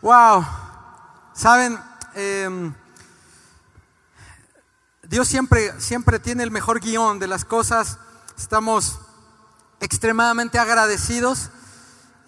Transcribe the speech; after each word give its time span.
Wow. 0.00 0.44
Saben, 1.34 1.78
Em, 2.20 2.74
Dios 5.04 5.28
siempre, 5.28 5.80
siempre 5.80 6.18
tiene 6.18 6.42
el 6.42 6.50
mejor 6.50 6.80
guion 6.80 7.20
de 7.20 7.28
las 7.28 7.44
cosas. 7.44 7.96
Estamos 8.36 8.98
extremadamente 9.78 10.58
agradecidos, 10.58 11.50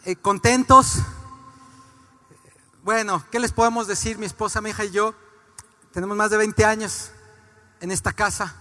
eh, 0.05 0.15
contentos. 0.15 0.99
Bueno, 2.85 3.25
¿qué 3.33 3.41
les 3.41 3.51
podemos 3.51 3.89
decir? 3.89 4.17
Mi 4.17 4.27
esposa, 4.27 4.61
mi 4.61 4.71
hija 4.71 4.85
y 4.85 4.93
yo 4.93 5.13
tenemos 5.93 6.17
más 6.17 6.31
de 6.31 6.37
20 6.37 6.65
años 6.65 7.11
en 7.81 7.91
esta 7.91 8.13
casa. 8.13 8.55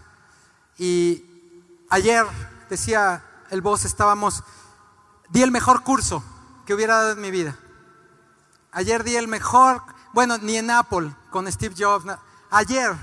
Y 0.80 1.24
ayer, 1.92 2.26
decía 2.72 3.24
el 3.52 3.62
voz, 3.62 3.86
estábamos, 3.86 4.44
di 5.30 5.44
el 5.44 5.52
mejor 5.52 5.84
curso 5.84 6.24
que 6.66 6.74
hubiera 6.74 6.96
dado 6.96 7.12
en 7.12 7.22
mi 7.22 7.30
vida. 7.30 7.56
Ayer 8.72 9.04
di 9.04 9.16
el 9.16 9.28
mejor 9.28 9.82
bueno, 10.14 10.38
ni 10.40 10.58
en 10.58 10.72
Apple 10.72 11.14
con 11.30 11.52
Steve 11.52 11.76
Jobs. 11.78 12.06
Ayer, 12.50 12.96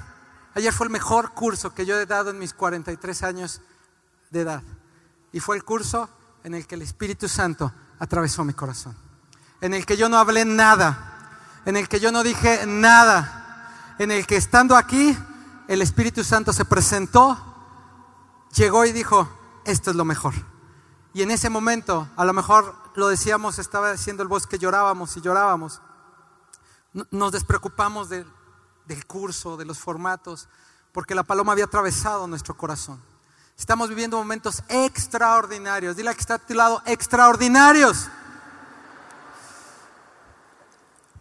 ayer 0.54 0.72
fue 0.72 0.86
el 0.86 0.92
mejor 0.92 1.32
curso 1.32 1.72
que 1.72 1.86
yo 1.86 1.98
he 1.98 2.06
dado 2.06 2.30
en 2.30 2.38
mis 2.38 2.52
43 2.52 3.22
años 3.22 3.60
de 4.30 4.40
edad. 4.40 4.62
Y 5.32 5.40
fue 5.40 5.56
el 5.56 5.64
curso 5.64 6.08
en 6.42 6.54
el 6.54 6.66
que 6.66 6.74
el 6.74 6.82
Espíritu 6.82 7.28
Santo 7.28 7.72
atravesó 7.98 8.44
mi 8.44 8.52
corazón. 8.52 8.96
En 9.60 9.74
el 9.74 9.86
que 9.86 9.96
yo 9.96 10.08
no 10.08 10.18
hablé 10.18 10.44
nada. 10.44 11.62
En 11.64 11.76
el 11.76 11.88
que 11.88 12.00
yo 12.00 12.10
no 12.10 12.22
dije 12.22 12.66
nada. 12.66 13.94
En 13.98 14.10
el 14.10 14.26
que 14.26 14.36
estando 14.36 14.76
aquí, 14.76 15.16
el 15.68 15.82
Espíritu 15.82 16.22
Santo 16.22 16.52
se 16.52 16.64
presentó, 16.64 17.38
llegó 18.54 18.84
y 18.84 18.92
dijo, 18.92 19.28
esto 19.64 19.90
es 19.90 19.96
lo 19.96 20.04
mejor. 20.04 20.34
Y 21.14 21.22
en 21.22 21.30
ese 21.30 21.48
momento, 21.50 22.08
a 22.16 22.24
lo 22.24 22.32
mejor 22.32 22.74
lo 22.96 23.08
decíamos, 23.08 23.58
estaba 23.58 23.92
diciendo 23.92 24.22
el 24.22 24.28
voz 24.28 24.46
que 24.46 24.58
llorábamos 24.58 25.16
y 25.16 25.20
llorábamos 25.20 25.80
nos 27.10 27.32
despreocupamos 27.32 28.08
del, 28.08 28.26
curso, 29.06 29.56
de 29.56 29.64
los 29.64 29.78
formatos, 29.78 30.48
porque 30.92 31.14
la 31.14 31.22
paloma 31.22 31.52
había 31.52 31.66
atravesado 31.66 32.26
nuestro 32.26 32.56
corazón. 32.56 33.02
Estamos 33.58 33.88
viviendo 33.88 34.16
momentos 34.16 34.62
extraordinarios. 34.68 35.96
Dile 35.96 36.14
que 36.14 36.20
está 36.20 36.34
a 36.34 36.38
tu 36.38 36.54
lado, 36.54 36.82
extraordinarios. 36.86 38.08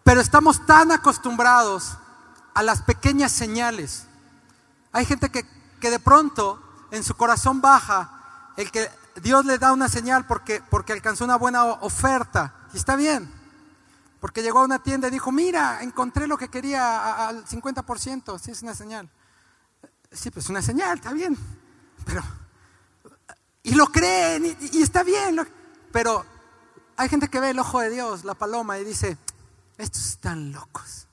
Pero 0.02 0.20
estamos 0.20 0.64
tan 0.64 0.92
acostumbrados 0.92 1.96
a 2.54 2.62
las 2.62 2.82
pequeñas 2.82 3.32
señales. 3.32 4.06
Hay 4.92 5.04
gente 5.04 5.30
que, 5.30 5.46
que, 5.80 5.90
de 5.90 5.98
pronto 5.98 6.62
en 6.90 7.04
su 7.04 7.14
corazón 7.16 7.60
baja 7.60 8.52
el 8.56 8.70
que 8.70 8.88
Dios 9.22 9.44
le 9.46 9.58
da 9.58 9.72
una 9.72 9.88
señal 9.88 10.26
porque, 10.26 10.62
porque 10.70 10.92
alcanzó 10.92 11.24
una 11.24 11.36
buena 11.36 11.64
oferta. 11.64 12.54
Y 12.72 12.76
está 12.76 12.96
bien. 12.96 13.32
Porque 14.20 14.42
llegó 14.42 14.60
a 14.60 14.64
una 14.64 14.82
tienda 14.82 15.08
y 15.08 15.10
dijo, 15.10 15.32
mira, 15.32 15.82
encontré 15.82 16.26
lo 16.26 16.38
que 16.38 16.48
quería 16.48 17.28
al 17.28 17.44
50%, 17.44 18.38
sí 18.38 18.50
es 18.50 18.62
una 18.62 18.74
señal. 18.74 19.10
Sí, 20.10 20.30
pues 20.30 20.48
una 20.48 20.62
señal, 20.62 20.98
está 20.98 21.12
bien. 21.12 21.36
Pero, 22.04 22.22
y 23.62 23.74
lo 23.74 23.86
creen, 23.86 24.56
y, 24.72 24.82
está 24.82 25.02
bien. 25.02 25.46
pero 25.92 26.24
hay 26.96 27.08
gente 27.08 27.28
que 27.28 27.40
ve 27.40 27.50
el 27.50 27.58
ojo 27.58 27.80
de 27.80 27.90
Dios, 27.90 28.24
la 28.24 28.34
paloma, 28.34 28.78
y 28.78 28.84
dice, 28.84 29.18
estos 29.76 30.06
están 30.06 30.52
locos. 30.52 31.08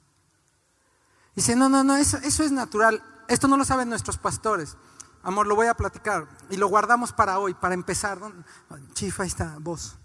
Dice, 1.36 1.56
no, 1.56 1.68
no, 1.68 1.84
no, 1.84 1.98
eso, 1.98 2.18
eso 2.18 2.44
es 2.44 2.52
natural. 2.52 3.04
Esto 3.28 3.48
no 3.48 3.58
lo 3.58 3.66
saben 3.66 3.90
nuestros 3.90 4.18
pastores. 4.18 4.78
Amor, 5.24 5.48
lo 5.48 5.56
voy 5.56 5.68
a 5.68 5.74
platicar. 5.74 6.28
Y 6.50 6.58
lo 6.58 6.68
guardamos 6.68 7.14
para 7.14 7.40
hoy, 7.40 7.54
para 7.54 7.74
empezar. 7.74 8.20
Chifa, 8.94 9.24
ahí 9.24 9.30
está, 9.30 9.56
vos. 9.60 9.96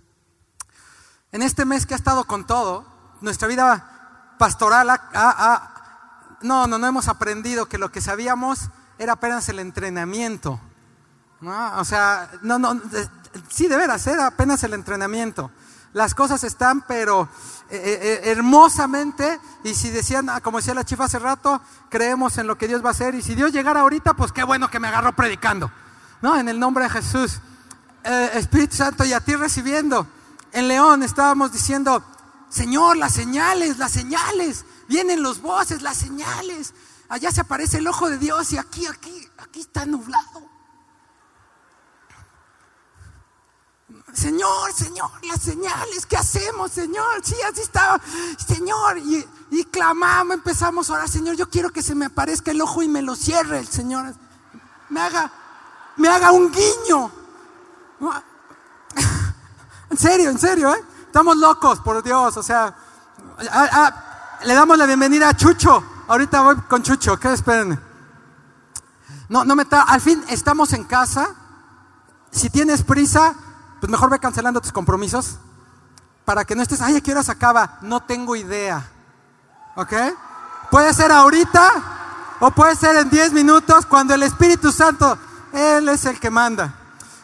En 1.32 1.42
este 1.42 1.64
mes 1.64 1.84
que 1.84 1.94
ha 1.94 1.96
estado 1.96 2.24
con 2.24 2.46
todo, 2.46 2.86
nuestra 3.20 3.48
vida 3.48 4.36
pastoral 4.38 4.88
no, 6.40 6.66
no, 6.66 6.78
no 6.78 6.86
hemos 6.86 7.08
aprendido 7.08 7.66
que 7.66 7.78
lo 7.78 7.90
que 7.90 8.00
sabíamos 8.00 8.70
era 8.98 9.14
apenas 9.14 9.48
el 9.48 9.58
entrenamiento. 9.58 10.60
O 11.42 11.84
sea, 11.84 12.30
no, 12.42 12.58
no, 12.58 12.80
sí, 13.48 13.68
de 13.68 13.76
veras, 13.76 14.06
era 14.06 14.28
apenas 14.28 14.62
el 14.64 14.74
entrenamiento. 14.74 15.50
Las 15.92 16.14
cosas 16.14 16.44
están, 16.44 16.82
pero 16.82 17.28
eh, 17.70 17.76
eh, 17.76 17.98
eh, 18.00 18.30
hermosamente, 18.30 19.40
y 19.64 19.74
si 19.74 19.90
decían, 19.90 20.28
ah, 20.28 20.40
como 20.40 20.58
decía 20.58 20.74
la 20.74 20.84
chifa 20.84 21.04
hace 21.04 21.18
rato, 21.18 21.60
creemos 21.88 22.38
en 22.38 22.46
lo 22.46 22.58
que 22.58 22.68
Dios 22.68 22.84
va 22.84 22.88
a 22.88 22.92
hacer, 22.92 23.14
y 23.14 23.22
si 23.22 23.34
Dios 23.34 23.52
llegara 23.52 23.80
ahorita, 23.80 24.14
pues 24.14 24.32
qué 24.32 24.44
bueno 24.44 24.70
que 24.70 24.80
me 24.80 24.88
agarró 24.88 25.14
predicando, 25.14 25.70
¿no? 26.20 26.36
En 26.38 26.48
el 26.48 26.58
nombre 26.58 26.84
de 26.84 26.90
Jesús. 26.90 27.40
Espíritu 28.04 28.76
Santo, 28.76 29.04
y 29.04 29.12
a 29.12 29.20
ti 29.20 29.34
recibiendo 29.34 30.06
en 30.52 30.68
León 30.68 31.02
estábamos 31.02 31.52
diciendo, 31.52 32.02
Señor, 32.48 32.96
las 32.96 33.12
señales, 33.12 33.78
las 33.78 33.92
señales, 33.92 34.64
vienen 34.88 35.22
los 35.22 35.42
voces, 35.42 35.82
las 35.82 35.96
señales. 35.96 36.74
Allá 37.08 37.30
se 37.30 37.40
aparece 37.40 37.78
el 37.78 37.86
ojo 37.86 38.08
de 38.08 38.18
Dios 38.18 38.52
y 38.52 38.58
aquí, 38.58 38.86
aquí, 38.86 39.28
aquí 39.38 39.60
está 39.60 39.84
nublado. 39.84 40.48
Señor, 44.12 44.72
Señor, 44.72 45.10
las 45.22 45.40
señales, 45.40 46.06
¿qué 46.06 46.16
hacemos, 46.16 46.72
Señor? 46.72 47.20
Sí, 47.22 47.36
así 47.50 47.60
estaba, 47.60 48.00
Señor. 48.46 48.98
Y, 48.98 49.64
clamamos, 49.70 50.34
empezamos 50.34 50.88
a 50.90 50.94
orar, 50.94 51.08
Señor, 51.08 51.36
yo 51.36 51.48
quiero 51.48 51.70
que 51.70 51.82
se 51.82 51.94
me 51.94 52.06
aparezca 52.06 52.50
el 52.50 52.60
ojo 52.60 52.82
y 52.82 52.88
me 52.88 53.02
lo 53.02 53.14
cierre 53.14 53.58
el 53.58 53.68
Señor. 53.68 54.14
Me 54.88 55.00
haga, 55.00 55.30
me 55.96 56.08
haga 56.08 56.32
un 56.32 56.50
guiño. 56.50 57.10
En 59.90 59.96
serio, 59.96 60.28
en 60.28 60.38
serio, 60.38 60.74
¿eh? 60.74 60.84
Estamos 61.06 61.38
locos, 61.38 61.80
por 61.80 62.02
Dios. 62.02 62.36
O 62.36 62.42
sea, 62.42 62.76
le 64.44 64.52
damos 64.52 64.76
la 64.76 64.84
bienvenida 64.84 65.30
a 65.30 65.34
Chucho. 65.34 65.82
Ahorita 66.08 66.42
voy 66.42 66.56
con 66.68 66.82
Chucho, 66.82 67.18
¿qué 67.18 67.32
esperen? 67.32 67.80
No, 69.30 69.46
no 69.46 69.56
me 69.56 69.62
está. 69.62 69.82
Al 69.82 70.02
fin 70.02 70.22
estamos 70.28 70.74
en 70.74 70.84
casa. 70.84 71.34
Si 72.30 72.50
tienes 72.50 72.82
prisa, 72.82 73.34
pues 73.80 73.90
mejor 73.90 74.10
ve 74.10 74.18
cancelando 74.18 74.60
tus 74.60 74.72
compromisos. 74.72 75.38
Para 76.24 76.44
que 76.44 76.54
no 76.54 76.62
estés, 76.62 76.80
ay, 76.80 76.96
¿a 76.96 77.00
qué 77.00 77.12
hora 77.12 77.22
se 77.22 77.32
acaba? 77.32 77.78
No 77.82 78.00
tengo 78.00 78.36
idea. 78.36 78.86
¿Ok? 79.76 79.92
Puede 80.70 80.92
ser 80.92 81.10
ahorita 81.10 82.36
o 82.40 82.50
puede 82.50 82.76
ser 82.76 82.96
en 82.96 83.08
10 83.08 83.32
minutos 83.32 83.86
cuando 83.86 84.14
el 84.14 84.22
Espíritu 84.22 84.70
Santo, 84.70 85.18
Él 85.52 85.88
es 85.88 86.04
el 86.04 86.20
que 86.20 86.30
manda. 86.30 86.74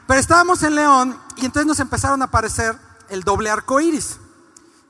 Pero 0.07 0.21
estábamos 0.21 0.63
en 0.63 0.75
León 0.75 1.21
y 1.37 1.45
entonces 1.45 1.67
nos 1.67 1.81
empezaron 1.81 2.23
a 2.23 2.27
aparecer 2.27 2.79
el 3.09 3.23
doble 3.23 3.51
arco 3.51 3.81
iris. 3.81 4.19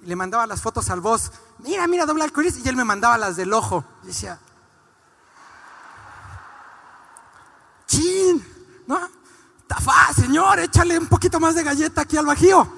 Y 0.02 0.06
le 0.06 0.16
mandaba 0.16 0.46
las 0.46 0.62
fotos 0.62 0.90
al 0.90 1.00
voz, 1.00 1.32
mira, 1.58 1.86
mira, 1.86 2.06
doble 2.06 2.24
arco 2.24 2.40
iris. 2.40 2.58
Y 2.64 2.68
él 2.68 2.76
me 2.76 2.84
mandaba 2.84 3.18
las 3.18 3.36
del 3.36 3.52
ojo. 3.52 3.84
Y 4.02 4.08
decía, 4.08 4.38
chin, 7.86 8.44
¿no? 8.86 8.98
Tafá, 9.66 10.12
señor, 10.12 10.58
échale 10.60 10.98
un 10.98 11.06
poquito 11.06 11.40
más 11.40 11.54
de 11.54 11.62
galleta 11.62 12.02
aquí 12.02 12.16
al 12.16 12.26
bajío. 12.26 12.68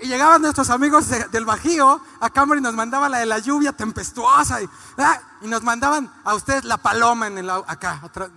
Y 0.00 0.08
llegaban 0.08 0.42
nuestros 0.42 0.68
amigos 0.70 1.08
del 1.08 1.44
Bajío 1.44 2.00
a 2.20 2.30
cámara 2.30 2.58
y 2.58 2.62
nos 2.62 2.74
mandaban 2.74 3.12
la 3.12 3.18
de 3.18 3.26
la 3.26 3.38
lluvia 3.38 3.72
tempestuosa 3.72 4.60
y, 4.60 4.68
nos 5.42 5.62
mandaban 5.62 6.12
a 6.24 6.34
ustedes 6.34 6.64
la 6.64 6.76
paloma 6.76 7.28
en 7.28 7.38
el 7.38 7.50
acá. 7.50 8.00
Otra, 8.02 8.28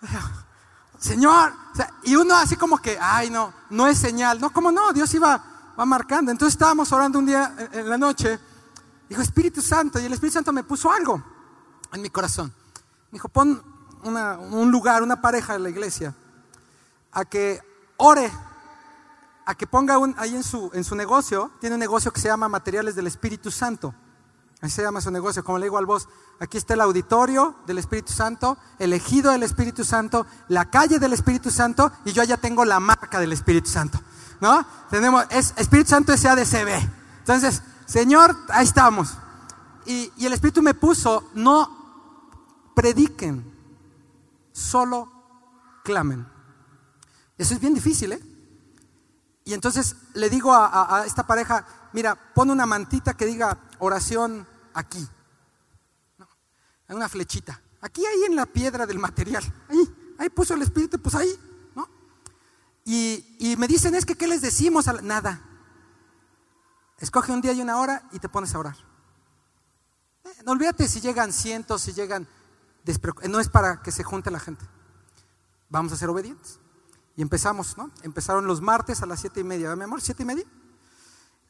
Señor, 0.98 1.52
y 2.02 2.16
uno 2.16 2.34
así 2.34 2.56
como 2.56 2.78
que, 2.78 2.98
ay, 3.00 3.30
no, 3.30 3.52
no 3.70 3.86
es 3.86 3.98
señal. 3.98 4.40
No, 4.40 4.50
¿cómo 4.50 4.72
no? 4.72 4.92
Dios 4.92 5.14
iba 5.14 5.40
va 5.78 5.84
marcando. 5.84 6.32
Entonces 6.32 6.54
estábamos 6.54 6.90
orando 6.92 7.18
un 7.18 7.26
día 7.26 7.54
en 7.72 7.88
la 7.88 7.96
noche. 7.96 8.38
Dijo, 9.08 9.22
Espíritu 9.22 9.62
Santo. 9.62 10.00
Y 10.00 10.06
el 10.06 10.12
Espíritu 10.12 10.34
Santo 10.34 10.52
me 10.52 10.64
puso 10.64 10.90
algo 10.90 11.22
en 11.92 12.02
mi 12.02 12.10
corazón. 12.10 12.52
Me 13.10 13.16
dijo, 13.16 13.28
pon 13.28 13.62
un 14.04 14.70
lugar, 14.70 15.02
una 15.02 15.20
pareja 15.20 15.54
en 15.54 15.62
la 15.62 15.70
iglesia, 15.70 16.14
a 17.12 17.24
que 17.24 17.60
ore, 17.96 18.30
a 19.44 19.54
que 19.54 19.66
ponga 19.66 19.98
un, 19.98 20.14
ahí 20.18 20.34
en 20.34 20.42
su, 20.42 20.70
en 20.74 20.84
su 20.84 20.94
negocio, 20.94 21.50
tiene 21.60 21.74
un 21.74 21.80
negocio 21.80 22.12
que 22.12 22.20
se 22.20 22.28
llama 22.28 22.48
Materiales 22.48 22.94
del 22.94 23.06
Espíritu 23.06 23.50
Santo. 23.50 23.94
Así 24.60 24.74
se 24.74 24.82
llama 24.82 25.00
su 25.00 25.10
negocio. 25.10 25.44
Como 25.44 25.58
le 25.58 25.66
digo 25.66 25.78
al 25.78 25.86
vos, 25.86 26.08
aquí 26.40 26.58
está 26.58 26.74
el 26.74 26.80
auditorio 26.80 27.54
del 27.66 27.78
Espíritu 27.78 28.12
Santo, 28.12 28.58
el 28.78 28.92
ejido 28.92 29.30
del 29.30 29.44
Espíritu 29.44 29.84
Santo, 29.84 30.26
la 30.48 30.68
calle 30.68 30.98
del 30.98 31.12
Espíritu 31.12 31.50
Santo 31.50 31.92
y 32.04 32.12
yo 32.12 32.24
ya 32.24 32.36
tengo 32.36 32.64
la 32.64 32.80
marca 32.80 33.20
del 33.20 33.32
Espíritu 33.32 33.70
Santo. 33.70 34.00
¿No? 34.40 34.64
Tenemos, 34.90 35.24
es 35.30 35.54
Espíritu 35.56 35.90
Santo 35.90 36.16
SADCB. 36.16 36.88
Entonces, 37.20 37.62
Señor, 37.86 38.36
ahí 38.50 38.64
estamos. 38.64 39.16
Y 39.86 40.26
el 40.26 40.32
Espíritu 40.34 40.60
me 40.60 40.74
puso, 40.74 41.30
no 41.34 41.78
prediquen, 42.74 43.47
solo 44.58 45.10
clamen. 45.84 46.26
Eso 47.36 47.54
es 47.54 47.60
bien 47.60 47.74
difícil, 47.74 48.12
¿eh? 48.12 48.22
Y 49.44 49.54
entonces 49.54 49.96
le 50.14 50.28
digo 50.28 50.52
a, 50.52 50.98
a 50.98 51.06
esta 51.06 51.26
pareja, 51.26 51.64
mira, 51.92 52.14
pon 52.34 52.50
una 52.50 52.66
mantita 52.66 53.14
que 53.14 53.26
diga 53.26 53.58
oración 53.78 54.46
aquí. 54.74 55.08
Hay 56.88 56.96
una 56.96 57.08
flechita. 57.08 57.60
Aquí, 57.80 58.04
ahí 58.04 58.24
en 58.24 58.34
la 58.34 58.46
piedra 58.46 58.86
del 58.86 58.98
material. 58.98 59.44
Ahí, 59.68 60.14
ahí 60.18 60.28
puso 60.30 60.54
el 60.54 60.62
Espíritu, 60.62 60.98
pues 60.98 61.14
ahí. 61.14 61.30
¿no? 61.74 61.88
Y, 62.84 63.54
me 63.58 63.68
dicen, 63.68 63.94
es 63.94 64.04
que, 64.04 64.16
¿qué 64.16 64.26
les 64.26 64.40
decimos? 64.40 64.86
Nada. 65.02 65.40
Escoge 66.98 67.30
un 67.30 67.40
día 67.40 67.52
y 67.52 67.60
una 67.60 67.78
hora 67.78 68.08
y 68.12 68.18
te 68.18 68.28
pones 68.28 68.54
a 68.54 68.58
orar. 68.58 68.76
Eh, 70.24 70.42
no 70.44 70.52
olvídate 70.52 70.88
si 70.88 71.00
llegan 71.00 71.32
cientos, 71.32 71.82
si 71.82 71.92
llegan... 71.92 72.26
No 73.28 73.40
es 73.40 73.48
para 73.48 73.82
que 73.82 73.92
se 73.92 74.04
junte 74.04 74.30
la 74.30 74.40
gente. 74.40 74.64
Vamos 75.68 75.92
a 75.92 75.96
ser 75.96 76.08
obedientes. 76.08 76.58
Y 77.16 77.22
empezamos, 77.22 77.76
¿no? 77.76 77.90
Empezaron 78.02 78.46
los 78.46 78.60
martes 78.60 79.02
a 79.02 79.06
las 79.06 79.20
siete 79.20 79.40
y 79.40 79.44
media, 79.44 79.74
mi 79.76 79.84
amor? 79.84 80.00
¿Siete 80.00 80.22
y 80.22 80.26
media? 80.26 80.44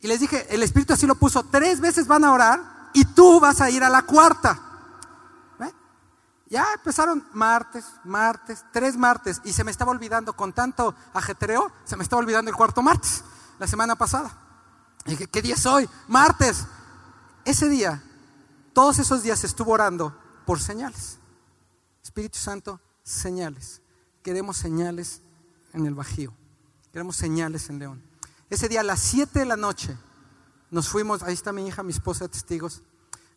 Y 0.00 0.08
les 0.08 0.20
dije, 0.20 0.46
el 0.54 0.62
Espíritu 0.62 0.92
así 0.92 1.06
lo 1.06 1.14
puso, 1.14 1.42
tres 1.44 1.80
veces 1.80 2.06
van 2.06 2.24
a 2.24 2.32
orar 2.32 2.90
y 2.94 3.04
tú 3.04 3.40
vas 3.40 3.60
a 3.60 3.68
ir 3.68 3.84
a 3.84 3.90
la 3.90 4.02
cuarta. 4.02 4.68
Ya 6.50 6.66
empezaron 6.74 7.26
martes, 7.34 7.84
martes, 8.04 8.64
tres 8.72 8.96
martes, 8.96 9.40
y 9.44 9.52
se 9.52 9.64
me 9.64 9.70
estaba 9.70 9.90
olvidando 9.90 10.32
con 10.34 10.54
tanto 10.54 10.94
ajetreo, 11.12 11.70
se 11.84 11.96
me 11.96 12.02
estaba 12.02 12.20
olvidando 12.20 12.50
el 12.50 12.56
cuarto 12.56 12.80
martes, 12.80 13.22
la 13.58 13.66
semana 13.66 13.96
pasada. 13.96 14.30
Y 15.04 15.10
dije, 15.10 15.26
¿qué 15.26 15.42
día 15.42 15.54
es 15.54 15.66
hoy? 15.66 15.88
Martes. 16.06 16.64
Ese 17.44 17.68
día, 17.68 18.02
todos 18.72 18.98
esos 18.98 19.22
días 19.22 19.44
estuvo 19.44 19.72
orando 19.72 20.16
por 20.46 20.58
señales. 20.60 21.18
Espíritu 22.02 22.38
Santo, 22.38 22.80
señales. 23.02 23.82
Queremos 24.22 24.56
señales 24.56 25.22
en 25.72 25.86
el 25.86 25.94
Bajío. 25.94 26.32
Queremos 26.92 27.16
señales 27.16 27.68
en 27.70 27.78
León. 27.78 28.02
Ese 28.50 28.68
día 28.68 28.80
a 28.80 28.84
las 28.84 29.00
7 29.00 29.38
de 29.38 29.44
la 29.44 29.56
noche 29.56 29.96
nos 30.70 30.88
fuimos, 30.88 31.22
ahí 31.22 31.34
está 31.34 31.52
mi 31.52 31.66
hija, 31.66 31.82
mi 31.82 31.92
esposa, 31.92 32.28
testigos. 32.28 32.82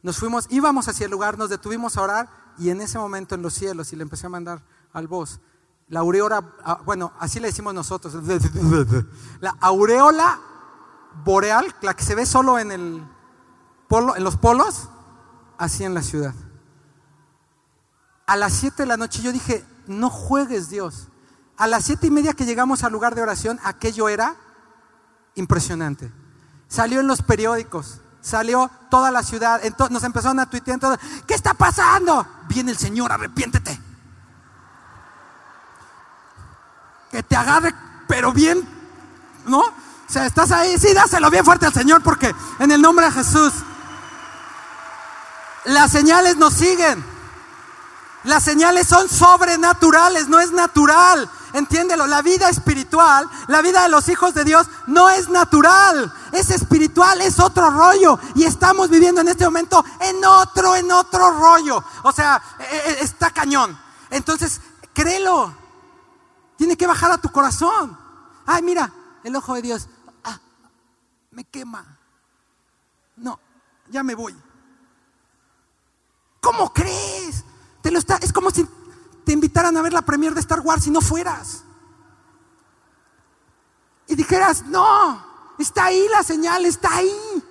Nos 0.03 0.17
fuimos, 0.17 0.47
íbamos 0.49 0.87
hacia 0.87 1.05
el 1.05 1.11
lugar, 1.11 1.37
nos 1.37 1.49
detuvimos 1.49 1.97
a 1.97 2.01
orar 2.01 2.29
y 2.57 2.69
en 2.69 2.81
ese 2.81 2.97
momento 2.97 3.35
en 3.35 3.41
los 3.41 3.53
cielos, 3.53 3.93
y 3.93 3.95
le 3.95 4.03
empecé 4.03 4.25
a 4.25 4.29
mandar 4.29 4.63
al 4.93 5.07
voz, 5.07 5.39
la 5.87 6.01
aureola, 6.01 6.53
ah, 6.63 6.81
bueno, 6.85 7.13
así 7.19 7.39
le 7.39 7.47
decimos 7.47 7.73
nosotros, 7.73 8.13
la 9.39 9.55
aureola 9.59 10.39
boreal, 11.23 11.73
la 11.81 11.93
que 11.93 12.03
se 12.03 12.15
ve 12.15 12.25
solo 12.25 12.59
en 12.59 12.71
el 12.71 13.03
polo, 13.87 14.15
en 14.15 14.23
los 14.23 14.37
polos, 14.37 14.89
así 15.57 15.83
en 15.83 15.93
la 15.93 16.01
ciudad. 16.01 16.33
A 18.25 18.35
las 18.35 18.53
7 18.53 18.83
de 18.83 18.85
la 18.85 18.97
noche 18.97 19.21
yo 19.21 19.31
dije, 19.31 19.65
no 19.87 20.09
juegues 20.09 20.69
Dios. 20.69 21.07
A 21.57 21.67
las 21.67 21.85
siete 21.85 22.07
y 22.07 22.11
media 22.11 22.33
que 22.33 22.45
llegamos 22.45 22.83
al 22.83 22.91
lugar 22.91 23.13
de 23.13 23.21
oración, 23.21 23.59
aquello 23.63 24.09
era 24.09 24.35
impresionante. 25.35 26.11
Salió 26.67 26.99
en 26.99 27.07
los 27.07 27.21
periódicos, 27.21 28.01
salió 28.21 28.71
toda 28.89 29.11
la 29.11 29.21
ciudad, 29.23 29.63
entonces 29.63 29.91
nos 29.91 30.03
empezaron 30.03 30.39
a 30.39 30.49
tuitear, 30.49 30.79
¿qué 31.27 31.33
está 31.33 31.53
pasando? 31.53 32.25
Viene 32.47 32.71
el 32.71 32.77
Señor, 32.77 33.11
arrepiéntete. 33.11 33.79
Que 37.11 37.23
te 37.23 37.35
agarre, 37.35 37.75
pero 38.07 38.31
bien, 38.31 38.67
¿no? 39.45 39.59
O 39.59 40.13
sea, 40.13 40.25
estás 40.25 40.51
ahí, 40.51 40.77
sí, 40.77 40.93
dáselo 40.93 41.29
bien 41.29 41.45
fuerte 41.45 41.65
al 41.65 41.73
Señor, 41.73 42.01
porque 42.01 42.33
en 42.59 42.71
el 42.71 42.81
nombre 42.81 43.05
de 43.05 43.11
Jesús, 43.11 43.53
las 45.65 45.91
señales 45.91 46.37
nos 46.37 46.53
siguen. 46.53 47.10
Las 48.23 48.43
señales 48.43 48.87
son 48.87 49.09
sobrenaturales, 49.09 50.27
no 50.27 50.39
es 50.39 50.51
natural. 50.51 51.29
Entiéndelo, 51.53 52.07
la 52.07 52.21
vida 52.21 52.49
espiritual, 52.49 53.29
la 53.47 53.61
vida 53.61 53.83
de 53.83 53.89
los 53.89 54.07
hijos 54.09 54.33
de 54.33 54.45
Dios 54.45 54.67
no 54.87 55.09
es 55.09 55.27
natural, 55.27 56.13
es 56.31 56.49
espiritual, 56.49 57.19
es 57.21 57.39
otro 57.39 57.69
rollo. 57.69 58.19
Y 58.35 58.45
estamos 58.45 58.89
viviendo 58.89 59.21
en 59.21 59.27
este 59.27 59.45
momento 59.45 59.83
en 59.99 60.23
otro, 60.23 60.75
en 60.75 60.91
otro 60.91 61.31
rollo. 61.31 61.83
O 62.03 62.11
sea, 62.11 62.41
e, 62.59 62.63
e, 62.75 63.03
está 63.03 63.31
cañón. 63.31 63.77
Entonces, 64.09 64.61
créelo. 64.93 65.53
Tiene 66.57 66.77
que 66.77 66.87
bajar 66.87 67.11
a 67.11 67.17
tu 67.17 67.31
corazón. 67.31 67.97
Ay, 68.45 68.61
mira, 68.61 68.93
el 69.23 69.35
ojo 69.35 69.55
de 69.55 69.63
Dios. 69.63 69.87
Ah, 70.23 70.39
me 71.31 71.43
quema. 71.43 71.97
No, 73.17 73.39
ya 73.89 74.03
me 74.03 74.15
voy. 74.15 74.35
¿Cómo 76.39 76.71
crees? 76.71 77.43
Te 77.81 77.91
lo 77.91 77.99
está, 77.99 78.17
es 78.17 78.31
como 78.31 78.51
si 78.51 78.67
te 79.25 79.31
invitaran 79.31 79.75
a 79.77 79.81
ver 79.81 79.93
la 79.93 80.01
premier 80.01 80.33
de 80.33 80.39
Star 80.39 80.61
Wars 80.61 80.87
y 80.87 80.91
no 80.91 81.01
fueras. 81.01 81.63
Y 84.07 84.15
dijeras, 84.15 84.65
no, 84.65 85.23
está 85.57 85.85
ahí 85.85 86.05
la 86.11 86.23
señal, 86.23 86.65
está 86.65 86.95
ahí. 86.95 87.43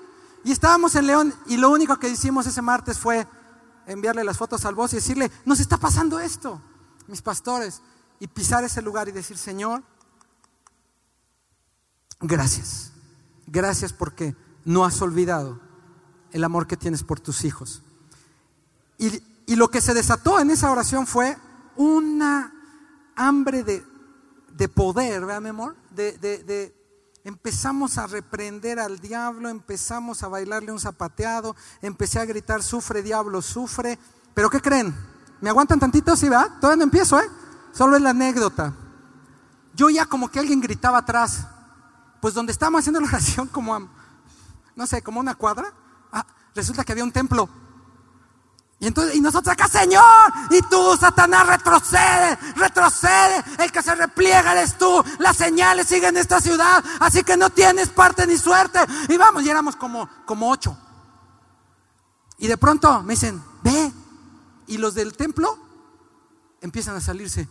Y 0.44 0.52
estábamos 0.52 0.94
en 0.94 1.06
León 1.06 1.34
y 1.46 1.56
lo 1.56 1.70
único 1.70 1.98
que 1.98 2.08
hicimos 2.08 2.46
ese 2.46 2.62
martes 2.62 2.98
fue 2.98 3.26
enviarle 3.86 4.24
las 4.24 4.38
fotos 4.38 4.64
al 4.64 4.74
voz 4.74 4.92
y 4.92 4.96
decirle, 4.96 5.30
nos 5.44 5.60
está 5.60 5.76
pasando 5.76 6.20
esto, 6.20 6.60
mis 7.08 7.22
pastores, 7.22 7.82
y 8.18 8.26
pisar 8.26 8.64
ese 8.64 8.82
lugar 8.82 9.08
y 9.08 9.12
decir, 9.12 9.36
Señor, 9.36 9.82
gracias, 12.20 12.92
gracias 13.46 13.92
porque 13.92 14.36
no 14.64 14.84
has 14.84 15.00
olvidado 15.02 15.60
el 16.32 16.44
amor 16.44 16.66
que 16.66 16.76
tienes 16.76 17.02
por 17.02 17.20
tus 17.20 17.44
hijos. 17.44 17.82
Y, 18.98 19.22
y 19.50 19.56
lo 19.56 19.68
que 19.68 19.80
se 19.80 19.94
desató 19.94 20.38
en 20.38 20.48
esa 20.52 20.70
oración 20.70 21.08
fue 21.08 21.36
una 21.74 22.54
hambre 23.16 23.64
de, 23.64 23.84
de 24.52 24.68
poder, 24.68 25.26
¿verdad, 25.26 25.40
mi 25.40 25.48
amor? 25.48 25.74
De, 25.90 26.16
de, 26.18 26.72
empezamos 27.24 27.98
a 27.98 28.06
reprender 28.06 28.78
al 28.78 29.00
diablo, 29.00 29.48
empezamos 29.48 30.22
a 30.22 30.28
bailarle 30.28 30.70
un 30.70 30.78
zapateado, 30.78 31.56
empecé 31.82 32.20
a 32.20 32.26
gritar, 32.26 32.62
sufre 32.62 33.02
diablo, 33.02 33.42
sufre. 33.42 33.98
Pero 34.34 34.50
¿qué 34.50 34.60
creen? 34.60 34.94
¿Me 35.40 35.50
aguantan 35.50 35.80
tantito? 35.80 36.14
Sí, 36.14 36.28
¿verdad? 36.28 36.52
Todavía 36.60 36.76
no 36.76 36.84
empiezo, 36.84 37.18
¿eh? 37.18 37.28
Solo 37.72 37.96
es 37.96 38.02
la 38.02 38.10
anécdota. 38.10 38.72
Yo 39.74 39.90
ya 39.90 40.06
como 40.06 40.28
que 40.28 40.38
alguien 40.38 40.60
gritaba 40.60 40.98
atrás. 40.98 41.48
Pues 42.20 42.34
donde 42.34 42.52
estábamos 42.52 42.82
haciendo 42.82 43.00
la 43.00 43.06
oración, 43.08 43.48
como 43.48 43.90
no 44.76 44.86
sé, 44.86 45.02
como 45.02 45.18
una 45.18 45.34
cuadra, 45.34 45.74
ah, 46.12 46.24
resulta 46.54 46.84
que 46.84 46.92
había 46.92 47.02
un 47.02 47.10
templo. 47.10 47.50
Y 48.82 48.86
entonces, 48.86 49.14
y 49.14 49.20
nosotros 49.20 49.52
acá, 49.52 49.68
Señor, 49.68 50.32
y 50.48 50.62
tú, 50.62 50.96
Satanás, 50.98 51.46
retrocede, 51.46 52.36
retrocede. 52.56 53.44
El 53.58 53.70
que 53.70 53.82
se 53.82 53.94
repliega 53.94 54.52
eres 54.52 54.78
tú. 54.78 55.04
Las 55.18 55.36
señales 55.36 55.86
siguen 55.86 56.16
en 56.16 56.22
esta 56.22 56.40
ciudad, 56.40 56.82
así 56.98 57.22
que 57.22 57.36
no 57.36 57.50
tienes 57.50 57.90
parte 57.90 58.26
ni 58.26 58.38
suerte. 58.38 58.78
Y 59.10 59.18
vamos, 59.18 59.42
y 59.42 59.50
éramos 59.50 59.76
como, 59.76 60.08
como 60.24 60.50
ocho. 60.50 60.78
Y 62.38 62.46
de 62.46 62.56
pronto 62.56 63.02
me 63.02 63.12
dicen, 63.12 63.42
ve. 63.62 63.92
Y 64.66 64.78
los 64.78 64.94
del 64.94 65.14
templo 65.14 65.58
empiezan 66.62 66.96
a 66.96 67.02
salirse. 67.02 67.46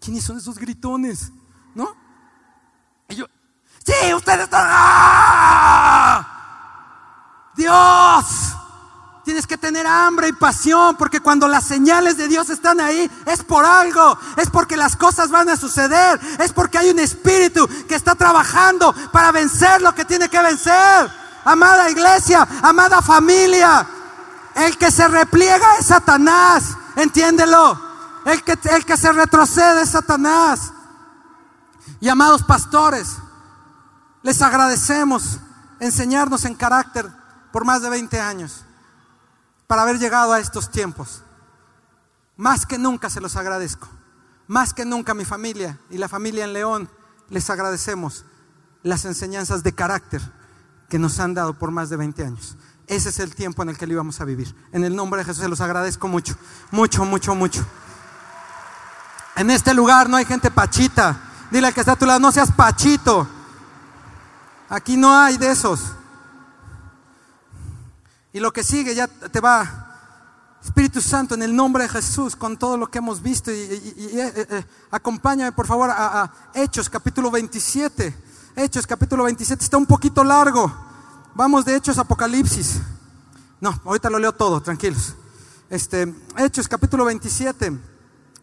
¿Quiénes 0.00 0.24
son 0.24 0.38
esos 0.38 0.58
gritones? 0.58 1.30
¿No? 1.76 1.94
Y 3.08 3.14
yo, 3.14 3.26
sí, 3.84 4.12
ustedes 4.12 4.44
están. 4.44 4.66
¡Ah! 4.68 6.32
Dios 7.54 8.26
Tienes 9.26 9.48
que 9.48 9.58
tener 9.58 9.88
hambre 9.88 10.28
y 10.28 10.32
pasión 10.32 10.94
porque 10.96 11.18
cuando 11.18 11.48
las 11.48 11.64
señales 11.64 12.16
de 12.16 12.28
Dios 12.28 12.48
están 12.48 12.80
ahí 12.80 13.10
es 13.24 13.42
por 13.42 13.64
algo, 13.64 14.16
es 14.36 14.48
porque 14.50 14.76
las 14.76 14.94
cosas 14.94 15.32
van 15.32 15.48
a 15.48 15.56
suceder, 15.56 16.20
es 16.38 16.52
porque 16.52 16.78
hay 16.78 16.90
un 16.90 17.00
espíritu 17.00 17.68
que 17.88 17.96
está 17.96 18.14
trabajando 18.14 18.94
para 19.10 19.32
vencer 19.32 19.82
lo 19.82 19.92
que 19.96 20.04
tiene 20.04 20.28
que 20.28 20.40
vencer. 20.40 21.10
Amada 21.44 21.90
iglesia, 21.90 22.46
amada 22.62 23.02
familia, 23.02 23.84
el 24.54 24.78
que 24.78 24.92
se 24.92 25.08
repliega 25.08 25.74
es 25.80 25.86
Satanás, 25.86 26.76
entiéndelo. 26.94 27.84
El 28.26 28.44
que, 28.44 28.56
el 28.70 28.84
que 28.84 28.96
se 28.96 29.10
retrocede 29.10 29.82
es 29.82 29.90
Satanás. 29.90 30.72
Y 31.98 32.08
amados 32.08 32.44
pastores, 32.44 33.16
les 34.22 34.40
agradecemos 34.40 35.40
enseñarnos 35.80 36.44
en 36.44 36.54
carácter 36.54 37.10
por 37.50 37.64
más 37.64 37.82
de 37.82 37.90
20 37.90 38.20
años 38.20 38.65
para 39.66 39.82
haber 39.82 39.98
llegado 39.98 40.32
a 40.32 40.40
estos 40.40 40.70
tiempos. 40.70 41.22
Más 42.36 42.66
que 42.66 42.78
nunca 42.78 43.10
se 43.10 43.20
los 43.20 43.36
agradezco. 43.36 43.88
Más 44.46 44.72
que 44.72 44.84
nunca 44.84 45.14
mi 45.14 45.24
familia 45.24 45.78
y 45.90 45.98
la 45.98 46.08
familia 46.08 46.44
en 46.44 46.52
León 46.52 46.90
les 47.30 47.50
agradecemos 47.50 48.24
las 48.82 49.04
enseñanzas 49.04 49.62
de 49.62 49.74
carácter 49.74 50.22
que 50.88 50.98
nos 50.98 51.18
han 51.18 51.34
dado 51.34 51.54
por 51.54 51.72
más 51.72 51.90
de 51.90 51.96
20 51.96 52.24
años. 52.24 52.56
Ese 52.86 53.08
es 53.08 53.18
el 53.18 53.34
tiempo 53.34 53.62
en 53.62 53.70
el 53.70 53.78
que 53.78 53.86
lo 53.86 53.94
íbamos 53.94 54.20
a 54.20 54.24
vivir. 54.24 54.54
En 54.70 54.84
el 54.84 54.94
nombre 54.94 55.18
de 55.18 55.24
Jesús 55.24 55.42
se 55.42 55.48
los 55.48 55.60
agradezco 55.60 56.06
mucho, 56.06 56.36
mucho, 56.70 57.04
mucho, 57.04 57.34
mucho. 57.34 57.66
En 59.34 59.50
este 59.50 59.74
lugar 59.74 60.08
no 60.08 60.16
hay 60.16 60.24
gente 60.24 60.50
pachita. 60.50 61.20
Dile 61.50 61.66
al 61.66 61.74
que 61.74 61.80
está 61.80 61.92
a 61.92 61.96
tu 61.96 62.06
lado, 62.06 62.20
no 62.20 62.30
seas 62.30 62.52
pachito. 62.52 63.28
Aquí 64.68 64.96
no 64.96 65.12
hay 65.12 65.36
de 65.36 65.50
esos. 65.50 65.95
Y 68.36 68.40
lo 68.40 68.52
que 68.52 68.62
sigue 68.62 68.94
ya 68.94 69.08
te 69.08 69.40
va, 69.40 70.58
Espíritu 70.62 71.00
Santo, 71.00 71.34
en 71.34 71.42
el 71.42 71.56
nombre 71.56 71.84
de 71.84 71.88
Jesús, 71.88 72.36
con 72.36 72.58
todo 72.58 72.76
lo 72.76 72.90
que 72.90 72.98
hemos 72.98 73.22
visto. 73.22 73.50
Y, 73.50 73.54
eh, 73.54 74.30
eh, 74.36 74.46
eh, 74.50 74.64
acompáñame 74.90 75.52
por 75.52 75.66
favor 75.66 75.88
a, 75.90 76.30
Hechos 76.52 76.90
capítulo 76.90 77.30
27. 77.30 78.14
Hechos 78.54 78.86
capítulo 78.86 79.24
27 79.24 79.64
está 79.64 79.78
un 79.78 79.86
poquito 79.86 80.22
largo. 80.22 80.70
Vamos 81.34 81.64
de 81.64 81.76
Hechos 81.76 81.96
Apocalipsis. 81.96 82.78
No, 83.58 83.80
ahorita 83.86 84.10
lo 84.10 84.18
leo 84.18 84.34
todo, 84.34 84.60
tranquilos. 84.60 85.14
Este, 85.70 86.14
Hechos 86.36 86.68
capítulo 86.68 87.06
27. 87.06 87.70
Un 87.70 87.80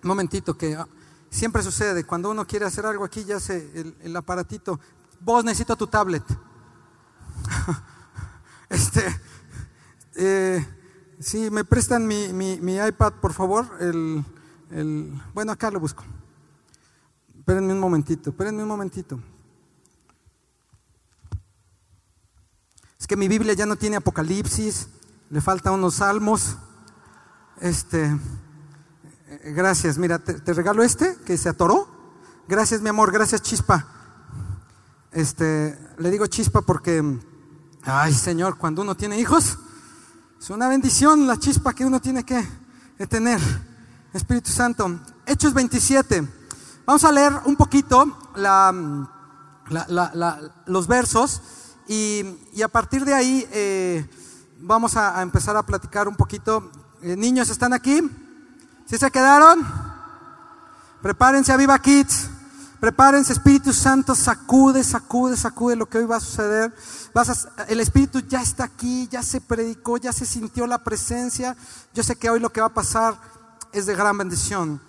momentito 0.01 0.57
que 0.57 0.73
ah, 0.73 0.88
siempre 1.29 1.62
sucede. 1.62 2.03
Cuando 2.03 2.31
uno 2.31 2.47
quiere 2.47 2.65
hacer 2.65 2.88
algo 2.88 3.05
aquí, 3.05 3.25
ya 3.25 3.35
hace 3.35 3.69
el, 3.75 3.95
el 4.01 4.17
aparatito. 4.17 4.79
Vos 5.19 5.45
necesito 5.45 5.75
tu 5.75 5.85
tablet. 5.85 6.23
Este, 8.69 9.05
eh, 10.15 10.65
si 11.20 11.50
me 11.50 11.63
prestan 11.63 12.05
mi, 12.05 12.25
iPad, 12.75 13.13
por 13.22 13.34
favor. 13.34 13.67
El, 13.79 14.24
bueno, 15.34 15.51
acá 15.51 15.72
lo 15.72 15.79
busco. 15.79 16.03
Espérenme 17.38 17.74
un 17.74 17.79
momentito, 17.79 18.29
espérenme 18.29 18.63
un 18.63 18.70
momentito. 18.70 19.20
Es 23.00 23.08
que 23.08 23.17
mi 23.17 23.27
Biblia 23.27 23.53
ya 23.53 23.65
no 23.65 23.75
tiene 23.75 23.98
Apocalipsis, 23.98 24.88
le 25.29 25.41
faltan 25.41 25.74
unos 25.74 25.96
salmos. 25.96 26.58
Este, 27.60 28.05
eh, 28.05 29.53
gracias, 29.55 29.98
mira, 29.98 30.20
te, 30.20 30.53
regalo 30.53 30.84
este 30.84 31.17
que 31.25 31.38
se 31.38 31.50
atoró. 31.50 31.88
Gracias, 32.48 32.82
mi 32.82 32.89
amor, 32.89 33.12
gracias, 33.12 33.41
Chispa. 33.41 33.88
Este, 35.12 35.77
le 35.98 36.12
digo 36.12 36.27
Chispa 36.27 36.62
porque, 36.62 37.20
ay, 37.84 38.13
Señor, 38.13 38.58
cuando 38.58 38.82
uno 38.82 38.96
tiene 38.96 39.20
hijos, 39.20 39.60
es 40.43 40.50
una 40.50 40.67
bendición 40.67 41.25
la 41.25 41.38
chispa 41.38 41.71
que 41.71 41.85
uno 41.85 42.01
tiene 42.01 42.25
que 42.25 42.45
tener. 43.07 43.39
Espíritu 44.12 44.51
Santo. 44.51 45.00
Hechos 45.25 45.53
27. 45.53 46.27
Vamos 46.85 47.05
a 47.05 47.13
leer 47.13 47.31
un 47.45 47.55
poquito 47.55 48.17
los 50.65 50.88
versos 50.88 51.41
y, 51.88 52.25
a 52.62 52.67
partir 52.67 53.05
de 53.05 53.13
ahí 53.13 53.47
eh, 53.53 54.05
vamos 54.59 54.97
a, 54.97 55.21
empezar 55.21 55.55
a 55.55 55.63
platicar 55.63 56.09
un 56.09 56.17
poquito. 56.17 56.69
Eh, 57.01 57.15
niños, 57.15 57.50
¿están 57.50 57.71
aquí? 57.71 58.01
¿Sí 58.85 58.97
se 58.97 59.09
quedaron? 59.12 59.65
Prepárense 61.01 61.53
a 61.53 61.57
Viva 61.57 61.79
Kids. 61.79 62.32
Prepárense, 62.83 63.31
Espíritu 63.31 63.71
Santo, 63.71 64.13
sacude, 64.13 64.83
sacude, 64.83 65.37
sacude 65.37 65.77
lo 65.77 65.85
que 65.85 65.99
hoy 65.99 66.05
va 66.05 66.17
a 66.17 66.19
suceder. 66.19 66.75
Vas 67.13 67.47
el 67.69 67.79
Espíritu 67.79 68.19
ya 68.19 68.41
está 68.41 68.65
aquí, 68.65 69.07
ya 69.09 69.23
se 69.23 69.39
predicó, 69.39 69.95
ya 69.95 70.11
se 70.11 70.25
sintió 70.25 70.67
la 70.67 70.83
presencia. 70.83 71.55
Yo 71.93 72.03
sé 72.03 72.17
que 72.17 72.29
hoy 72.29 72.41
lo 72.41 72.51
que 72.51 72.59
va 72.59 72.67
a 72.67 72.73
pasar 72.73 73.17
es 73.71 73.85
de 73.85 73.95
gran 73.95 74.17
bendición. 74.17 74.81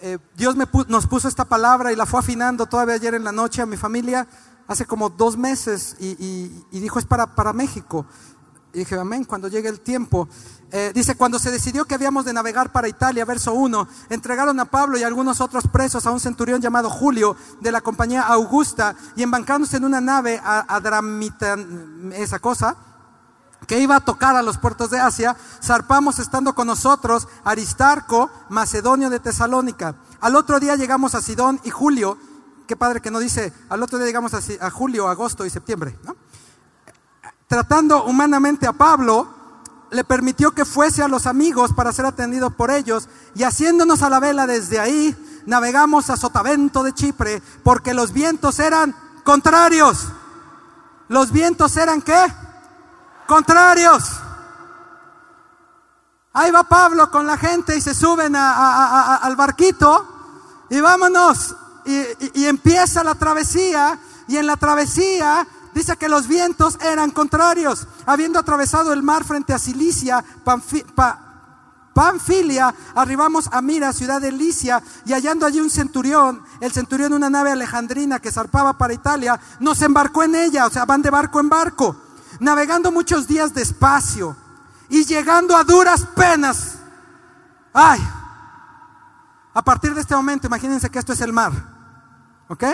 Eh, 0.00 0.18
Dios 0.36 0.54
nos 0.54 1.08
puso 1.08 1.26
esta 1.26 1.44
palabra 1.44 1.92
y 1.92 1.96
la 1.96 2.06
fue 2.06 2.20
afinando 2.20 2.66
todavía 2.66 2.94
ayer 2.94 3.14
en 3.14 3.24
la 3.24 3.32
noche 3.32 3.60
a 3.60 3.66
mi 3.66 3.76
familia, 3.76 4.28
hace 4.68 4.86
como 4.86 5.10
dos 5.10 5.36
meses, 5.36 5.96
y, 5.98 6.52
dijo 6.70 7.00
es 7.00 7.04
para, 7.04 7.34
para 7.34 7.52
México. 7.52 8.06
Y 8.72 8.80
dije, 8.80 8.98
amén, 8.98 9.24
cuando 9.24 9.48
llegue 9.48 9.68
el 9.68 9.80
tiempo. 9.80 10.28
Eh, 10.72 10.92
dice, 10.94 11.16
cuando 11.16 11.38
se 11.40 11.50
decidió 11.50 11.84
que 11.84 11.94
habíamos 11.94 12.24
de 12.24 12.32
navegar 12.32 12.70
para 12.70 12.86
Italia, 12.86 13.24
verso 13.24 13.52
1, 13.52 13.88
entregaron 14.10 14.60
a 14.60 14.66
Pablo 14.66 14.96
y 14.96 15.02
algunos 15.02 15.40
otros 15.40 15.66
presos 15.66 16.06
a 16.06 16.12
un 16.12 16.20
centurión 16.20 16.60
llamado 16.60 16.88
Julio 16.88 17.36
de 17.60 17.72
la 17.72 17.80
compañía 17.80 18.22
Augusta 18.22 18.94
y 19.16 19.24
embarcándose 19.24 19.78
en 19.78 19.84
una 19.84 20.00
nave 20.00 20.40
a, 20.42 20.64
a 20.68 21.02
esa 22.14 22.38
cosa, 22.38 22.76
que 23.66 23.80
iba 23.80 23.96
a 23.96 24.00
tocar 24.00 24.36
a 24.36 24.42
los 24.42 24.58
puertos 24.58 24.90
de 24.90 24.98
Asia, 24.98 25.36
zarpamos 25.62 26.18
estando 26.18 26.54
con 26.54 26.66
nosotros 26.66 27.28
Aristarco, 27.44 28.30
macedonio 28.48 29.10
de 29.10 29.20
Tesalónica. 29.20 29.96
Al 30.20 30.36
otro 30.36 30.60
día 30.60 30.76
llegamos 30.76 31.14
a 31.14 31.22
Sidón 31.22 31.60
y 31.64 31.70
Julio, 31.70 32.18
qué 32.66 32.76
padre 32.76 33.00
que 33.00 33.10
no 33.10 33.18
dice, 33.18 33.52
al 33.68 33.82
otro 33.82 33.98
día 33.98 34.06
llegamos 34.06 34.34
a, 34.34 34.70
julio, 34.70 35.08
agosto 35.08 35.44
y 35.44 35.50
septiembre, 35.50 35.98
Tratando 37.50 38.04
humanamente 38.04 38.68
a 38.68 38.72
Pablo, 38.72 39.28
le 39.90 40.04
permitió 40.04 40.52
que 40.52 40.64
fuese 40.64 41.02
a 41.02 41.08
los 41.08 41.26
amigos 41.26 41.72
para 41.72 41.92
ser 41.92 42.06
atendido 42.06 42.50
por 42.50 42.70
ellos 42.70 43.08
y 43.34 43.42
haciéndonos 43.42 44.02
a 44.02 44.08
la 44.08 44.20
vela 44.20 44.46
desde 44.46 44.78
ahí, 44.78 45.42
navegamos 45.46 46.10
a 46.10 46.16
Sotavento 46.16 46.84
de 46.84 46.92
Chipre 46.92 47.42
porque 47.64 47.92
los 47.92 48.12
vientos 48.12 48.60
eran 48.60 48.94
contrarios. 49.24 50.06
¿Los 51.08 51.32
vientos 51.32 51.76
eran 51.76 52.02
qué? 52.02 52.24
contrarios. 53.26 54.04
Ahí 56.32 56.52
va 56.52 56.62
Pablo 56.62 57.10
con 57.10 57.26
la 57.26 57.36
gente 57.36 57.76
y 57.76 57.80
se 57.80 57.94
suben 57.96 58.36
al 58.36 59.34
barquito 59.34 60.66
y 60.70 60.80
vámonos. 60.80 61.56
Y, 61.84 62.46
empieza 62.46 63.02
la 63.02 63.16
travesía 63.16 63.98
y 64.28 64.36
en 64.36 64.46
la 64.46 64.56
travesía 64.56 65.44
dice 65.74 65.96
que 65.96 66.08
los 66.08 66.26
vientos 66.26 66.78
eran 66.80 67.10
contrarios. 67.10 67.86
Habiendo 68.06 68.38
atravesado 68.38 68.92
el 68.92 69.02
mar 69.02 69.24
frente 69.24 69.52
a 69.52 69.58
Cilicia, 69.58 70.24
Panfilia, 71.94 72.74
arribamos 72.94 73.48
a 73.52 73.60
Mira, 73.60 73.92
ciudad 73.92 74.20
de 74.20 74.32
Licia, 74.32 74.82
y 75.04 75.12
hallando 75.12 75.46
allí 75.46 75.60
un 75.60 75.70
centurión, 75.70 76.42
el 76.60 76.72
centurión 76.72 77.12
una 77.12 77.28
nave 77.28 77.52
alejandrina 77.52 78.20
que 78.20 78.32
zarpaba 78.32 78.78
para 78.78 78.94
Italia, 78.94 79.40
nos 79.58 79.82
embarcó 79.82 80.22
en 80.22 80.34
ella, 80.34 80.66
o 80.66 80.70
sea, 80.70 80.84
van 80.84 81.02
de 81.02 81.10
barco 81.10 81.40
en 81.40 81.48
barco 81.48 81.96
navegando 82.40 82.90
muchos 82.90 83.28
días 83.28 83.54
despacio 83.54 84.36
y 84.88 85.04
llegando 85.04 85.56
a 85.56 85.62
duras 85.62 86.04
penas. 86.16 86.78
Ay, 87.72 88.00
a 89.52 89.62
partir 89.62 89.94
de 89.94 90.00
este 90.00 90.16
momento, 90.16 90.46
imagínense 90.46 90.90
que 90.90 90.98
esto 90.98 91.12
es 91.12 91.20
el 91.20 91.32
mar, 91.32 91.52
¿ok? 92.48 92.64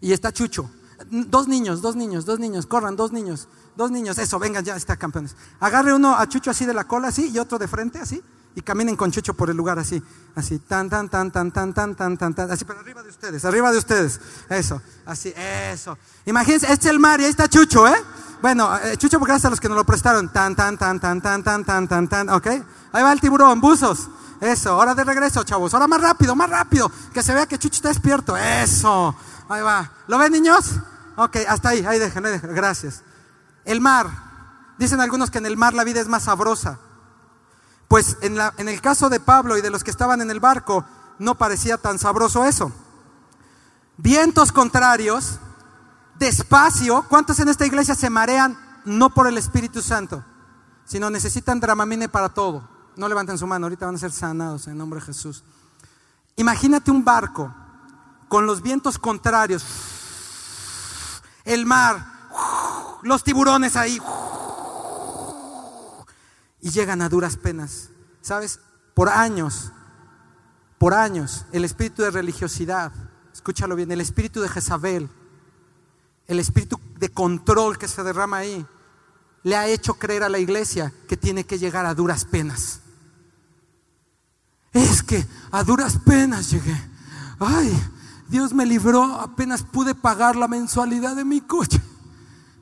Y 0.00 0.12
está 0.12 0.32
Chucho. 0.32 0.70
Dos 1.08 1.48
niños, 1.48 1.80
dos 1.80 1.96
niños, 1.96 2.26
dos 2.26 2.38
niños, 2.38 2.66
corran, 2.66 2.96
dos 2.96 3.12
niños, 3.12 3.48
dos 3.76 3.90
niños. 3.90 4.18
Eso, 4.18 4.38
vengan, 4.38 4.64
ya 4.64 4.76
está, 4.76 4.96
campeones. 4.96 5.36
Agarre 5.60 5.94
uno 5.94 6.16
a 6.16 6.28
Chucho 6.28 6.50
así 6.50 6.66
de 6.66 6.74
la 6.74 6.84
cola, 6.84 7.08
así, 7.08 7.30
y 7.30 7.38
otro 7.38 7.58
de 7.58 7.68
frente, 7.68 7.98
así 7.98 8.22
y 8.54 8.62
caminen 8.62 8.96
con 8.96 9.10
Chucho 9.10 9.34
por 9.34 9.50
el 9.50 9.56
lugar 9.56 9.78
así, 9.78 10.02
así, 10.34 10.58
tan, 10.58 10.90
tan, 10.90 11.08
tan, 11.08 11.30
tan, 11.30 11.52
tan, 11.52 11.72
tan, 11.72 11.94
tan, 11.94 12.16
tan, 12.16 12.34
tan, 12.34 12.50
así, 12.50 12.64
pero 12.64 12.80
arriba 12.80 13.02
de 13.02 13.10
ustedes, 13.10 13.44
arriba 13.44 13.70
de 13.70 13.78
ustedes, 13.78 14.20
eso, 14.48 14.82
así, 15.06 15.32
eso. 15.36 15.96
Imagínense, 16.26 16.70
este 16.72 16.88
es 16.88 16.92
el 16.92 16.98
mar 16.98 17.20
y 17.20 17.24
ahí 17.24 17.30
está 17.30 17.48
Chucho, 17.48 17.86
¿eh? 17.86 18.02
Bueno, 18.42 18.70
Chucho, 18.96 19.18
porque 19.18 19.32
gracias 19.32 19.46
a 19.46 19.50
los 19.50 19.60
que 19.60 19.68
nos 19.68 19.76
lo 19.76 19.84
prestaron, 19.84 20.32
tan, 20.32 20.56
tan, 20.56 20.76
tan, 20.76 20.98
tan, 20.98 21.22
tan, 21.22 21.42
tan, 21.42 21.64
tan, 21.64 21.88
tan, 21.88 22.08
tan, 22.08 22.28
¿ok? 22.30 22.46
Ahí 22.92 23.02
va 23.02 23.12
el 23.12 23.20
tiburón, 23.20 23.60
buzos, 23.60 24.08
eso, 24.40 24.70
ahora 24.70 24.94
de 24.94 25.04
regreso, 25.04 25.44
chavos, 25.44 25.72
ahora 25.74 25.86
más 25.86 26.00
rápido, 26.00 26.34
más 26.34 26.50
rápido, 26.50 26.90
que 27.12 27.22
se 27.22 27.32
vea 27.32 27.46
que 27.46 27.58
Chucho 27.58 27.76
está 27.76 27.88
despierto, 27.90 28.36
eso, 28.36 29.14
ahí 29.50 29.62
va. 29.62 29.90
¿Lo 30.06 30.18
ven, 30.18 30.32
niños? 30.32 30.76
Ok, 31.16 31.38
hasta 31.48 31.70
ahí, 31.70 31.84
ahí 31.84 31.98
dejen, 31.98 32.24
ahí 32.24 32.38
gracias. 32.38 33.02
El 33.64 33.80
mar, 33.80 34.08
dicen 34.78 35.00
algunos 35.00 35.30
que 35.30 35.38
en 35.38 35.46
el 35.46 35.56
mar 35.56 35.74
la 35.74 35.84
vida 35.84 36.00
es 36.00 36.08
más 36.08 36.24
sabrosa. 36.24 36.78
Pues 37.88 38.16
en, 38.22 38.36
la, 38.36 38.54
en 38.56 38.68
el 38.68 38.80
caso 38.80 39.08
de 39.08 39.20
Pablo 39.20 39.58
y 39.58 39.60
de 39.60 39.70
los 39.70 39.82
que 39.82 39.90
estaban 39.90 40.20
en 40.20 40.30
el 40.30 40.40
barco, 40.40 40.84
no 41.18 41.36
parecía 41.36 41.76
tan 41.76 41.98
sabroso 41.98 42.44
eso. 42.44 42.72
Vientos 43.96 44.52
contrarios, 44.52 45.40
despacio. 46.18 47.04
¿Cuántos 47.08 47.38
en 47.40 47.48
esta 47.48 47.66
iglesia 47.66 47.94
se 47.94 48.08
marean 48.08 48.56
no 48.84 49.10
por 49.10 49.26
el 49.26 49.36
Espíritu 49.36 49.82
Santo, 49.82 50.24
sino 50.84 51.10
necesitan 51.10 51.60
dramamine 51.60 52.08
para 52.08 52.28
todo? 52.28 52.68
No 52.96 53.08
levanten 53.08 53.36
su 53.36 53.46
mano, 53.46 53.66
ahorita 53.66 53.86
van 53.86 53.96
a 53.96 53.98
ser 53.98 54.12
sanados 54.12 54.68
en 54.68 54.78
nombre 54.78 55.00
de 55.00 55.06
Jesús. 55.06 55.42
Imagínate 56.36 56.90
un 56.90 57.04
barco 57.04 57.52
con 58.30 58.46
los 58.46 58.62
vientos 58.62 58.96
contrarios, 58.96 59.64
el 61.44 61.66
mar, 61.66 62.06
los 63.02 63.24
tiburones 63.24 63.74
ahí 63.74 64.00
y 66.60 66.70
llegan 66.70 67.02
a 67.02 67.08
duras 67.08 67.36
penas. 67.36 67.88
¿Sabes? 68.22 68.60
Por 68.94 69.08
años, 69.08 69.72
por 70.78 70.94
años, 70.94 71.44
el 71.50 71.64
espíritu 71.64 72.02
de 72.02 72.12
religiosidad, 72.12 72.92
escúchalo 73.32 73.74
bien, 73.74 73.90
el 73.90 74.00
espíritu 74.00 74.40
de 74.40 74.48
Jezabel, 74.48 75.10
el 76.28 76.38
espíritu 76.38 76.80
de 77.00 77.08
control 77.08 77.78
que 77.78 77.88
se 77.88 78.04
derrama 78.04 78.36
ahí, 78.36 78.64
le 79.42 79.56
ha 79.56 79.66
hecho 79.66 79.94
creer 79.94 80.22
a 80.22 80.28
la 80.28 80.38
iglesia 80.38 80.92
que 81.08 81.16
tiene 81.16 81.44
que 81.44 81.58
llegar 81.58 81.84
a 81.84 81.94
duras 81.94 82.24
penas. 82.24 82.78
Es 84.72 85.02
que 85.02 85.26
a 85.50 85.64
duras 85.64 85.98
penas 86.04 86.48
llegué. 86.48 86.80
Ay, 87.40 87.76
Dios 88.30 88.54
me 88.54 88.64
libró, 88.64 89.02
apenas 89.20 89.64
pude 89.64 89.92
pagar 89.92 90.36
la 90.36 90.46
mensualidad 90.46 91.16
de 91.16 91.24
mi 91.24 91.40
coche. 91.40 91.80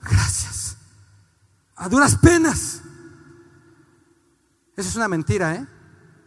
Gracias. 0.00 0.78
A 1.76 1.90
duras 1.90 2.16
penas. 2.16 2.80
Eso 4.75 4.88
es 4.88 4.96
una 4.96 5.08
mentira, 5.08 5.54
¿eh? 5.54 5.66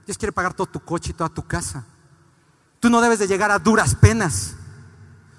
Dios 0.06 0.18
quiere 0.20 0.32
pagar 0.32 0.54
todo 0.54 0.68
tu 0.68 0.80
coche 0.82 1.10
y 1.10 1.14
toda 1.14 1.30
tu 1.30 1.48
casa. 1.48 1.84
Tú 2.80 2.92
no 2.92 3.02
debes 3.02 3.18
de 3.18 3.28
llegar 3.28 3.50
a 3.50 3.58
duras 3.58 3.96
penas. 3.96 4.54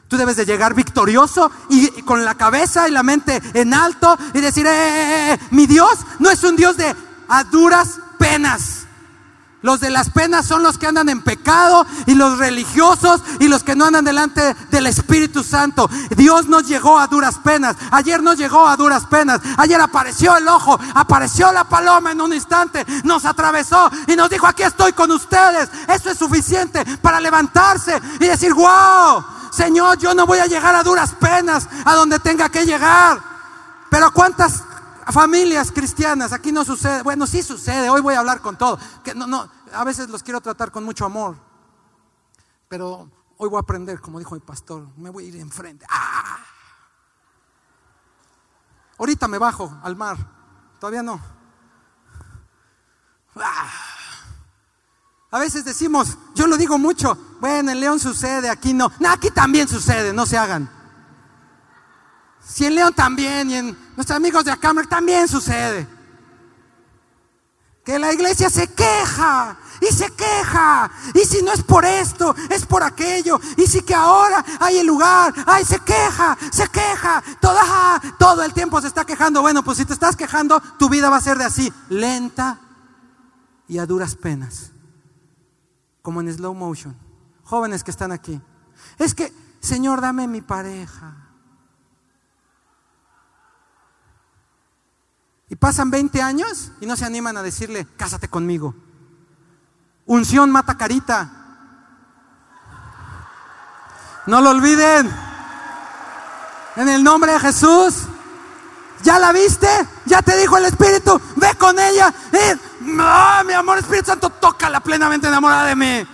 Tú 0.09 0.17
debes 0.17 0.37
de 0.37 0.47
llegar 0.47 0.75
victorioso 0.75 1.53
y, 1.71 2.03
con 2.03 2.25
la 2.25 2.35
cabeza 2.35 2.89
y 2.89 2.91
la 2.91 3.05
mente 3.05 3.41
en 3.55 3.73
alto 3.73 4.19
y 4.35 4.41
decir, 4.41 4.67
eh, 4.67 4.71
eh, 4.71 5.33
eh, 5.33 5.39
mi 5.53 5.67
Dios 5.67 5.97
no 6.19 6.29
es 6.29 6.43
un 6.43 6.57
Dios 6.57 6.77
de 6.77 6.93
a 7.29 7.45
duras 7.45 8.01
penas. 8.19 8.82
Los 9.63 9.79
de 9.79 9.91
las 9.91 10.11
penas 10.11 10.47
son 10.47 10.63
los 10.63 10.77
que 10.77 10.89
andan 10.89 11.09
en 11.09 11.23
pecado 11.23 11.87
y 12.07 12.15
los 12.15 12.39
religiosos 12.39 13.23
y 13.39 13.47
los 13.47 13.63
que 13.63 13.77
no 13.77 13.87
andan 13.87 14.05
delante 14.05 14.55
del 14.71 14.89
Espíritu 14.89 15.45
Santo. 15.45 15.89
Dios 16.17 16.49
nos 16.49 16.67
llegó 16.67 16.99
a 16.99 17.07
duras 17.07 17.39
penas. 17.39 17.77
Ayer 17.93 18.21
nos 18.23 18.37
llegó 18.37 18.67
a 18.67 18.77
duras 18.77 19.07
penas. 19.07 19.41
Ayer 19.57 19.81
apareció 19.81 20.37
el 20.37 20.49
ojo, 20.49 20.79
apareció 20.95 21.53
la 21.53 21.65
paloma 21.65 22.11
en 22.11 22.21
un 22.21 22.33
instante, 22.33 22.85
nos 23.05 23.25
atravesó 23.25 23.89
y 24.09 24.17
nos 24.17 24.29
dijo, 24.29 24.47
aquí 24.49 24.65
estoy 24.65 24.93
con 24.93 25.11
ustedes. 25.13 25.69
Eso 25.89 26.11
es 26.11 26.19
suficiente 26.19 26.85
para 27.01 27.21
levantarse 27.21 28.01
y 28.19 28.27
decir, 28.27 28.53
wow, 28.55 29.25
Señor, 29.53 29.97
yo 29.99 30.13
no 30.13 30.27
voy 30.27 30.39
a 30.39 30.47
llegar 30.47 30.75
a 30.75 30.83
duras 30.83 31.15
penas 31.21 31.69
a 31.85 31.95
donde 31.95 32.19
tenga 32.19 32.49
que 32.49 32.67
llegar. 32.67 33.21
Pero 33.91 34.11
cuántas 34.11 34.65
familias 35.11 35.73
cristianas, 35.73 36.33
aquí 36.33 36.53
no 36.53 36.65
sucede. 36.65 37.03
Bueno, 37.03 37.27
sí 37.27 37.43
sucede, 37.43 37.89
hoy 37.91 38.01
voy 38.01 38.15
a 38.15 38.21
hablar 38.21 38.41
con 38.41 38.57
todo. 38.57 38.79
Que 39.03 39.15
no, 39.15 39.27
no, 39.27 39.51
a 39.73 39.85
veces 39.85 40.09
los 40.09 40.23
quiero 40.23 40.41
tratar 40.41 40.71
con 40.71 40.85
mucho 40.85 41.05
amor. 41.05 41.37
Pero 42.69 43.11
hoy 43.39 43.49
voy 43.49 43.57
a 43.57 43.61
aprender, 43.61 44.01
como 44.01 44.19
dijo 44.19 44.35
mi 44.35 44.41
pastor, 44.41 44.87
me 44.97 45.11
voy 45.11 45.25
a 45.25 45.29
ir 45.29 45.37
enfrente. 45.37 45.85
¡Ah! 45.91 46.39
Ahorita 48.99 49.27
me 49.27 49.39
bajo 49.39 49.79
al 49.83 49.97
mar, 49.97 50.17
todavía 50.79 51.03
no. 51.03 51.21
¡Ah! 53.37 53.71
A 55.31 55.39
veces 55.39 55.65
decimos, 55.65 56.19
yo 56.35 56.47
lo 56.47 56.59
digo 56.59 56.77
mucho, 56.79 57.17
bueno, 57.41 57.71
en 57.71 57.81
León 57.81 57.99
sucede, 57.99 58.51
aquí 58.51 58.75
no. 58.75 58.93
No, 59.01 59.09
aquí 59.09 59.31
también 59.31 59.67
sucede, 59.67 60.13
no 60.13 60.27
se 60.27 60.37
hagan. 60.37 60.82
Si 62.53 62.67
en 62.67 62.75
León 62.75 62.93
también 62.93 63.51
y 63.51 63.55
en 63.57 63.67
nuestros 63.97 64.15
amigos 64.17 64.45
de 64.45 64.51
acá 64.51 64.75
también 64.87 65.27
sucede. 65.27 65.89
Que 67.83 67.99
la 67.99 68.13
iglesia 68.13 68.51
se 68.51 68.69
queja 68.69 69.57
y 69.81 69.87
se 69.87 70.11
queja. 70.13 70.91
Y 71.15 71.21
si 71.21 71.43
no 71.43 71.51
es 71.53 71.63
por 71.63 71.87
esto, 71.87 72.35
es 72.51 72.67
por 72.67 72.83
aquello. 72.83 73.41
Y 73.57 73.67
si 73.67 73.81
que 73.81 73.95
ahora 73.95 74.45
hay 74.61 74.79
el 74.79 74.87
lugar, 74.87 75.33
ay, 75.47 75.65
se 75.65 75.81
queja, 75.81 76.37
se 76.53 76.69
queja. 76.69 77.25
Toda, 77.41 78.01
todo 78.19 78.43
el 78.43 78.53
tiempo 78.53 78.81
se 78.83 78.89
está 78.89 79.07
quejando. 79.07 79.41
Bueno, 79.41 79.65
pues 79.65 79.79
si 79.79 79.87
te 79.87 79.95
estás 79.95 80.15
quejando, 80.15 80.61
tu 80.79 80.91
vida 80.91 81.09
va 81.09 81.17
a 81.17 81.23
ser 81.23 81.39
de 81.39 81.45
así, 81.45 81.73
lenta 81.89 82.61
y 83.67 83.79
a 83.79 83.87
duras 83.87 84.15
penas. 84.15 84.73
Como 86.03 86.21
en 86.21 86.31
slow 86.31 86.55
motion. 86.55 86.95
Jóvenes 87.45 87.83
que 87.83 87.91
están 87.91 88.13
aquí. 88.13 88.41
Es 88.99 89.15
que, 89.15 89.33
Señor, 89.61 90.03
dame 90.03 90.29
mi 90.29 90.43
pareja. 90.43 91.22
Y 95.53 95.57
pasan 95.57 95.91
20 95.91 96.23
años 96.23 96.73
y 96.81 96.87
no 96.87 96.97
se 96.97 97.05
animan 97.05 97.37
a 97.37 97.43
decirle, 97.43 97.87
cásate 97.99 98.27
conmigo. 98.27 98.75
Unción 100.07 100.51
mata 100.51 100.79
carita. 100.79 101.31
No 104.25 104.41
lo 104.41 104.49
olviden. 104.49 105.15
En 106.77 106.89
el 106.89 107.05
nombre 107.05 107.33
de 107.33 107.41
Jesús. 107.41 107.97
¿Ya 109.03 109.19
la 109.19 109.31
viste? 109.33 109.69
Ya 110.07 110.23
te 110.23 110.39
dijo 110.39 110.57
el 110.57 110.65
Espíritu. 110.65 111.21
Ve 111.37 111.55
con 111.59 111.79
ella. 111.79 112.15
no, 112.81 113.45
mi 113.45 113.53
amor, 113.53 113.77
Espíritu 113.77 114.07
Santo, 114.07 114.31
tócala 114.31 114.81
plenamente 114.81 115.29
enamorada 115.29 115.67
de 115.67 115.77
mí. 115.77 116.07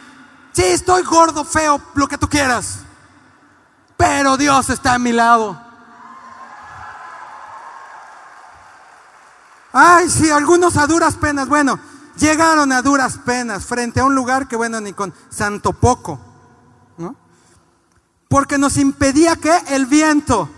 Sí, 0.51 0.65
estoy 0.65 1.05
gordo, 1.05 1.45
feo, 1.45 1.81
lo 1.95 2.09
que 2.09 2.19
tú 2.19 2.29
quieras. 2.29 2.81
Pero 3.97 4.37
Dios 4.37 4.69
está 4.69 4.95
a 4.95 4.99
mi 4.99 5.13
lado. 5.13 5.68
Ay, 9.81 10.11
sí, 10.11 10.29
algunos 10.29 10.77
a 10.77 10.89
duras 10.89 11.15
penas. 11.15 11.49
Bueno, 11.49 11.79
llegaron 12.19 12.73
a 12.73 12.83
duras 12.83 13.17
penas 13.25 13.65
frente 13.65 14.01
a 14.01 14.05
un 14.05 14.13
lugar 14.13 14.49
que, 14.49 14.57
bueno, 14.57 14.81
ni 14.81 14.93
con 14.93 15.15
santo 15.31 15.73
poco. 15.73 16.19
¿no? 16.97 17.15
Porque 18.27 18.59
nos 18.59 18.77
impedía 18.77 19.37
que 19.37 19.57
el 19.69 19.87
viento. 19.87 20.51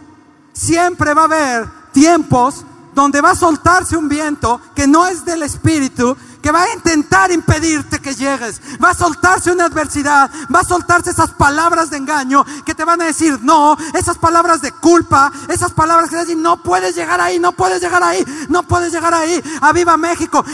Siempre 0.54 1.12
va 1.12 1.22
a 1.22 1.24
haber 1.26 1.68
tiempos 1.92 2.64
donde 2.94 3.20
va 3.20 3.32
a 3.32 3.36
soltarse 3.36 3.94
un 3.94 4.08
viento 4.08 4.58
que 4.74 4.86
no 4.86 5.06
es 5.06 5.26
del 5.26 5.42
espíritu, 5.42 6.16
que 6.42 6.50
va 6.50 6.62
a 6.62 6.73
intentar 6.73 7.30
impedirte 7.30 8.00
que 8.00 8.14
llegues. 8.14 8.61
Va 8.82 8.90
a 8.90 8.94
soltarse 8.94 9.52
una 9.52 9.66
adversidad, 9.66 10.30
va 10.54 10.61
a 10.61 10.64
soltarse 10.64 11.11
esas 11.11 11.32
palabras 11.32 11.90
de 11.90 11.99
engaño 11.99 12.44
que 12.64 12.75
te 12.75 12.85
van 12.85 13.00
a 13.02 13.06
decir 13.06 13.38
no, 13.42 13.76
esas 13.94 14.18
palabras 14.18 14.62
de 14.62 14.73
culpa, 14.73 15.30
esas 15.49 15.73
palabras 15.73 16.11
que 16.11 16.16
te 16.16 16.25
dicen 16.25 16.42
no 16.42 16.62
puedes 16.62 16.94
llegar 16.94 17.20
ahí, 17.20 17.38
no 17.38 17.52
puedes 17.52 17.80
llegar 17.80 18.02
ahí, 18.02 18.25
no 18.49 18.62
puedes 18.62 18.92
llegar 18.92 19.14
ahí. 19.14 19.42
A 19.61 19.73
viva 19.73 19.97
México, 19.97 20.44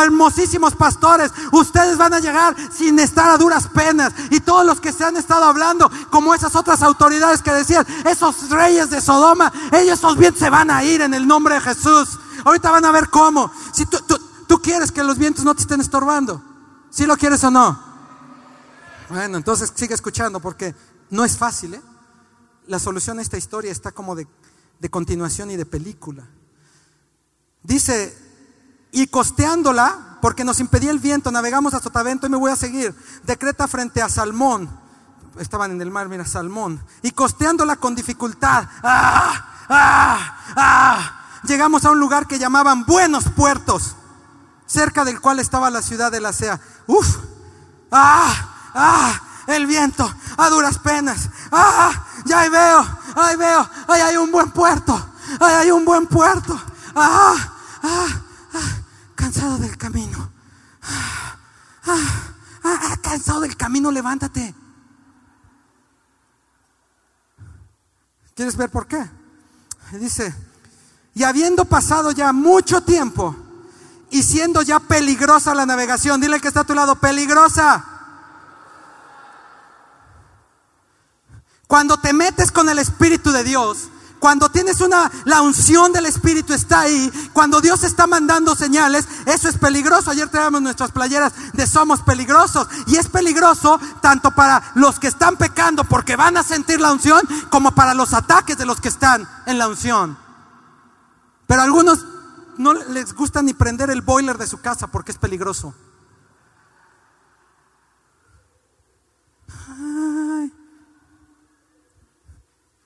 hermosísimos 0.00 0.74
pastores, 0.74 1.32
ustedes 1.52 1.96
van 1.96 2.14
a 2.14 2.20
llegar 2.20 2.54
sin 2.72 2.98
estar 2.98 3.30
a 3.30 3.38
duras 3.38 3.66
penas. 3.68 4.12
Y 4.30 4.40
todos 4.40 4.64
los 4.64 4.80
que 4.80 4.92
se 4.92 5.04
han 5.04 5.16
estado 5.16 5.44
hablando, 5.44 5.90
como 6.10 6.34
esas 6.34 6.54
otras 6.54 6.82
autoridades 6.82 7.42
que 7.42 7.52
decían, 7.52 7.86
esos 8.04 8.50
reyes 8.50 8.90
de 8.90 9.00
Sodoma, 9.00 9.52
ellos 9.72 10.00
vientos 10.16 10.40
se 10.40 10.50
van 10.50 10.70
a 10.70 10.84
ir 10.84 11.00
en 11.02 11.14
el 11.14 11.26
nombre 11.26 11.54
de 11.54 11.60
Jesús. 11.60 12.18
Ahorita 12.44 12.70
van 12.70 12.84
a 12.84 12.92
ver 12.92 13.08
cómo. 13.08 13.52
Si 13.72 13.86
tú, 13.86 13.98
Tú 14.52 14.60
quieres 14.60 14.92
que 14.92 15.02
los 15.02 15.16
vientos 15.16 15.46
no 15.46 15.54
te 15.54 15.62
estén 15.62 15.80
estorbando. 15.80 16.42
¿Sí 16.90 17.06
lo 17.06 17.16
quieres 17.16 17.42
o 17.42 17.50
no? 17.50 17.82
Bueno, 19.08 19.38
entonces 19.38 19.72
sigue 19.74 19.94
escuchando 19.94 20.40
porque 20.40 20.74
no 21.08 21.24
es 21.24 21.38
fácil. 21.38 21.72
¿eh? 21.72 21.82
La 22.66 22.78
solución 22.78 23.18
a 23.18 23.22
esta 23.22 23.38
historia 23.38 23.72
está 23.72 23.92
como 23.92 24.14
de, 24.14 24.28
continuación 24.90 25.50
y 25.50 25.56
de 25.56 25.64
película. 25.64 26.28
Dice, 27.62 28.14
y 28.90 29.06
costeándola, 29.06 30.18
porque 30.20 30.44
nos 30.44 30.60
impedía 30.60 30.90
el 30.90 30.98
viento, 30.98 31.30
navegamos 31.30 31.72
a 31.72 31.80
Sotavento 31.80 32.26
y 32.26 32.28
me 32.28 32.36
voy 32.36 32.50
a 32.50 32.56
seguir. 32.56 32.94
Decreta 33.22 33.66
frente 33.66 34.02
a 34.02 34.10
Salmón. 34.10 34.68
Estaban 35.38 35.70
en 35.70 35.80
el 35.80 35.90
mar, 35.90 36.10
mira, 36.10 36.26
Salmón. 36.26 36.78
Y 37.00 37.12
costeándola 37.12 37.76
con 37.76 37.94
dificultad. 37.94 38.68
¡Ah! 38.82 39.64
¡Ah! 39.70 40.38
¡Ah! 40.54 41.40
Llegamos 41.44 41.86
a 41.86 41.90
un 41.90 41.98
lugar 41.98 42.26
que 42.26 42.38
llamaban 42.38 42.84
Buenos 42.84 43.30
Puertos 43.30 43.96
cerca 44.72 45.04
del 45.04 45.20
cual 45.20 45.38
estaba 45.38 45.70
la 45.70 45.82
ciudad 45.82 46.10
de 46.10 46.20
la 46.20 46.32
Sea. 46.32 46.58
Uf, 46.86 47.18
ah, 47.90 48.70
ah, 48.74 49.20
el 49.46 49.66
viento, 49.66 50.10
a 50.36 50.48
duras 50.48 50.78
penas. 50.78 51.28
Ah, 51.50 52.06
ya 52.24 52.40
ahí 52.40 52.48
veo, 52.48 52.98
ahí 53.16 53.36
veo, 53.36 53.70
ahí 53.88 54.00
hay 54.00 54.16
un 54.16 54.32
buen 54.32 54.50
puerto, 54.50 54.94
ahí 55.40 55.54
hay 55.54 55.70
un 55.70 55.84
buen 55.84 56.06
puerto. 56.06 56.58
Ah, 56.94 57.52
ah, 57.82 58.22
ah 58.54 58.78
cansado 59.14 59.58
del 59.58 59.76
camino. 59.76 60.30
Ah, 60.82 61.36
ah, 61.84 62.30
ah, 62.64 62.96
cansado 63.02 63.40
del 63.40 63.56
camino, 63.56 63.90
levántate. 63.90 64.54
¿Quieres 68.34 68.56
ver 68.56 68.70
por 68.70 68.86
qué? 68.86 69.06
Dice, 69.92 70.34
y 71.14 71.22
habiendo 71.22 71.66
pasado 71.66 72.12
ya 72.12 72.32
mucho 72.32 72.82
tiempo, 72.82 73.36
y 74.12 74.22
siendo 74.22 74.62
ya 74.62 74.78
peligrosa 74.78 75.54
la 75.54 75.66
navegación. 75.66 76.20
Dile 76.20 76.40
que 76.40 76.48
está 76.48 76.60
a 76.60 76.64
tu 76.64 76.74
lado, 76.74 76.96
peligrosa. 76.96 77.84
Cuando 81.66 81.96
te 81.96 82.12
metes 82.12 82.52
con 82.52 82.68
el 82.68 82.78
Espíritu 82.78 83.32
de 83.32 83.42
Dios, 83.42 83.88
cuando 84.18 84.50
tienes 84.50 84.82
una, 84.82 85.10
la 85.24 85.40
unción 85.40 85.92
del 85.92 86.04
Espíritu 86.04 86.52
está 86.52 86.80
ahí, 86.80 87.10
cuando 87.32 87.62
Dios 87.62 87.82
está 87.84 88.06
mandando 88.06 88.54
señales, 88.54 89.08
eso 89.24 89.48
es 89.48 89.56
peligroso. 89.56 90.10
Ayer 90.10 90.28
traíamos 90.28 90.60
nuestras 90.60 90.92
playeras 90.92 91.32
de 91.54 91.66
somos 91.66 92.02
peligrosos. 92.02 92.68
Y 92.86 92.96
es 92.96 93.08
peligroso 93.08 93.80
tanto 94.02 94.30
para 94.32 94.62
los 94.74 95.00
que 95.00 95.08
están 95.08 95.38
pecando 95.38 95.84
porque 95.84 96.16
van 96.16 96.36
a 96.36 96.42
sentir 96.42 96.80
la 96.80 96.92
unción, 96.92 97.22
como 97.48 97.74
para 97.74 97.94
los 97.94 98.12
ataques 98.12 98.58
de 98.58 98.66
los 98.66 98.78
que 98.78 98.88
están 98.88 99.26
en 99.46 99.56
la 99.56 99.68
unción. 99.68 100.18
Pero 101.46 101.62
algunos 101.62 102.11
no 102.58 102.74
les 102.74 103.14
gusta 103.14 103.42
ni 103.42 103.54
prender 103.54 103.90
el 103.90 104.02
boiler 104.02 104.38
de 104.38 104.46
su 104.46 104.60
casa 104.60 104.86
porque 104.86 105.12
es 105.12 105.18
peligroso. 105.18 105.74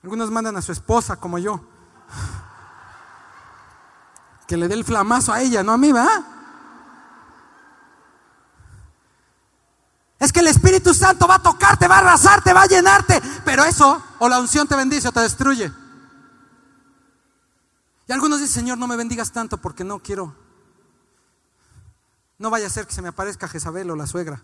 Algunos 0.03 0.31
mandan 0.31 0.55
a 0.55 0.61
su 0.61 0.71
esposa 0.71 1.17
como 1.17 1.37
yo. 1.37 1.59
Que 4.47 4.55
le 4.55 4.69
dé 4.69 4.75
el 4.75 4.85
flamazo 4.85 5.33
a 5.33 5.41
ella, 5.41 5.63
no 5.63 5.73
a 5.73 5.77
mí, 5.77 5.91
¿va? 5.91 6.07
Es 10.19 10.31
que 10.31 10.39
el 10.39 10.47
Espíritu 10.47 10.93
Santo 10.93 11.27
va 11.27 11.35
a 11.35 11.43
tocarte, 11.43 11.87
va 11.87 11.95
a 11.95 11.99
arrasarte, 11.99 12.53
va 12.53 12.61
a 12.61 12.67
llenarte. 12.67 13.21
Pero 13.43 13.65
eso, 13.65 14.01
o 14.19 14.29
la 14.29 14.39
unción 14.39 14.65
te 14.67 14.75
bendice 14.75 15.09
o 15.09 15.11
te 15.11 15.19
destruye. 15.19 15.73
Y 18.07 18.13
algunos 18.13 18.39
dicen, 18.39 18.61
Señor, 18.61 18.77
no 18.77 18.87
me 18.87 18.95
bendigas 18.95 19.31
tanto 19.31 19.57
porque 19.57 19.83
no 19.83 19.99
quiero. 19.99 20.35
No 22.37 22.49
vaya 22.49 22.67
a 22.67 22.69
ser 22.69 22.87
que 22.87 22.93
se 22.93 23.01
me 23.01 23.09
aparezca 23.09 23.47
Jezabel 23.47 23.91
o 23.91 23.95
la 23.95 24.07
suegra. 24.07 24.41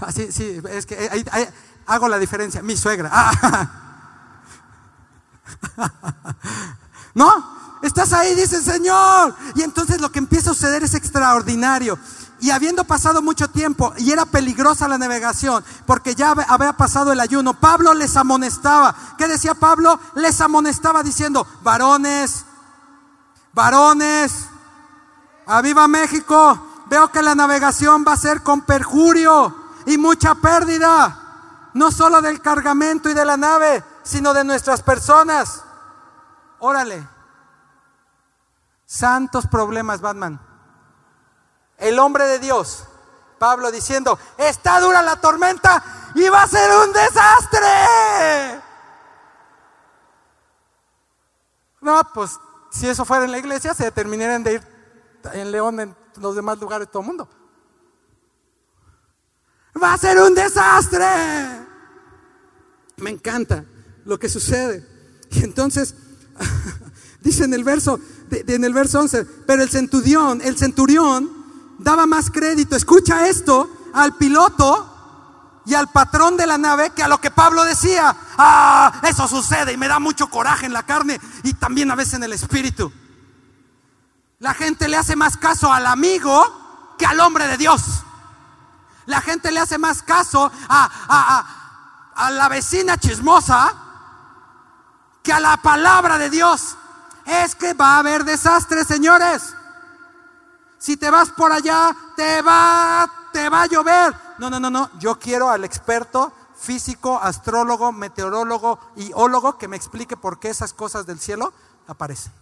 Así, 0.00 0.32
sí, 0.32 0.60
es 0.68 0.86
que 0.86 1.08
ahí, 1.10 1.24
hago 1.86 2.08
la 2.08 2.18
diferencia. 2.18 2.62
Mi 2.62 2.76
suegra. 2.76 3.10
¿No? 7.14 7.52
Estás 7.82 8.12
ahí, 8.12 8.34
dice 8.34 8.60
Señor. 8.60 9.34
Y 9.54 9.62
entonces 9.62 10.00
lo 10.00 10.12
que 10.12 10.18
empieza 10.18 10.50
a 10.50 10.54
suceder 10.54 10.82
es 10.82 10.94
extraordinario. 10.94 11.98
Y 12.42 12.50
habiendo 12.50 12.82
pasado 12.82 13.22
mucho 13.22 13.48
tiempo, 13.48 13.94
y 13.98 14.10
era 14.10 14.26
peligrosa 14.26 14.88
la 14.88 14.98
navegación, 14.98 15.64
porque 15.86 16.16
ya 16.16 16.32
había 16.32 16.72
pasado 16.72 17.12
el 17.12 17.20
ayuno, 17.20 17.54
Pablo 17.54 17.94
les 17.94 18.16
amonestaba. 18.16 18.96
¿Qué 19.16 19.28
decía 19.28 19.54
Pablo? 19.54 20.00
Les 20.16 20.40
amonestaba 20.40 21.04
diciendo, 21.04 21.46
varones, 21.62 22.44
varones, 23.52 24.48
aviva 25.46 25.86
México, 25.86 26.58
veo 26.90 27.12
que 27.12 27.22
la 27.22 27.36
navegación 27.36 28.04
va 28.04 28.14
a 28.14 28.16
ser 28.16 28.42
con 28.42 28.62
perjurio 28.62 29.54
y 29.86 29.96
mucha 29.96 30.34
pérdida, 30.34 31.70
no 31.74 31.92
solo 31.92 32.20
del 32.20 32.42
cargamento 32.42 33.08
y 33.08 33.14
de 33.14 33.24
la 33.24 33.36
nave, 33.36 33.84
sino 34.02 34.34
de 34.34 34.42
nuestras 34.42 34.82
personas. 34.82 35.62
Órale. 36.58 37.06
Santos 38.84 39.46
problemas, 39.46 40.00
Batman. 40.00 40.51
El 41.82 41.98
hombre 41.98 42.24
de 42.26 42.38
Dios, 42.38 42.84
Pablo 43.40 43.72
diciendo, 43.72 44.16
está 44.38 44.78
dura 44.78 45.02
la 45.02 45.20
tormenta 45.20 45.82
y 46.14 46.28
va 46.28 46.44
a 46.44 46.46
ser 46.46 46.70
un 46.76 46.92
desastre. 46.92 48.62
No, 51.80 52.00
pues 52.14 52.38
si 52.70 52.88
eso 52.88 53.04
fuera 53.04 53.24
en 53.24 53.32
la 53.32 53.38
iglesia, 53.38 53.74
se 53.74 53.90
terminarían 53.90 54.44
de 54.44 54.54
ir 54.54 54.62
en 55.32 55.50
León, 55.50 55.80
en 55.80 55.96
los 56.20 56.36
demás 56.36 56.60
lugares 56.60 56.86
de 56.86 56.92
todo 56.92 57.02
el 57.02 57.08
mundo. 57.08 57.28
Va 59.82 59.94
a 59.94 59.98
ser 59.98 60.20
un 60.20 60.36
desastre. 60.36 61.04
Me 62.98 63.10
encanta 63.10 63.64
lo 64.04 64.20
que 64.20 64.28
sucede. 64.28 64.86
Y 65.32 65.42
entonces, 65.42 65.96
dice 67.22 67.42
en 67.42 67.54
el 67.54 67.64
verso, 67.64 67.98
en 68.30 68.62
el 68.62 68.72
verso 68.72 69.00
11, 69.00 69.24
pero 69.48 69.64
el 69.64 69.68
centurión, 69.68 70.40
el 70.42 70.56
centurión 70.56 71.41
daba 71.78 72.06
más 72.06 72.30
crédito, 72.30 72.76
escucha 72.76 73.28
esto, 73.28 73.68
al 73.94 74.14
piloto 74.14 74.88
y 75.64 75.74
al 75.74 75.88
patrón 75.88 76.36
de 76.36 76.46
la 76.46 76.58
nave 76.58 76.90
que 76.90 77.02
a 77.02 77.08
lo 77.08 77.20
que 77.20 77.30
Pablo 77.30 77.64
decía. 77.64 78.16
Ah, 78.38 79.00
eso 79.04 79.28
sucede 79.28 79.72
y 79.72 79.76
me 79.76 79.88
da 79.88 79.98
mucho 79.98 80.28
coraje 80.28 80.66
en 80.66 80.72
la 80.72 80.82
carne 80.82 81.20
y 81.42 81.54
también 81.54 81.90
a 81.90 81.94
veces 81.94 82.14
en 82.14 82.24
el 82.24 82.32
espíritu. 82.32 82.92
La 84.38 84.54
gente 84.54 84.88
le 84.88 84.96
hace 84.96 85.14
más 85.14 85.36
caso 85.36 85.72
al 85.72 85.86
amigo 85.86 86.94
que 86.98 87.06
al 87.06 87.20
hombre 87.20 87.46
de 87.46 87.56
Dios. 87.56 88.02
La 89.06 89.20
gente 89.20 89.50
le 89.50 89.60
hace 89.60 89.78
más 89.78 90.02
caso 90.02 90.50
a, 90.68 91.44
a 92.14 92.30
la 92.30 92.48
vecina 92.48 92.96
chismosa 92.98 93.72
que 95.22 95.32
a 95.32 95.40
la 95.40 95.56
palabra 95.58 96.18
de 96.18 96.30
Dios. 96.30 96.76
Es 97.24 97.54
que 97.54 97.74
va 97.74 97.94
a 97.94 97.98
haber 97.98 98.24
desastres, 98.24 98.88
señores. 98.88 99.54
Si 100.82 100.96
te 100.96 101.12
vas 101.12 101.30
por 101.30 101.52
allá, 101.52 101.96
te 102.16 102.42
va, 102.42 103.08
te 103.32 103.48
va 103.48 103.62
a 103.62 103.66
llover. 103.66 104.12
No, 104.38 104.50
no, 104.50 104.58
no, 104.58 104.68
no. 104.68 104.90
Yo 104.98 105.16
quiero 105.16 105.48
al 105.48 105.62
experto 105.62 106.32
físico, 106.56 107.20
astrólogo, 107.22 107.92
meteorólogo 107.92 108.80
y 108.96 109.12
que 109.60 109.68
me 109.68 109.76
explique 109.76 110.16
por 110.16 110.40
qué 110.40 110.50
esas 110.50 110.72
cosas 110.72 111.06
del 111.06 111.20
cielo 111.20 111.52
aparecen. 111.86 112.32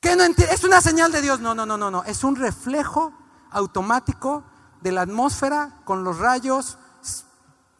¿Qué 0.00 0.16
no 0.16 0.24
¿Es 0.24 0.64
una 0.64 0.82
señal 0.82 1.12
de 1.12 1.22
Dios? 1.22 1.40
No, 1.40 1.54
no, 1.54 1.64
no, 1.64 1.78
no, 1.78 1.90
no. 1.90 2.04
Es 2.04 2.24
un 2.24 2.36
reflejo 2.36 3.14
automático 3.50 4.44
de 4.82 4.92
la 4.92 5.00
atmósfera 5.00 5.80
con 5.86 6.04
los 6.04 6.18
rayos, 6.18 6.76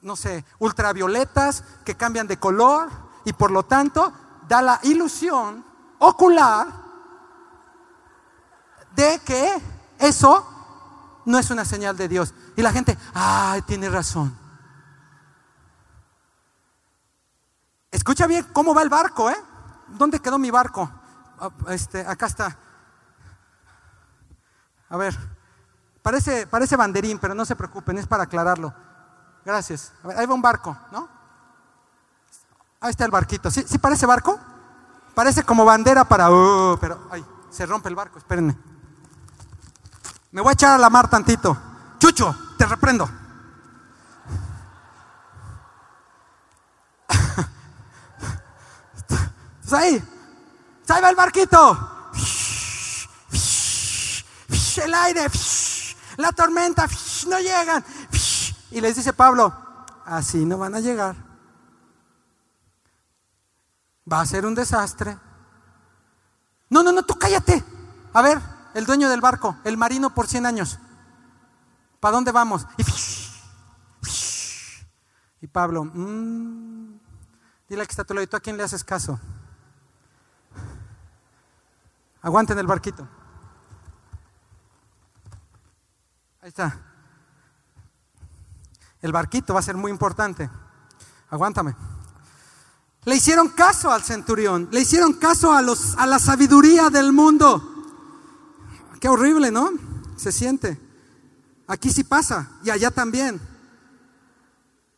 no 0.01 0.17
sé, 0.17 0.47
ultravioletas 0.59 1.65
que 1.85 1.99
cambian 1.99 2.27
de 2.27 2.39
color 2.39 2.89
y 3.27 3.35
por 3.35 3.51
lo 3.51 3.65
tanto 3.65 4.11
da 4.49 4.63
la 4.63 4.81
ilusión 4.85 5.63
ocular 5.99 6.80
de 8.95 9.21
que 9.21 9.63
eso 9.99 10.47
no 11.25 11.39
es 11.39 11.51
una 11.51 11.65
señal 11.65 11.97
de 11.97 12.09
Dios. 12.09 12.35
Y 12.57 12.63
la 12.63 12.73
gente, 12.73 12.97
ay, 13.15 13.63
tiene 13.63 13.89
razón. 13.89 14.37
Escucha 17.91 18.27
bien 18.27 18.47
cómo 18.53 18.75
va 18.75 18.83
el 18.83 18.89
barco, 18.89 19.31
¿eh? 19.31 19.37
¿Dónde 19.89 20.21
quedó 20.21 20.39
mi 20.39 20.51
barco? 20.51 20.91
Ah, 21.39 21.51
este, 21.69 22.01
acá 22.07 22.27
está. 22.27 22.57
A 24.89 24.97
ver, 24.97 25.17
parece, 26.03 26.47
parece 26.47 26.77
banderín, 26.77 27.19
pero 27.19 27.35
no 27.35 27.45
se 27.45 27.57
preocupen, 27.57 27.99
es 27.99 28.07
para 28.07 28.25
aclararlo. 28.25 28.75
Gracias. 29.45 29.93
ahí 30.17 30.27
va 30.27 30.35
un 30.35 30.43
barco, 30.43 30.77
¿no? 30.93 31.09
Ahí 32.81 32.91
está 32.91 33.05
el 33.05 33.11
barquito. 33.11 33.51
¿Sí, 33.51 33.65
¿Sí 33.67 33.79
parece 33.79 34.07
barco? 34.07 34.39
Parece 35.15 35.43
como 35.43 35.65
bandera 35.65 36.05
para... 36.05 36.31
Uh, 36.31 36.79
pero, 36.81 37.09
ay, 37.11 37.25
se 37.51 37.67
rompe 37.67 37.89
el 37.89 37.95
barco, 37.95 38.19
espérenme. 38.19 38.57
Me 40.33 40.41
voy 40.41 40.51
a 40.51 40.53
echar 40.53 40.73
a 40.73 40.79
la 40.79 40.91
mar 40.91 41.11
tantito. 41.11 41.57
Chucho, 41.99 42.35
te 42.57 42.67
reprendo. 42.67 43.09
¿Estás 49.63 49.73
ahí? 49.73 50.03
Ahí 50.89 51.03
va 51.03 51.11
el 51.11 51.17
barquito. 51.17 51.89
El 54.83 54.95
aire, 54.95 55.27
la 56.17 56.33
tormenta, 56.33 56.89
no 57.29 57.39
llegan. 57.39 57.85
Y 58.71 58.81
les 58.81 58.97
dice 58.97 59.13
Pablo, 59.13 59.55
así 60.07 60.45
no 60.45 60.59
van 60.59 60.75
a 60.75 60.81
llegar. 60.81 61.15
Va 64.11 64.21
a 64.21 64.27
ser 64.27 64.47
un 64.47 64.55
desastre. 64.55 65.19
No, 66.71 66.83
no, 66.83 66.93
no, 66.93 67.03
tú 67.03 67.15
cállate. 67.17 67.63
A 68.13 68.23
ver, 68.23 68.41
el 68.75 68.87
dueño 68.87 69.09
del 69.09 69.21
barco, 69.21 69.57
el 69.65 69.77
marino 69.77 70.15
por 70.15 70.27
100 70.27 70.47
años. 70.47 70.79
¿Para 72.01 72.15
dónde 72.15 72.33
vamos? 72.33 72.67
Y, 75.43 75.47
Pablo, 75.47 75.85
mmm, 75.85 76.99
dile 77.69 77.87
que 77.87 77.93
está 77.93 78.05
tu 78.05 78.13
lado, 78.13 78.27
¿tú 78.27 78.37
a 78.37 78.41
quién 78.41 78.57
le 78.57 78.63
haces 78.63 78.85
caso? 78.85 79.19
Aguanten 82.23 82.59
el 82.59 82.67
barquito. 82.67 83.09
Ahí 86.43 86.49
está. 86.49 86.79
El 89.01 89.13
barquito 89.13 89.55
va 89.55 89.61
a 89.61 89.63
ser 89.63 89.77
muy 89.77 89.91
importante. 89.91 90.51
Aguántame. 91.31 91.75
Le 93.05 93.17
hicieron 93.17 93.49
caso 93.49 93.91
al 93.91 94.03
centurión, 94.03 94.69
le 94.71 94.81
hicieron 94.81 95.15
caso 95.15 95.53
a, 95.55 95.63
los, 95.63 95.97
a 95.97 96.07
la 96.07 96.19
sabiduría 96.19 96.91
del 96.91 97.13
mundo. 97.13 97.70
Qué 99.01 99.09
horrible, 99.09 99.51
¿no? 99.51 99.71
Se 100.17 100.31
siente. 100.31 100.79
Aquí 101.67 101.91
sí 101.91 102.05
pasa 102.05 102.51
y 102.63 102.71
allá 102.71 102.91
también. 102.91 103.41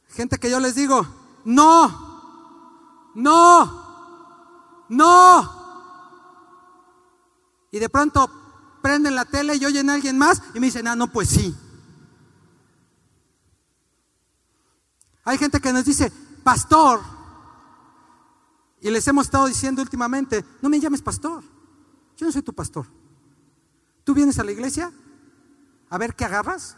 Gente 0.08 0.38
que 0.38 0.50
yo 0.50 0.58
les 0.58 0.74
digo, 0.74 1.06
no, 1.44 3.12
no, 3.14 4.84
no. 4.88 5.62
Y 7.70 7.78
de 7.78 7.88
pronto 7.88 8.28
prenden 8.82 9.14
la 9.14 9.24
tele 9.24 9.54
y 9.54 9.64
oyen 9.64 9.88
a 9.88 9.94
alguien 9.94 10.18
más 10.18 10.42
y 10.52 10.60
me 10.60 10.66
dicen, 10.66 10.88
ah, 10.88 10.96
no, 10.96 11.06
pues 11.06 11.28
sí. 11.28 11.54
Hay 15.24 15.38
gente 15.38 15.60
que 15.60 15.72
nos 15.72 15.84
dice, 15.84 16.12
pastor, 16.42 17.00
y 18.80 18.90
les 18.90 19.06
hemos 19.06 19.26
estado 19.26 19.46
diciendo 19.46 19.80
últimamente, 19.80 20.44
no 20.60 20.68
me 20.68 20.80
llames 20.80 21.00
pastor, 21.00 21.44
yo 22.16 22.26
no 22.26 22.32
soy 22.32 22.42
tu 22.42 22.52
pastor. 22.52 23.01
Tú 24.04 24.14
vienes 24.14 24.38
a 24.38 24.44
la 24.44 24.52
iglesia 24.52 24.92
a 25.90 25.98
ver 25.98 26.14
qué 26.14 26.24
agarras 26.24 26.76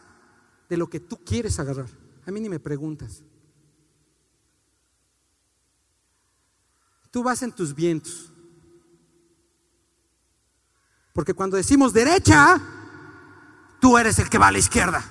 de 0.69 0.77
lo 0.77 0.89
que 0.89 1.01
tú 1.01 1.25
quieres 1.25 1.59
agarrar. 1.59 1.89
A 2.27 2.31
mí 2.31 2.41
ni 2.41 2.49
me 2.49 2.61
preguntas. 2.61 3.23
Tú 7.11 7.23
vas 7.23 7.43
en 7.43 7.53
tus 7.53 7.75
vientos. 7.75 8.33
Porque 11.13 11.33
cuando 11.33 11.57
decimos 11.57 11.93
derecha, 11.93 12.61
tú 13.81 13.97
eres 13.97 14.19
el 14.19 14.29
que 14.29 14.39
va 14.39 14.49
a 14.49 14.53
la 14.53 14.59
izquierda. 14.59 15.05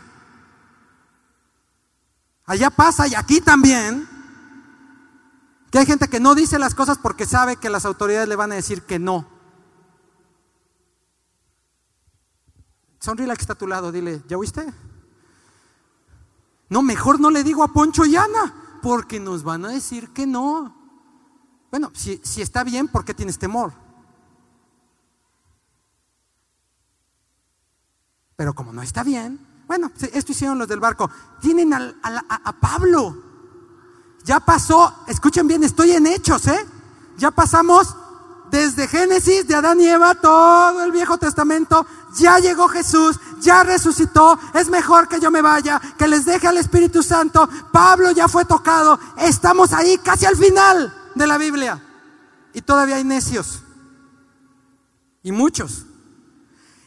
Allá 2.45 2.69
pasa 2.69 3.07
y 3.07 3.15
aquí 3.15 3.39
también 3.39 4.07
que 5.71 5.79
hay 5.79 5.85
gente 5.85 6.09
que 6.09 6.19
no 6.19 6.35
dice 6.35 6.59
las 6.59 6.75
cosas 6.75 6.97
porque 6.97 7.25
sabe 7.25 7.55
que 7.55 7.69
las 7.69 7.85
autoridades 7.85 8.27
le 8.27 8.35
van 8.35 8.51
a 8.51 8.55
decir 8.55 8.83
que 8.83 8.99
no. 8.99 9.32
Sonríe 13.03 13.27
la 13.27 13.35
que 13.35 13.41
está 13.41 13.51
a 13.51 13.57
tu 13.57 13.67
lado, 13.67 13.91
dile, 13.91 14.23
¿ya 14.29 14.37
oíste? 14.37 14.65
No, 16.69 16.81
mejor 16.81 17.19
no 17.19 17.31
le 17.31 17.43
digo 17.43 17.61
a 17.61 17.67
Poncho 17.67 18.05
y 18.05 18.15
Ana, 18.15 18.79
porque 18.81 19.19
nos 19.19 19.43
van 19.43 19.65
a 19.65 19.67
decir 19.67 20.13
que 20.13 20.25
no. 20.25 20.73
Bueno, 21.69 21.91
si, 21.93 22.21
si 22.23 22.41
está 22.41 22.63
bien, 22.63 22.87
¿por 22.87 23.03
qué 23.03 23.13
tienes 23.13 23.37
temor? 23.37 23.73
Pero 28.37 28.53
como 28.53 28.71
no 28.71 28.81
está 28.81 29.03
bien, 29.03 29.37
bueno, 29.67 29.91
esto 30.13 30.31
hicieron 30.31 30.57
los 30.57 30.69
del 30.69 30.79
barco. 30.79 31.11
Tienen 31.41 31.73
a, 31.73 32.57
Pablo. 32.61 33.21
Ya 34.23 34.39
pasó, 34.39 35.03
escuchen 35.07 35.45
bien, 35.45 35.65
estoy 35.65 35.91
en 35.91 36.07
hechos, 36.07 36.47
¿eh? 36.47 36.65
Ya 37.17 37.31
pasamos 37.31 37.97
desde 38.53 38.87
Génesis, 38.87 39.47
de 39.47 39.55
Adán 39.55 39.81
y 39.81 39.87
Eva, 39.87 40.13
todo 40.13 40.83
el 40.83 40.91
Viejo 40.91 41.17
Testamento. 41.17 41.87
Ya 42.19 42.37
llegó 42.37 42.67
Jesús, 42.67 43.19
ya 43.39 43.63
resucitó. 43.63 44.37
Es 44.53 44.69
mejor 44.69 45.07
que 45.07 45.19
yo 45.19 45.31
me 45.31 45.41
vaya, 45.41 45.81
que 45.97 46.07
les 46.07 46.25
deje 46.25 46.47
al 46.47 46.59
Espíritu 46.59 47.01
Santo. 47.01 47.49
Pablo 47.71 48.11
ya 48.11 48.27
fue 48.27 48.45
tocado. 48.45 48.99
Estamos 49.17 49.73
ahí 49.73 49.97
casi 49.97 50.27
al 50.27 50.37
final 50.37 50.93
de 51.15 51.25
la 51.25 51.39
Biblia. 51.39 51.83
Y 52.53 52.61
todavía 52.61 52.97
hay 52.97 53.03
necios. 53.03 53.63
Y 55.23 55.31
muchos. 55.31 55.87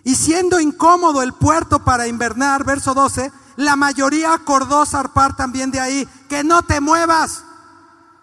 Y 0.04 0.14
siendo 0.14 0.60
incómodo 0.60 1.20
el 1.20 1.32
puerto 1.32 1.82
para 1.82 2.06
invernar, 2.06 2.62
verso 2.64 2.94
12, 2.94 3.32
La 3.56 3.74
mayoría 3.74 4.34
acordó 4.34 4.86
zarpar 4.86 5.34
también 5.34 5.72
de 5.72 5.80
ahí. 5.80 6.08
Que 6.28 6.44
no 6.44 6.62
te 6.62 6.80
muevas. 6.80 7.42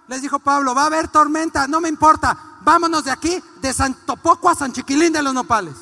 Les 0.08 0.22
dijo 0.22 0.40
Pablo, 0.40 0.74
va 0.74 0.84
a 0.84 0.86
haber 0.86 1.10
tormenta, 1.10 1.68
no 1.68 1.82
me 1.82 1.90
importa. 1.90 2.53
Vámonos 2.64 3.04
de 3.04 3.12
aquí, 3.12 3.44
de 3.62 3.74
Santo 3.74 4.16
Poco 4.18 4.50
a 4.50 4.56
San 4.56 4.72
Chiquilín 4.72 5.12
de 5.12 5.22
los 5.22 5.34
Nopales. 5.34 5.76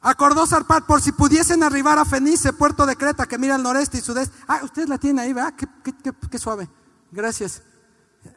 Acordó 0.00 0.46
zarpar 0.46 0.84
por 0.84 1.00
si 1.00 1.12
pudiesen 1.12 1.62
arribar 1.62 1.98
a 1.98 2.04
Fenice, 2.04 2.52
puerto 2.52 2.84
de 2.84 2.94
Creta, 2.94 3.24
que 3.24 3.38
mira 3.38 3.54
al 3.54 3.62
noreste 3.62 3.96
y 3.96 4.00
sudeste. 4.02 4.36
Ah, 4.46 4.60
ustedes 4.62 4.88
la 4.88 4.98
tienen 4.98 5.20
ahí, 5.20 5.32
¿verdad? 5.32 5.54
Qué, 5.54 6.38
suave. 6.38 6.68
Gracias. 7.10 7.62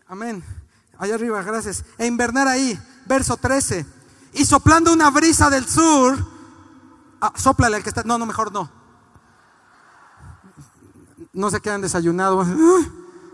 Amén. 0.07 0.41
Allá 0.97 1.15
arriba, 1.15 1.41
gracias. 1.43 1.83
E 1.97 2.05
invernar 2.05 2.47
ahí, 2.47 2.79
verso 3.05 3.35
13. 3.35 3.85
Y 4.33 4.45
soplando 4.45 4.93
una 4.93 5.09
brisa 5.09 5.49
del 5.49 5.67
sur, 5.67 6.17
ah, 7.19 7.33
soplale 7.35 7.75
al 7.75 7.83
que 7.83 7.89
está. 7.89 8.03
No, 8.03 8.17
no, 8.17 8.25
mejor 8.25 8.51
no. 8.53 8.71
No 11.33 11.49
se 11.49 11.59
quedan 11.59 11.81
desayunados. 11.81 12.47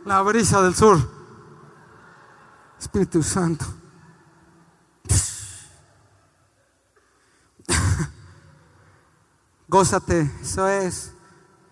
La 0.05 0.23
brisa 0.23 0.59
del 0.63 0.73
sur. 0.73 1.22
Espíritu 2.83 3.23
Santo. 3.23 3.65
Gózate, 9.69 10.29
eso 10.41 10.67
es. 10.67 11.13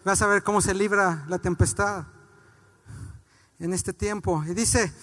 Vas 0.05 0.21
a 0.21 0.27
ver 0.27 0.41
cómo 0.41 0.61
se 0.61 0.73
libra 0.73 1.25
la 1.27 1.37
tempestad 1.37 2.05
en 3.59 3.73
este 3.73 3.91
tiempo. 3.91 4.41
Y 4.47 4.53
dice, 4.53 4.93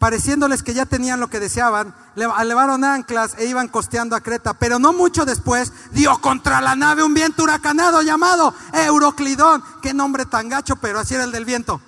pareciéndoles 0.00 0.64
que 0.64 0.74
ya 0.74 0.84
tenían 0.84 1.20
lo 1.20 1.30
que 1.30 1.38
deseaban, 1.38 1.94
elevaron 2.16 2.82
anclas 2.82 3.36
e 3.38 3.46
iban 3.46 3.68
costeando 3.68 4.16
a 4.16 4.20
Creta. 4.20 4.54
Pero 4.54 4.80
no 4.80 4.92
mucho 4.92 5.24
después 5.24 5.72
dio 5.92 6.20
contra 6.20 6.60
la 6.60 6.74
nave 6.74 7.04
un 7.04 7.14
viento 7.14 7.44
huracanado 7.44 8.02
llamado 8.02 8.52
Euroclidón. 8.72 9.62
Qué 9.80 9.94
nombre 9.94 10.26
tan 10.26 10.48
gacho, 10.48 10.74
pero 10.74 10.98
así 10.98 11.14
era 11.14 11.22
el 11.22 11.30
del 11.30 11.44
viento. 11.44 11.80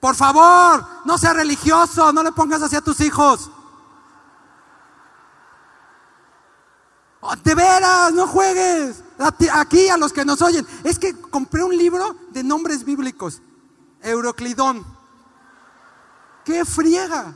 Por 0.00 0.14
favor, 0.14 0.86
no 1.04 1.18
sea 1.18 1.32
religioso, 1.32 2.12
no 2.12 2.22
le 2.22 2.32
pongas 2.32 2.62
así 2.62 2.76
a 2.76 2.80
tus 2.80 3.00
hijos. 3.00 3.50
Oh, 7.20 7.34
de 7.34 7.54
veras, 7.54 8.12
no 8.12 8.26
juegues. 8.28 9.02
Aquí 9.52 9.88
a 9.88 9.96
los 9.96 10.12
que 10.12 10.24
nos 10.24 10.40
oyen. 10.40 10.66
Es 10.84 10.98
que 10.98 11.20
compré 11.20 11.64
un 11.64 11.76
libro 11.76 12.16
de 12.30 12.44
nombres 12.44 12.84
bíblicos. 12.84 13.42
Euroclidón. 14.02 14.86
¡Qué 16.44 16.64
friega! 16.64 17.34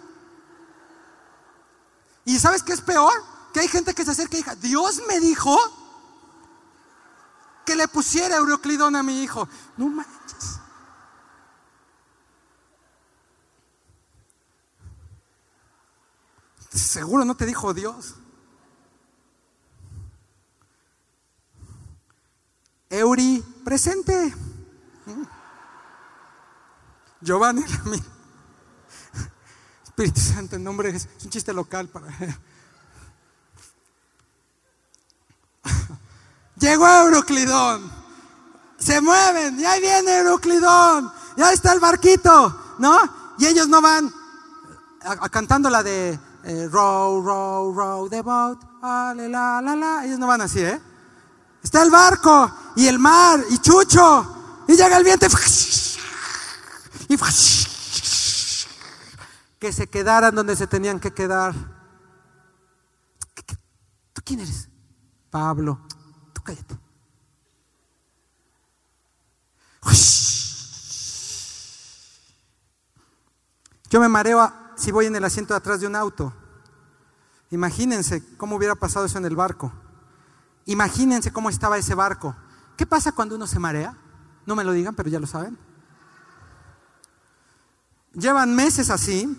¿Y 2.24 2.38
sabes 2.38 2.62
qué 2.62 2.72
es 2.72 2.80
peor? 2.80 3.12
Que 3.52 3.60
hay 3.60 3.68
gente 3.68 3.92
que 3.92 4.04
se 4.04 4.12
acerca 4.12 4.36
y 4.36 4.42
dice, 4.42 4.56
Dios 4.56 5.02
me 5.08 5.18
dijo 5.18 5.58
que 7.66 7.74
le 7.74 7.88
pusiera 7.88 8.36
Euroclidón 8.36 8.94
a 8.94 9.02
mi 9.02 9.22
hijo. 9.22 9.48
No 9.76 9.88
manches. 9.88 10.61
Seguro 16.74 17.24
no 17.24 17.34
te 17.36 17.46
dijo 17.46 17.74
Dios. 17.74 18.14
Euri, 22.88 23.42
presente. 23.64 24.34
Giovanni 27.20 27.64
Espíritu 29.84 30.20
Santo, 30.20 30.56
en 30.56 30.64
nombre 30.64 30.90
es 30.90 31.08
un 31.22 31.30
chiste 31.30 31.52
local 31.52 31.88
para. 31.88 32.08
Llegó 36.56 36.86
Euroclidón. 36.86 37.90
Se 38.78 39.00
mueven, 39.00 39.60
y 39.60 39.64
ahí 39.64 39.80
viene 39.80 40.18
Euroclidón. 40.18 41.12
Ya 41.36 41.52
está 41.52 41.72
el 41.72 41.80
barquito, 41.80 42.76
¿no? 42.78 42.98
Y 43.38 43.46
ellos 43.46 43.68
no 43.68 43.80
van 43.80 44.12
cantando 45.30 45.70
la 45.70 45.82
de 45.82 46.18
eh, 46.44 46.68
row, 46.70 47.20
row, 47.22 47.72
row 47.72 48.08
the 48.08 48.22
boat, 48.22 48.58
la, 48.82 49.14
la, 49.14 49.60
la, 49.62 49.76
la. 49.76 50.04
Ellos 50.04 50.18
no 50.18 50.26
van 50.26 50.40
así, 50.40 50.60
¿eh? 50.60 50.80
Está 51.62 51.82
el 51.82 51.90
barco 51.90 52.52
y 52.76 52.86
el 52.86 52.98
mar 52.98 53.40
y 53.50 53.58
Chucho. 53.58 54.64
Y 54.66 54.74
llega 54.74 54.96
el 54.96 55.04
viento 55.04 55.26
y, 55.26 57.16
que 59.58 59.72
se 59.72 59.86
quedaran 59.88 60.34
donde 60.34 60.56
se 60.56 60.66
tenían 60.66 60.98
que 60.98 61.12
quedar. 61.12 61.54
¿Tú 64.12 64.22
quién 64.24 64.40
eres? 64.40 64.68
Pablo. 65.30 65.86
Tú 66.32 66.42
cállate. 66.42 66.78
Yo 73.92 74.00
me 74.00 74.08
mareo 74.08 74.40
si 74.76 74.90
voy 74.90 75.06
en 75.06 75.16
el 75.16 75.24
asiento 75.24 75.54
de 75.54 75.58
atrás 75.58 75.80
de 75.80 75.86
un 75.86 75.96
auto. 75.96 76.32
Imagínense 77.50 78.36
cómo 78.36 78.56
hubiera 78.56 78.74
pasado 78.74 79.06
eso 79.06 79.18
en 79.18 79.26
el 79.26 79.36
barco. 79.36 79.72
Imagínense 80.66 81.32
cómo 81.32 81.50
estaba 81.50 81.76
ese 81.76 81.94
barco. 81.94 82.34
¿Qué 82.76 82.86
pasa 82.86 83.12
cuando 83.12 83.34
uno 83.34 83.46
se 83.46 83.58
marea? 83.58 83.96
No 84.46 84.56
me 84.56 84.64
lo 84.64 84.72
digan, 84.72 84.94
pero 84.94 85.08
ya 85.08 85.20
lo 85.20 85.26
saben. 85.26 85.58
Llevan 88.14 88.54
meses 88.54 88.90
así. 88.90 89.38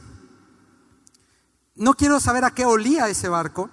No 1.76 1.93
quiero 1.96 2.19
saber 2.19 2.46
a 2.46 2.52
qué 2.52 2.65
olía 2.65 3.08
ese 3.08 3.30
barco. 3.30 3.69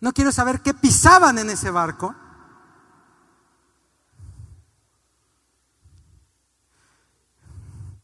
No 0.00 0.12
quiero 0.12 0.32
saber 0.32 0.60
qué 0.60 0.72
pisaban 0.72 1.38
en 1.38 1.50
ese 1.50 1.70
barco. 1.70 2.14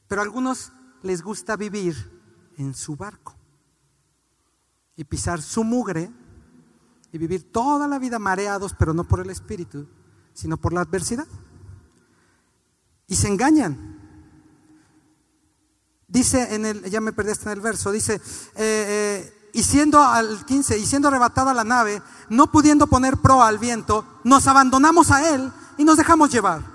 Pero 0.09 0.21
algunos 0.21 0.73
les 1.03 1.23
gusta 1.23 1.57
vivir 1.57 1.95
en 2.57 2.75
su 2.75 2.97
barco 2.97 3.35
y 4.97 5.05
pisar 5.05 5.43
su 5.43 5.65
mugre 5.65 6.11
y 7.13 7.19
vivir 7.19 7.53
toda 7.53 7.87
la 7.87 7.99
vida 7.99 8.19
mareados, 8.19 8.75
pero 8.79 8.95
no 8.95 9.05
por 9.05 9.21
el 9.21 9.31
espíritu, 9.31 9.87
sino 10.33 10.57
por 10.57 10.73
la 10.73 10.81
adversidad. 10.81 11.27
Y 13.07 13.17
se 13.17 13.29
engañan. 13.29 14.01
Dice 16.09 16.55
en 16.55 16.67
el, 16.67 16.91
ya 16.91 17.01
me 17.01 17.13
perdiste 17.13 17.47
en 17.47 17.53
el 17.53 17.61
verso, 17.61 17.91
dice, 17.91 18.15
eh, 18.15 18.21
eh, 18.57 19.51
y 19.55 19.63
siendo 19.63 20.03
al 20.03 20.45
15, 20.47 20.79
y 20.79 20.87
siendo 20.87 21.09
arrebatada 21.09 21.55
la 21.55 21.65
nave, 21.65 22.03
no 22.29 22.51
pudiendo 22.51 22.87
poner 22.87 23.19
proa 23.19 23.49
al 23.49 23.59
viento, 23.59 24.05
nos 24.25 24.47
abandonamos 24.47 25.11
a 25.11 25.35
él 25.35 25.53
y 25.77 25.85
nos 25.85 25.97
dejamos 25.97 26.31
llevar. 26.31 26.72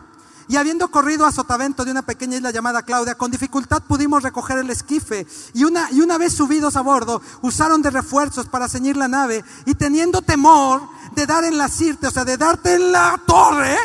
Y 0.48 0.56
habiendo 0.56 0.90
corrido 0.90 1.26
a 1.26 1.32
sotavento 1.32 1.84
de 1.84 1.92
una 1.92 2.02
pequeña 2.02 2.38
isla 2.38 2.52
llamada 2.52 2.84
Claudia, 2.84 3.16
con 3.16 3.32
dificultad 3.32 3.84
pudimos 3.84 4.24
recoger 4.24 4.60
el 4.60 4.70
esquife. 4.70 5.28
Y 5.54 5.64
una, 5.64 5.92
y 5.92 6.02
una 6.02 6.18
vez 6.18 6.34
subidos 6.34 6.76
a 6.76 6.82
bordo, 6.82 7.22
usaron 7.42 7.82
de 7.82 7.92
refuerzos 7.92 8.46
para 8.48 8.70
ceñir 8.70 8.96
la 8.96 9.08
nave. 9.08 9.44
Y 9.66 9.76
teniendo 9.76 10.22
temor 10.22 10.82
de 11.16 11.26
dar 11.26 11.44
en 11.44 11.58
la 11.58 11.68
sirte, 11.68 12.08
o 12.08 12.12
sea, 12.12 12.24
de 12.24 12.38
darte 12.38 12.76
en 12.76 12.92
la 12.92 13.20
torre, 13.26 13.78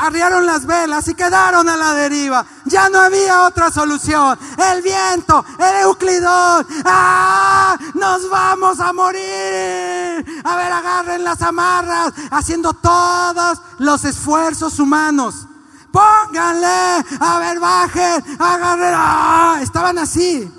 arriaron 0.00 0.46
las 0.46 0.64
velas 0.66 1.06
y 1.08 1.14
quedaron 1.14 1.68
a 1.68 1.76
la 1.76 1.94
deriva. 1.94 2.44
Ya 2.64 2.88
no 2.88 2.98
había 2.98 3.42
otra 3.42 3.70
solución. 3.70 4.38
El 4.56 4.82
viento, 4.82 5.44
el 5.58 5.82
Euclidón. 5.82 6.66
¡Ah! 6.84 7.76
Nos 7.94 8.28
vamos 8.30 8.80
a 8.80 8.92
morir. 8.92 10.42
A 10.44 10.56
ver, 10.56 10.72
agarren 10.72 11.22
las 11.22 11.42
amarras, 11.42 12.12
haciendo 12.30 12.72
todos 12.72 13.60
los 13.78 14.04
esfuerzos 14.04 14.78
humanos. 14.78 15.46
Pónganle, 15.92 17.04
a 17.20 17.38
ver, 17.38 17.60
bajen, 17.60 18.24
agarren. 18.38 18.94
¡Ah! 18.96 19.58
Estaban 19.60 19.98
así. 19.98 20.50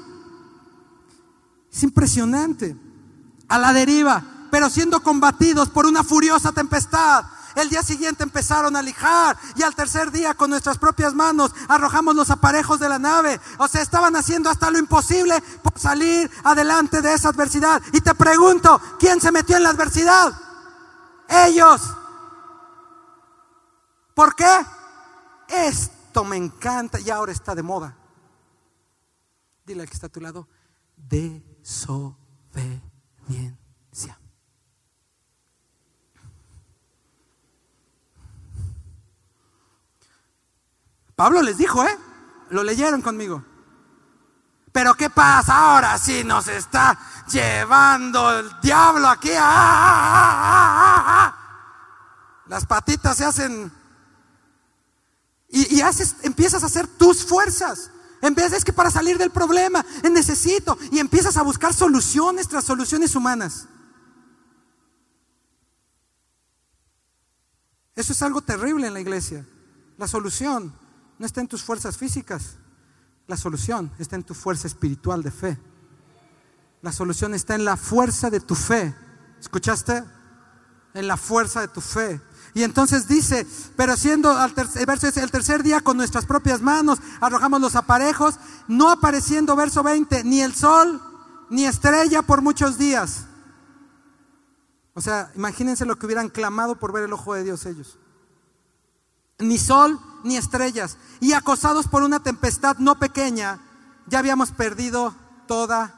Es 1.71 1.84
impresionante. 1.84 2.75
A 3.47 3.58
la 3.58 3.73
deriva, 3.73 4.23
pero 4.51 4.69
siendo 4.69 5.01
combatidos 5.01 5.69
por 5.69 5.86
una 5.86 6.04
furiosa 6.04 6.51
tempestad 6.51 7.25
el 7.56 7.70
día 7.70 7.84
siguiente 7.84 8.24
empezaron 8.24 8.76
a 8.76 8.82
lijar 8.82 9.38
y 9.56 9.64
al 9.64 9.76
tercer 9.76 10.12
día 10.12 10.34
con 10.34 10.50
nuestras 10.50 10.78
propias 10.78 11.14
manos 11.14 11.52
arrojamos 11.68 12.16
los 12.16 12.30
aparejos 12.30 12.80
de 12.80 12.90
la 12.90 13.00
nave. 13.00 13.40
O 13.58 13.68
sea, 13.68 13.82
estaban 13.82 14.16
haciendo 14.16 14.50
hasta 14.50 14.72
lo 14.72 14.80
imposible 14.80 15.42
por 15.64 15.78
salir 15.80 16.30
adelante 16.44 17.02
de 17.02 17.14
esa 17.14 17.30
adversidad. 17.30 17.82
Y 17.94 18.02
te 18.02 18.16
pregunto, 18.16 18.82
¿quién 19.00 19.22
se 19.22 19.32
metió 19.32 19.58
en 19.58 19.64
la 19.64 19.70
adversidad? 19.70 20.34
Ellos. 21.30 21.82
¿Por 24.14 24.36
qué? 24.36 24.66
Esto 25.48 26.24
me 26.24 26.38
encanta 26.38 27.00
y 27.00 27.10
ahora 27.10 27.32
está 27.32 27.56
de 27.56 27.64
moda. 27.64 27.96
Dile 29.66 29.84
al 29.84 29.88
que 29.88 29.94
está 29.94 30.08
a 30.08 30.10
tu 30.10 30.22
lado, 30.22 30.48
desobediencia. 30.98 33.61
Pablo 41.22 41.44
les 41.44 41.56
dijo, 41.56 41.86
¿eh? 41.86 41.96
Lo 42.50 42.64
leyeron 42.64 43.04
conmigo. 43.04 43.46
Pero 44.72 44.96
¿qué 44.96 45.12
pasa 45.12 45.56
ahora 45.56 45.96
si 46.00 46.24
nos 46.24 46.48
está 46.48 46.98
llevando 47.32 48.40
el 48.40 48.50
diablo 48.60 49.08
aquí? 49.08 49.30
¡Ah, 49.30 49.44
ah, 50.50 51.04
ah, 51.06 52.42
Las 52.48 52.66
patitas 52.66 53.18
se 53.18 53.26
hacen... 53.26 53.72
Y, 55.50 55.80
empiezas 56.24 56.64
a 56.64 56.66
hacer 56.66 56.88
tus 56.88 57.24
fuerzas. 57.24 57.92
En 58.24 58.34
vez 58.34 58.50
de 58.50 58.60
que 58.62 58.74
para 58.74 58.90
salir 58.90 59.20
del 59.20 59.30
problema 59.30 59.86
necesito. 60.02 60.76
Y 60.92 60.98
empiezas 60.98 61.38
a 61.38 61.44
buscar 61.44 61.72
soluciones 61.72 62.48
tras 62.48 62.66
soluciones 62.66 63.16
humanas. 63.16 63.68
Eso 67.96 68.12
es 68.12 68.22
algo 68.24 68.42
terrible 68.42 68.88
en 68.88 68.96
la 68.96 69.02
iglesia. 69.02 69.46
La 70.00 70.08
solución 70.08 70.81
no 71.22 71.28
está 71.28 71.40
en 71.40 71.48
tus 71.48 71.62
fuerzas 71.62 71.98
físicas. 71.98 72.56
La 73.28 73.38
solución 73.38 73.92
está 74.00 74.16
en 74.16 74.24
tu 74.24 74.34
fuerza 74.34 74.66
espiritual 74.66 75.22
de 75.22 75.30
fe. 75.30 75.56
La 76.82 76.92
solución 76.92 77.36
está 77.36 77.54
en 77.54 77.64
la 77.64 77.78
fuerza 77.78 78.32
de 78.32 78.40
tu 78.40 78.56
fe. 78.56 78.96
¿Escuchaste? 79.40 80.04
En 80.96 81.08
la 81.08 81.18
fuerza 81.18 81.62
de 81.62 81.68
tu 81.68 81.80
fe. 81.80 82.20
Y 82.56 82.64
entonces 82.64 83.08
dice, 83.08 83.46
pero 83.78 83.96
siendo 83.98 84.32
al 84.32 84.56
tercer, 84.56 84.84
verso 84.88 85.08
el 85.08 85.30
tercer 85.30 85.62
día 85.62 85.82
con 85.82 85.96
nuestras 85.96 86.26
propias 86.26 86.60
manos 86.60 86.98
arrojamos 87.22 87.62
los 87.62 87.76
aparejos, 87.76 88.40
no 88.68 88.90
apareciendo, 88.90 89.56
verso 89.56 89.84
20, 89.84 90.24
ni 90.24 90.42
el 90.42 90.56
sol 90.56 91.00
ni 91.52 91.66
estrella 91.66 92.24
por 92.24 92.42
muchos 92.42 92.80
días. 92.80 93.26
O 94.96 95.02
sea, 95.02 95.32
imagínense 95.36 95.86
lo 95.86 96.00
que 96.00 96.08
hubieran 96.08 96.30
clamado 96.30 96.80
por 96.80 96.92
ver 96.92 97.04
el 97.04 97.14
ojo 97.14 97.36
de 97.36 97.44
Dios 97.44 97.68
ellos. 97.68 98.00
Ni 99.38 99.60
sol 99.60 100.00
ni 100.24 100.38
estrellas. 100.38 100.98
Y 101.20 101.34
acosados 101.34 101.88
por 101.88 102.04
una 102.04 102.22
tempestad 102.22 102.78
no 102.78 103.00
pequeña, 103.00 103.60
ya 104.08 104.20
habíamos 104.20 104.52
perdido 104.52 105.14
toda 105.48 105.96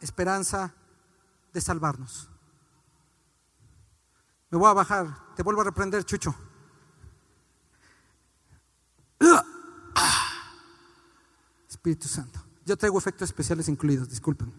esperanza 0.00 0.72
de 1.52 1.60
salvarnos. 1.60 2.28
Me 4.50 4.58
voy 4.58 4.70
a 4.70 4.74
bajar, 4.74 5.34
te 5.34 5.42
vuelvo 5.42 5.62
a 5.62 5.64
reprender, 5.64 6.04
Chucho. 6.04 6.34
Espíritu 11.68 12.08
Santo. 12.08 12.40
Yo 12.64 12.76
traigo 12.76 12.98
efectos 12.98 13.28
especiales 13.28 13.68
incluidos, 13.68 14.08
disculpen. 14.08 14.52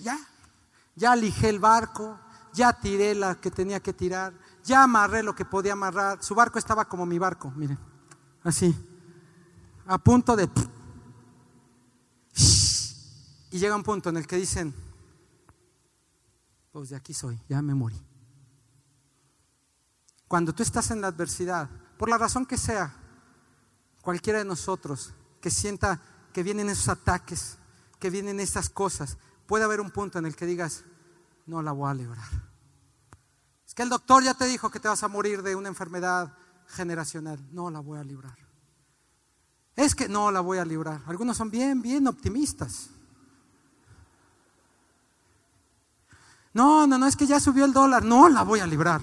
Ya, 0.00 0.16
ya 0.98 1.12
alijé 1.12 1.48
el 1.48 1.60
barco, 1.60 2.18
ya 2.52 2.72
tiré 2.72 3.14
la 3.14 3.36
que 3.36 3.50
tenía 3.50 3.80
que 3.80 3.92
tirar, 3.92 4.34
ya 4.64 4.82
amarré 4.82 5.22
lo 5.22 5.34
que 5.34 5.44
podía 5.44 5.74
amarrar. 5.74 6.22
Su 6.22 6.34
barco 6.34 6.58
estaba 6.58 6.86
como 6.86 7.06
mi 7.06 7.18
barco, 7.18 7.50
miren, 7.52 7.78
así, 8.42 8.74
a 9.86 9.96
punto 9.98 10.36
de... 10.36 10.48
Y 13.50 13.58
llega 13.58 13.76
un 13.76 13.82
punto 13.82 14.10
en 14.10 14.18
el 14.18 14.26
que 14.26 14.36
dicen, 14.36 14.74
pues 16.72 16.90
de 16.90 16.96
aquí 16.96 17.14
soy, 17.14 17.40
ya 17.48 17.62
me 17.62 17.74
morí. 17.74 17.98
Cuando 20.26 20.52
tú 20.52 20.62
estás 20.62 20.90
en 20.90 21.00
la 21.00 21.06
adversidad, 21.06 21.70
por 21.96 22.10
la 22.10 22.18
razón 22.18 22.44
que 22.44 22.58
sea, 22.58 22.94
cualquiera 24.02 24.40
de 24.40 24.44
nosotros 24.44 25.14
que 25.40 25.50
sienta 25.50 26.02
que 26.32 26.42
vienen 26.42 26.68
esos 26.68 26.88
ataques, 26.88 27.56
que 27.98 28.10
vienen 28.10 28.40
esas 28.40 28.68
cosas, 28.68 29.16
puede 29.46 29.64
haber 29.64 29.80
un 29.80 29.90
punto 29.90 30.18
en 30.18 30.26
el 30.26 30.36
que 30.36 30.44
digas, 30.44 30.84
no 31.48 31.62
la 31.62 31.72
voy 31.72 31.90
a 31.90 31.94
librar. 31.94 32.28
Es 33.66 33.74
que 33.74 33.82
el 33.82 33.88
doctor 33.88 34.22
ya 34.22 34.34
te 34.34 34.44
dijo 34.44 34.70
que 34.70 34.80
te 34.80 34.88
vas 34.88 35.02
a 35.02 35.08
morir 35.08 35.42
de 35.42 35.56
una 35.56 35.68
enfermedad 35.68 36.36
generacional. 36.66 37.42
No 37.52 37.70
la 37.70 37.80
voy 37.80 37.98
a 37.98 38.04
librar. 38.04 38.36
Es 39.74 39.94
que 39.94 40.08
no 40.08 40.30
la 40.30 40.40
voy 40.40 40.58
a 40.58 40.64
librar. 40.64 41.00
Algunos 41.06 41.36
son 41.36 41.50
bien, 41.50 41.80
bien 41.80 42.06
optimistas. 42.06 42.90
No, 46.52 46.86
no, 46.86 46.98
no, 46.98 47.06
es 47.06 47.16
que 47.16 47.26
ya 47.26 47.40
subió 47.40 47.64
el 47.64 47.72
dólar. 47.72 48.04
No 48.04 48.28
la 48.28 48.42
voy 48.42 48.60
a 48.60 48.66
librar. 48.66 49.00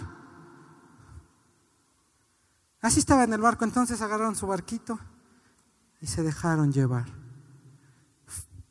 Así 2.82 3.00
estaba 3.00 3.24
en 3.24 3.34
el 3.34 3.42
barco. 3.42 3.66
Entonces 3.66 4.02
agarraron 4.02 4.36
su 4.36 4.46
barquito 4.46 5.00
y 6.00 6.08
se 6.08 6.22
dejaron 6.22 6.72
llevar. 6.72 7.06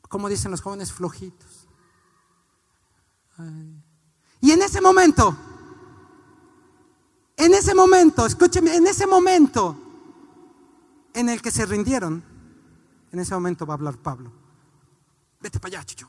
Como 0.03 0.29
dicen 0.29 0.53
los 0.53 0.61
jóvenes, 0.61 0.93
flojitos. 0.93 1.54
Y 4.41 4.51
en 4.51 4.63
ese 4.63 4.81
momento, 4.81 5.37
en 7.37 7.55
ese 7.55 7.75
momento, 7.75 8.27
escúcheme, 8.27 8.75
en 8.77 8.87
ese 8.87 9.07
momento 9.07 9.77
en 11.15 11.29
el 11.29 11.43
que 11.43 11.51
se 11.51 11.67
rindieron, 11.67 12.23
en 13.11 13.21
ese 13.21 13.35
momento 13.35 13.67
va 13.67 13.75
a 13.75 13.77
hablar 13.77 13.97
Pablo. 13.99 14.33
Vete 15.41 15.61
para 15.61 15.79
allá, 15.79 15.87
Chucho. 15.87 16.09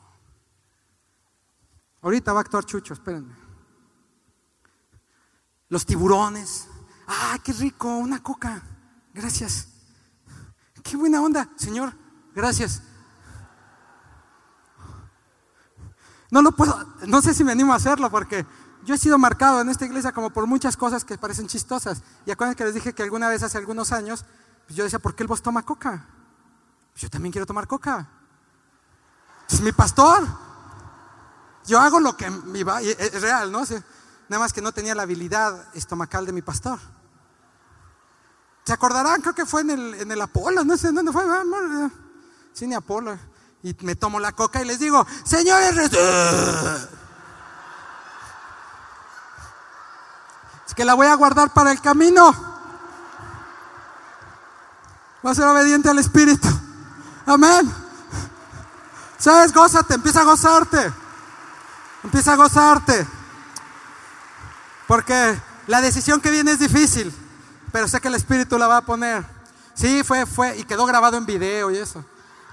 Ahorita 2.02 2.32
va 2.32 2.40
a 2.40 2.42
actuar 2.42 2.64
Chucho, 2.64 2.94
espérenme. 2.94 3.34
Los 5.68 5.84
tiburones. 5.84 6.68
Ah, 7.06 7.38
qué 7.42 7.52
rico, 7.52 7.88
una 7.96 8.22
coca. 8.22 8.62
Gracias. 9.12 9.68
Qué 10.82 10.96
buena 10.96 11.20
onda, 11.20 11.48
Señor. 11.56 11.92
Gracias. 12.34 12.82
No 16.30 16.42
lo 16.42 16.52
puedo, 16.52 16.76
no 17.06 17.22
sé 17.22 17.34
si 17.34 17.44
me 17.44 17.52
animo 17.52 17.72
a 17.72 17.76
hacerlo 17.76 18.10
porque 18.10 18.46
yo 18.84 18.94
he 18.94 18.98
sido 18.98 19.18
marcado 19.18 19.60
en 19.60 19.68
esta 19.68 19.84
iglesia 19.84 20.12
como 20.12 20.30
por 20.30 20.46
muchas 20.46 20.76
cosas 20.76 21.04
que 21.04 21.18
parecen 21.18 21.46
chistosas. 21.46 22.02
Y 22.24 22.30
acuérdense 22.30 22.56
que 22.56 22.64
les 22.64 22.74
dije 22.74 22.92
que 22.94 23.02
alguna 23.02 23.28
vez 23.28 23.42
hace 23.42 23.58
algunos 23.58 23.92
años, 23.92 24.24
pues 24.66 24.76
yo 24.76 24.84
decía, 24.84 24.98
¿por 24.98 25.14
qué 25.14 25.22
el 25.22 25.28
vos 25.28 25.42
toma 25.42 25.64
coca? 25.64 26.06
Pues 26.92 27.02
yo 27.02 27.10
también 27.10 27.32
quiero 27.32 27.46
tomar 27.46 27.66
coca. 27.66 28.08
Es 29.48 29.60
mi 29.60 29.72
pastor. 29.72 30.26
Yo 31.66 31.80
hago 31.80 32.00
lo 32.00 32.16
que 32.16 32.30
mi 32.30 32.62
va, 32.62 32.80
es 32.80 33.20
real, 33.20 33.50
¿no? 33.50 33.62
Nada 34.28 34.40
más 34.40 34.52
que 34.52 34.62
no 34.62 34.72
tenía 34.72 34.94
la 34.94 35.02
habilidad 35.02 35.68
estomacal 35.74 36.26
de 36.26 36.32
mi 36.32 36.42
pastor. 36.42 36.78
¿Se 38.64 38.72
acordarán? 38.72 39.20
Creo 39.20 39.34
que 39.34 39.46
fue 39.46 39.60
en 39.60 39.70
el, 39.70 39.94
en 39.94 40.10
el 40.10 40.20
Apolo, 40.20 40.64
no 40.64 40.76
sé 40.76 40.90
dónde 40.90 41.12
fue. 41.12 41.24
Sí, 42.52 42.66
ni 42.66 42.74
Apolo 42.74 43.16
y 43.62 43.76
me 43.80 43.96
tomo 43.96 44.20
la 44.20 44.32
coca 44.32 44.62
y 44.62 44.64
les 44.64 44.78
digo, 44.78 45.06
señores, 45.24 45.76
es 50.66 50.74
que 50.74 50.84
la 50.84 50.94
voy 50.94 51.06
a 51.06 51.14
guardar 51.14 51.52
para 51.52 51.72
el 51.72 51.80
camino. 51.80 52.32
Voy 55.22 55.32
a 55.32 55.34
ser 55.34 55.46
obediente 55.46 55.88
al 55.88 55.98
Espíritu. 55.98 56.48
Amén. 57.24 57.72
¿Sabes? 59.18 59.52
Gózate, 59.52 59.94
empieza 59.94 60.20
a 60.20 60.24
gozarte. 60.24 60.92
Empieza 62.04 62.34
a 62.34 62.36
gozarte. 62.36 63.06
Porque 64.86 65.40
la 65.66 65.80
decisión 65.80 66.20
que 66.20 66.30
viene 66.30 66.52
es 66.52 66.60
difícil, 66.60 67.12
pero 67.72 67.88
sé 67.88 68.00
que 68.00 68.08
el 68.08 68.14
Espíritu 68.14 68.58
la 68.58 68.68
va 68.68 68.76
a 68.78 68.84
poner. 68.86 69.24
Sí, 69.74 70.04
fue, 70.04 70.26
fue, 70.26 70.56
y 70.56 70.64
quedó 70.64 70.86
grabado 70.86 71.16
en 71.16 71.26
video 71.26 71.70
y 71.70 71.78
eso. 71.78 72.04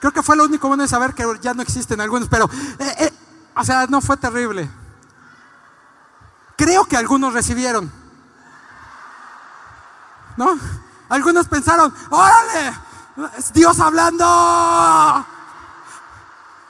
Creo 0.03 0.11
que 0.11 0.21
fue 0.21 0.35
lo 0.35 0.43
único 0.43 0.67
bueno 0.67 0.83
de 0.83 0.89
saber 0.89 1.13
que 1.13 1.23
ya 1.39 1.53
no 1.53 1.61
existen 1.61 2.01
algunos, 2.01 2.27
pero, 2.27 2.49
eh, 2.77 2.95
eh, 2.99 3.13
o 3.55 3.63
sea, 3.63 3.87
no 3.87 4.01
fue 4.01 4.17
terrible. 4.17 4.69
Creo 6.57 6.83
que 6.83 6.97
algunos 6.97 7.31
recibieron. 7.33 7.89
¿No? 10.35 10.59
Algunos 11.07 11.47
pensaron, 11.47 11.93
órale, 12.09 12.73
es 13.37 13.53
Dios 13.53 13.79
hablando. 13.79 15.25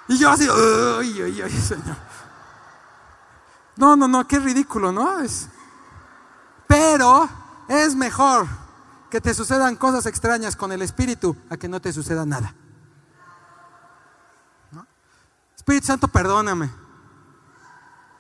Y 0.10 0.19
yo 0.19 0.30
así, 0.30 0.48
uy, 0.48 1.24
uy, 1.24 1.41
uy, 1.41 1.52
Señor. 1.60 1.98
No, 3.78 3.96
no, 3.96 4.08
no, 4.08 4.28
qué 4.28 4.38
ridículo, 4.38 4.91
¿no? 4.91 5.22
Es, 5.22 5.47
pero 6.68 7.28
es 7.68 7.95
mejor 7.95 8.45
que 9.10 9.20
te 9.20 9.34
sucedan 9.34 9.76
cosas 9.76 10.05
extrañas 10.05 10.55
con 10.55 10.72
el 10.72 10.84
Espíritu 10.84 11.36
a 11.49 11.58
que 11.58 11.68
no 11.68 11.82
te 11.82 11.91
suceda 11.91 12.28
nada. 12.28 12.53
Espíritu 15.64 15.88
Santo, 15.88 16.09
perdóname. 16.09 16.70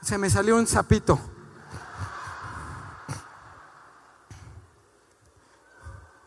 Se 0.01 0.17
me 0.17 0.29
salió 0.29 0.55
un 0.55 0.65
sapito. 0.65 1.19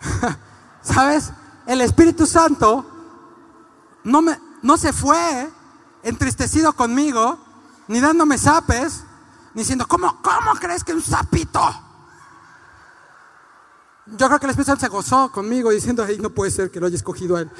¿Sabes? 0.82 1.32
El 1.66 1.80
Espíritu 1.80 2.26
Santo 2.26 2.84
no, 4.04 4.22
no 4.60 4.76
se 4.76 4.92
fue 4.92 5.50
entristecido 6.02 6.74
conmigo, 6.74 7.38
ni 7.88 7.98
dándome 7.98 8.36
sapes, 8.36 9.04
ni 9.54 9.62
diciendo, 9.62 9.86
¿cómo, 9.88 10.20
¿cómo 10.20 10.52
crees 10.60 10.84
que 10.84 10.92
un 10.92 11.00
sapito? 11.00 11.62
Yo 14.04 14.26
creo 14.26 14.38
que 14.38 14.44
el 14.44 14.50
Espíritu 14.50 14.72
Santo 14.72 14.84
se 14.84 14.88
gozó 14.88 15.32
conmigo 15.32 15.70
diciendo, 15.70 16.04
ay, 16.06 16.18
no 16.18 16.28
puede 16.28 16.50
ser 16.50 16.70
que 16.70 16.78
lo 16.78 16.88
haya 16.88 16.96
escogido 16.96 17.36
a 17.36 17.40
él. 17.40 17.50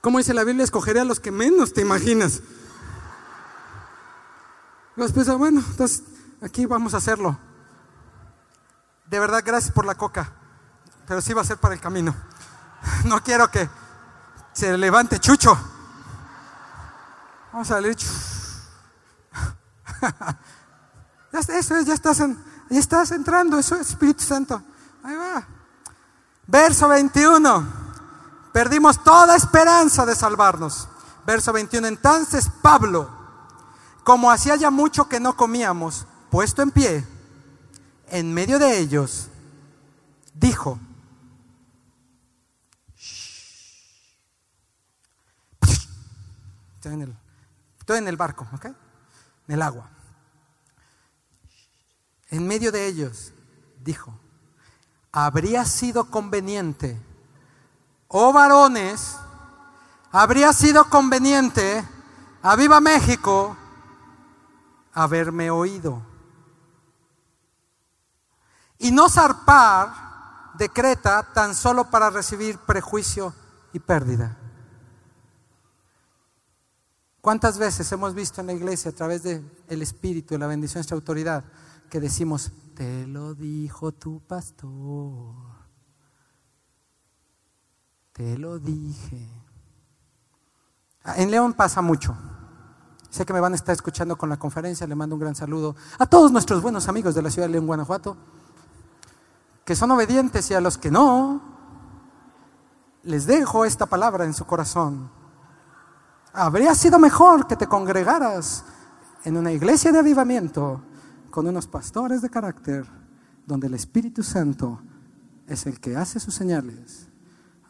Como 0.00 0.18
dice 0.18 0.34
la 0.34 0.44
Biblia, 0.44 0.64
escogeré 0.64 1.00
a 1.00 1.04
los 1.04 1.20
que 1.20 1.30
menos 1.30 1.72
te 1.72 1.80
imaginas. 1.80 2.42
Piensa, 4.94 5.34
bueno, 5.34 5.62
entonces 5.68 6.02
aquí 6.40 6.64
vamos 6.66 6.94
a 6.94 6.98
hacerlo. 6.98 7.38
De 9.06 9.20
verdad, 9.20 9.42
gracias 9.44 9.72
por 9.72 9.84
la 9.84 9.94
coca, 9.94 10.32
pero 11.06 11.20
sí 11.20 11.32
va 11.32 11.42
a 11.42 11.44
ser 11.44 11.58
para 11.58 11.74
el 11.74 11.80
camino. 11.80 12.14
No 13.04 13.22
quiero 13.22 13.50
que 13.50 13.68
se 14.52 14.76
levante 14.78 15.18
Chucho. 15.18 15.58
Vamos 17.52 17.70
a 17.70 17.74
salir. 17.74 17.96
Eso 21.32 21.80
ya 21.82 21.94
estás, 21.94 22.18
ya 22.18 22.78
estás 22.78 23.10
entrando, 23.10 23.58
eso 23.58 23.74
es 23.76 23.90
Espíritu 23.90 24.24
Santo. 24.24 24.62
Ahí 25.02 25.14
va. 25.14 25.46
Verso 26.46 26.88
21. 26.88 27.85
Perdimos 28.56 29.04
toda 29.04 29.36
esperanza 29.36 30.06
de 30.06 30.16
salvarnos. 30.16 30.88
Verso 31.26 31.52
21. 31.52 31.88
Entonces 31.88 32.48
Pablo, 32.62 33.10
como 34.02 34.30
hacía 34.30 34.56
ya 34.56 34.70
mucho 34.70 35.10
que 35.10 35.20
no 35.20 35.36
comíamos, 35.36 36.06
puesto 36.30 36.62
en 36.62 36.70
pie, 36.70 37.06
en 38.06 38.32
medio 38.32 38.58
de 38.58 38.78
ellos, 38.78 39.28
dijo, 40.32 40.80
estoy 46.76 46.94
en 46.94 47.02
el, 47.02 47.16
estoy 47.78 47.98
en 47.98 48.08
el 48.08 48.16
barco, 48.16 48.48
¿ok? 48.54 48.64
En 48.64 48.74
el 49.48 49.60
agua. 49.60 49.90
En 52.30 52.46
medio 52.46 52.72
de 52.72 52.86
ellos, 52.86 53.34
dijo, 53.84 54.18
habría 55.12 55.66
sido 55.66 56.10
conveniente, 56.10 56.98
oh 58.08 58.32
varones, 58.32 59.16
habría 60.10 60.52
sido 60.52 60.88
conveniente, 60.88 61.84
a 62.42 62.54
Viva 62.54 62.80
México, 62.80 63.56
haberme 64.92 65.50
oído. 65.50 66.00
Y 68.78 68.90
no 68.90 69.08
zarpar 69.08 70.52
de 70.54 70.68
Creta 70.68 71.32
tan 71.32 71.54
solo 71.54 71.90
para 71.90 72.10
recibir 72.10 72.58
prejuicio 72.58 73.34
y 73.72 73.78
pérdida. 73.78 74.36
¿Cuántas 77.20 77.58
veces 77.58 77.90
hemos 77.90 78.14
visto 78.14 78.40
en 78.40 78.46
la 78.46 78.52
iglesia 78.52 78.92
a 78.92 78.94
través 78.94 79.22
del 79.24 79.50
el 79.66 79.82
Espíritu 79.82 80.34
y 80.34 80.38
la 80.38 80.46
bendición 80.46 80.74
de 80.74 80.78
nuestra 80.80 80.94
autoridad 80.94 81.44
que 81.90 82.00
decimos, 82.00 82.52
te 82.74 83.06
lo 83.06 83.34
dijo 83.34 83.92
tu 83.92 84.20
pastor. 84.20 85.55
Te 88.16 88.38
lo 88.38 88.58
dije. 88.58 89.28
Ah, 91.04 91.16
en 91.18 91.30
León 91.30 91.52
pasa 91.52 91.82
mucho. 91.82 92.16
Sé 93.10 93.26
que 93.26 93.34
me 93.34 93.40
van 93.40 93.52
a 93.52 93.56
estar 93.56 93.74
escuchando 93.74 94.16
con 94.16 94.30
la 94.30 94.38
conferencia. 94.38 94.86
Le 94.86 94.94
mando 94.94 95.16
un 95.16 95.20
gran 95.20 95.34
saludo 95.34 95.76
a 95.98 96.06
todos 96.06 96.32
nuestros 96.32 96.62
buenos 96.62 96.88
amigos 96.88 97.14
de 97.14 97.20
la 97.20 97.30
ciudad 97.30 97.46
de 97.46 97.52
León, 97.52 97.66
Guanajuato, 97.66 98.16
que 99.66 99.76
son 99.76 99.90
obedientes 99.90 100.50
y 100.50 100.54
a 100.54 100.62
los 100.62 100.78
que 100.78 100.90
no, 100.90 101.42
les 103.02 103.26
dejo 103.26 103.66
esta 103.66 103.84
palabra 103.84 104.24
en 104.24 104.32
su 104.32 104.46
corazón. 104.46 105.10
Habría 106.32 106.74
sido 106.74 106.98
mejor 106.98 107.46
que 107.46 107.56
te 107.56 107.66
congregaras 107.66 108.64
en 109.24 109.36
una 109.36 109.52
iglesia 109.52 109.92
de 109.92 109.98
avivamiento 109.98 110.80
con 111.30 111.46
unos 111.46 111.66
pastores 111.66 112.22
de 112.22 112.30
carácter, 112.30 112.86
donde 113.44 113.66
el 113.66 113.74
Espíritu 113.74 114.22
Santo 114.22 114.80
es 115.46 115.66
el 115.66 115.80
que 115.80 115.98
hace 115.98 116.18
sus 116.18 116.34
señales, 116.34 117.10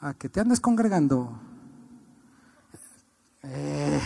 a 0.01 0.15
que 0.15 0.29
te 0.29 0.41
andes 0.41 0.61
congregando. 0.61 1.33
Eh, 3.43 4.01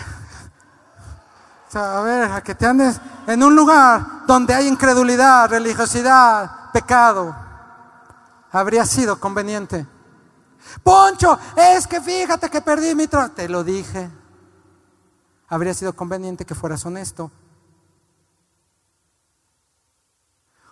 a 1.75 2.01
ver, 2.03 2.33
a 2.33 2.43
que 2.43 2.55
te 2.55 2.67
andes 2.67 3.01
en 3.27 3.43
un 3.43 3.55
lugar 3.55 4.27
donde 4.27 4.55
hay 4.55 4.67
incredulidad, 4.67 5.49
religiosidad, 5.49 6.71
pecado. 6.73 7.35
Habría 8.53 8.85
sido 8.85 9.19
conveniente. 9.21 9.87
Poncho, 10.83 11.39
es 11.57 11.87
que 11.87 12.01
fíjate 12.01 12.51
que 12.51 12.61
perdí 12.61 12.95
mi 12.95 13.07
trabajo. 13.07 13.33
Te 13.33 13.49
lo 13.49 13.63
dije. 13.65 14.11
Habría 15.49 15.75
sido 15.75 15.95
conveniente 15.95 16.45
que 16.45 16.55
fueras 16.55 16.85
honesto. 16.85 17.31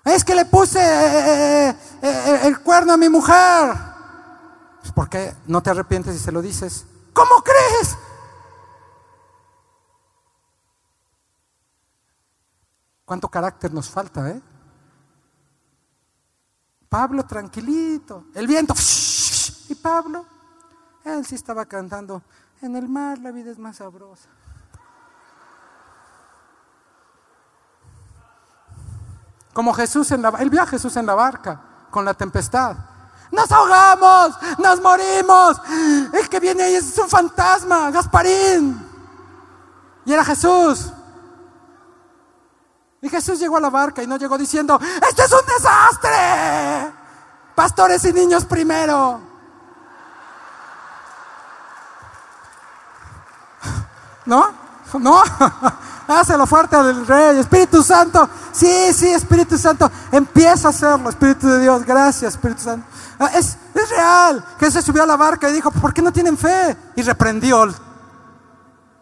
Es 0.04 0.24
que 0.24 0.34
le 0.34 0.44
puse 0.46 0.80
eh, 0.80 1.76
eh, 2.02 2.40
el 2.44 2.60
cuerno 2.60 2.94
a 2.94 2.96
mi 2.96 3.08
mujer. 3.08 3.87
Pues, 4.80 4.92
¿Por 4.92 5.08
qué 5.08 5.34
no 5.46 5.62
te 5.62 5.70
arrepientes 5.70 6.14
y 6.14 6.18
se 6.18 6.32
lo 6.32 6.42
dices? 6.42 6.86
¿Cómo 7.12 7.42
crees? 7.42 7.96
¿Cuánto 13.04 13.28
carácter 13.28 13.72
nos 13.72 13.88
falta, 13.88 14.28
eh? 14.30 14.42
Pablo 16.88 17.24
tranquilito, 17.24 18.26
el 18.34 18.46
viento. 18.46 18.74
Y 19.68 19.74
Pablo, 19.74 20.24
él 21.04 21.24
sí 21.26 21.34
estaba 21.34 21.66
cantando, 21.66 22.22
en 22.62 22.76
el 22.76 22.88
mar 22.88 23.18
la 23.18 23.30
vida 23.30 23.50
es 23.50 23.58
más 23.58 23.76
sabrosa. 23.76 24.28
Como 29.52 29.72
Jesús 29.72 30.10
en 30.12 30.22
la 30.22 30.28
él 30.38 30.50
vio 30.50 30.62
a 30.62 30.66
Jesús 30.66 30.96
en 30.96 31.06
la 31.06 31.14
barca 31.14 31.60
con 31.90 32.04
la 32.04 32.14
tempestad. 32.14 32.76
Nos 33.30 33.50
ahogamos, 33.52 34.34
nos 34.58 34.80
morimos. 34.80 35.60
El 36.12 36.28
que 36.28 36.40
viene 36.40 36.62
ahí 36.62 36.74
es 36.74 36.96
un 36.98 37.08
fantasma, 37.08 37.90
Gasparín. 37.90 38.86
Y 40.04 40.12
era 40.12 40.24
Jesús. 40.24 40.92
Y 43.00 43.08
Jesús 43.08 43.38
llegó 43.38 43.58
a 43.58 43.60
la 43.60 43.70
barca 43.70 44.02
y 44.02 44.06
no 44.06 44.16
llegó 44.16 44.36
diciendo, 44.36 44.80
este 45.08 45.22
es 45.22 45.32
un 45.32 45.46
desastre. 45.46 46.92
Pastores 47.54 48.04
y 48.04 48.12
niños 48.12 48.44
primero. 48.44 49.20
¿No? 54.24 54.50
¿No? 54.98 55.22
Hácelo 56.08 56.46
fuerte 56.46 56.74
al 56.74 57.06
Rey. 57.06 57.38
Espíritu 57.38 57.82
Santo. 57.82 58.28
Sí, 58.52 58.92
sí, 58.94 59.08
Espíritu 59.08 59.58
Santo. 59.58 59.90
Empieza 60.10 60.68
a 60.68 60.70
hacerlo, 60.70 61.10
Espíritu 61.10 61.46
de 61.46 61.60
Dios. 61.60 61.84
Gracias, 61.84 62.34
Espíritu 62.34 62.62
Santo. 62.62 62.86
Ah, 63.18 63.30
es, 63.34 63.56
es 63.74 63.90
real. 63.90 64.44
Se 64.60 64.82
subió 64.82 65.02
a 65.02 65.06
la 65.06 65.16
barca 65.16 65.48
y 65.48 65.52
dijo, 65.52 65.70
¿por 65.70 65.92
qué 65.92 66.02
no 66.02 66.12
tienen 66.12 66.38
fe? 66.38 66.76
Y 66.96 67.02
reprendió 67.02 67.66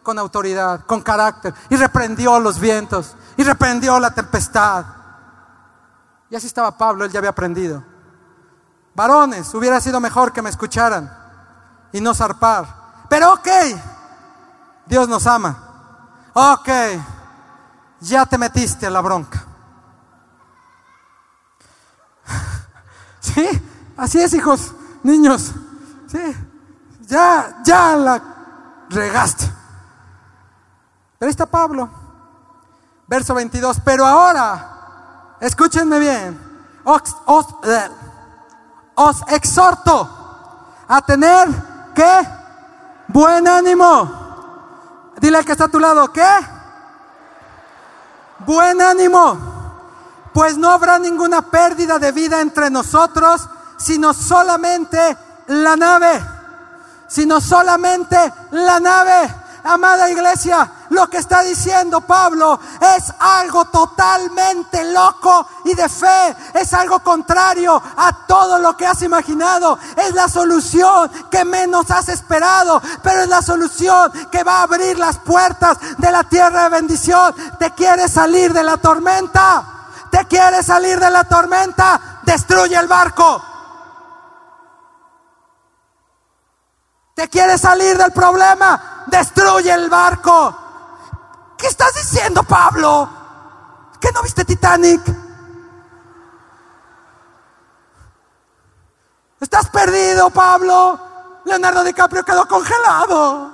con 0.02 0.18
autoridad, 0.18 0.84
con 0.86 1.02
carácter. 1.02 1.52
Y 1.68 1.76
reprendió 1.76 2.38
los 2.40 2.58
vientos. 2.58 3.16
Y 3.36 3.44
reprendió 3.44 3.98
la 3.98 4.12
tempestad. 4.12 4.84
Y 6.30 6.36
así 6.36 6.46
estaba 6.46 6.76
Pablo, 6.76 7.04
él 7.04 7.12
ya 7.12 7.18
había 7.18 7.30
aprendido. 7.30 7.84
Varones, 8.94 9.52
hubiera 9.54 9.80
sido 9.80 10.00
mejor 10.00 10.32
que 10.32 10.42
me 10.42 10.48
escucharan 10.48 11.12
y 11.92 12.00
no 12.00 12.14
zarpar. 12.14 12.66
Pero 13.08 13.34
ok, 13.34 13.48
Dios 14.86 15.08
nos 15.08 15.26
ama. 15.26 15.56
Ok, 16.32 16.68
ya 18.00 18.26
te 18.26 18.38
metiste 18.38 18.86
a 18.86 18.90
la 18.90 19.00
bronca. 19.00 19.44
Sí, 23.18 23.44
así 23.96 24.20
es, 24.20 24.34
hijos, 24.34 24.72
niños. 25.02 25.52
Sí, 26.06 26.36
ya, 27.02 27.60
ya 27.64 27.96
la 27.96 28.22
regaste. 28.88 29.44
Ahí 31.20 31.28
está 31.28 31.46
Pablo, 31.46 31.88
verso 33.06 33.34
22. 33.34 33.80
Pero 33.84 34.06
ahora, 34.06 35.36
escúchenme 35.40 35.98
bien, 35.98 36.38
os, 36.84 37.02
eh, 37.64 37.90
os 38.94 39.22
exhorto 39.28 40.08
a 40.88 41.00
tener 41.02 41.48
que 41.94 42.28
buen 43.08 43.48
ánimo 43.48 44.26
Dile 45.20 45.38
al 45.38 45.44
que 45.44 45.52
está 45.52 45.64
a 45.64 45.68
tu 45.68 45.80
lado, 45.80 46.12
¿qué? 46.12 46.28
Buen 48.40 48.82
ánimo, 48.82 49.38
pues 50.34 50.58
no 50.58 50.70
habrá 50.70 50.98
ninguna 50.98 51.42
pérdida 51.42 51.98
de 51.98 52.12
vida 52.12 52.42
entre 52.42 52.68
nosotros, 52.68 53.48
sino 53.76 54.12
solamente 54.14 55.16
la 55.48 55.76
nave, 55.76 56.20
sino 57.06 57.40
solamente 57.40 58.32
la 58.52 58.80
nave. 58.80 59.34
Amada 59.68 60.08
iglesia, 60.08 60.70
lo 60.90 61.08
que 61.10 61.16
está 61.16 61.42
diciendo 61.42 62.00
Pablo 62.00 62.60
es 62.96 63.12
algo 63.18 63.64
totalmente 63.64 64.92
loco 64.92 65.48
y 65.64 65.74
de 65.74 65.88
fe. 65.88 66.36
Es 66.54 66.72
algo 66.72 67.00
contrario 67.00 67.82
a 67.96 68.12
todo 68.28 68.60
lo 68.60 68.76
que 68.76 68.86
has 68.86 69.02
imaginado. 69.02 69.76
Es 69.96 70.14
la 70.14 70.28
solución 70.28 71.10
que 71.30 71.44
menos 71.44 71.90
has 71.90 72.08
esperado, 72.10 72.80
pero 73.02 73.22
es 73.22 73.28
la 73.28 73.42
solución 73.42 74.12
que 74.30 74.44
va 74.44 74.60
a 74.60 74.62
abrir 74.62 75.00
las 75.00 75.18
puertas 75.18 75.78
de 75.98 76.12
la 76.12 76.22
tierra 76.22 76.64
de 76.64 76.68
bendición. 76.68 77.34
¿Te 77.58 77.72
quieres 77.72 78.12
salir 78.12 78.52
de 78.52 78.62
la 78.62 78.76
tormenta? 78.76 79.64
¿Te 80.12 80.26
quieres 80.26 80.66
salir 80.66 81.00
de 81.00 81.10
la 81.10 81.24
tormenta? 81.24 82.20
Destruye 82.22 82.76
el 82.76 82.86
barco. 82.86 83.55
¿Te 87.16 87.30
quieres 87.30 87.62
salir 87.62 87.96
del 87.96 88.12
problema? 88.12 89.04
Destruye 89.06 89.72
el 89.72 89.88
barco. 89.88 90.54
¿Qué 91.56 91.66
estás 91.66 91.94
diciendo, 91.94 92.42
Pablo? 92.42 93.08
¿Qué 93.98 94.12
no 94.12 94.22
viste 94.22 94.44
Titanic? 94.44 95.00
Estás 99.40 99.70
perdido, 99.70 100.28
Pablo. 100.28 101.40
Leonardo 101.46 101.84
DiCaprio 101.84 102.22
quedó 102.22 102.46
congelado. 102.46 103.50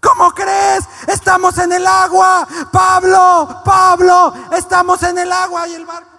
¿Cómo 0.00 0.30
crees? 0.30 0.84
Estamos 1.08 1.58
en 1.58 1.72
el 1.72 1.84
agua. 1.84 2.46
Pablo, 2.70 3.62
Pablo, 3.64 4.32
estamos 4.52 5.02
en 5.02 5.18
el 5.18 5.32
agua 5.32 5.66
y 5.66 5.74
el 5.74 5.84
barco. 5.84 6.10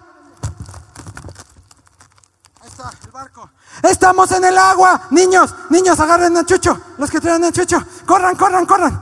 Ahí 2.60 2.68
está, 2.68 2.90
el 3.06 3.10
barco. 3.10 3.50
Estamos 3.82 4.30
en 4.32 4.44
el 4.44 4.58
agua. 4.58 5.02
Niños, 5.10 5.54
niños, 5.70 5.98
agarren 5.98 6.36
a 6.36 6.44
Chucho. 6.44 6.78
Los 6.98 7.10
que 7.10 7.20
traen 7.20 7.44
a 7.44 7.52
Chucho. 7.52 7.82
Corran, 8.06 8.36
corran, 8.36 8.66
corran. 8.66 9.00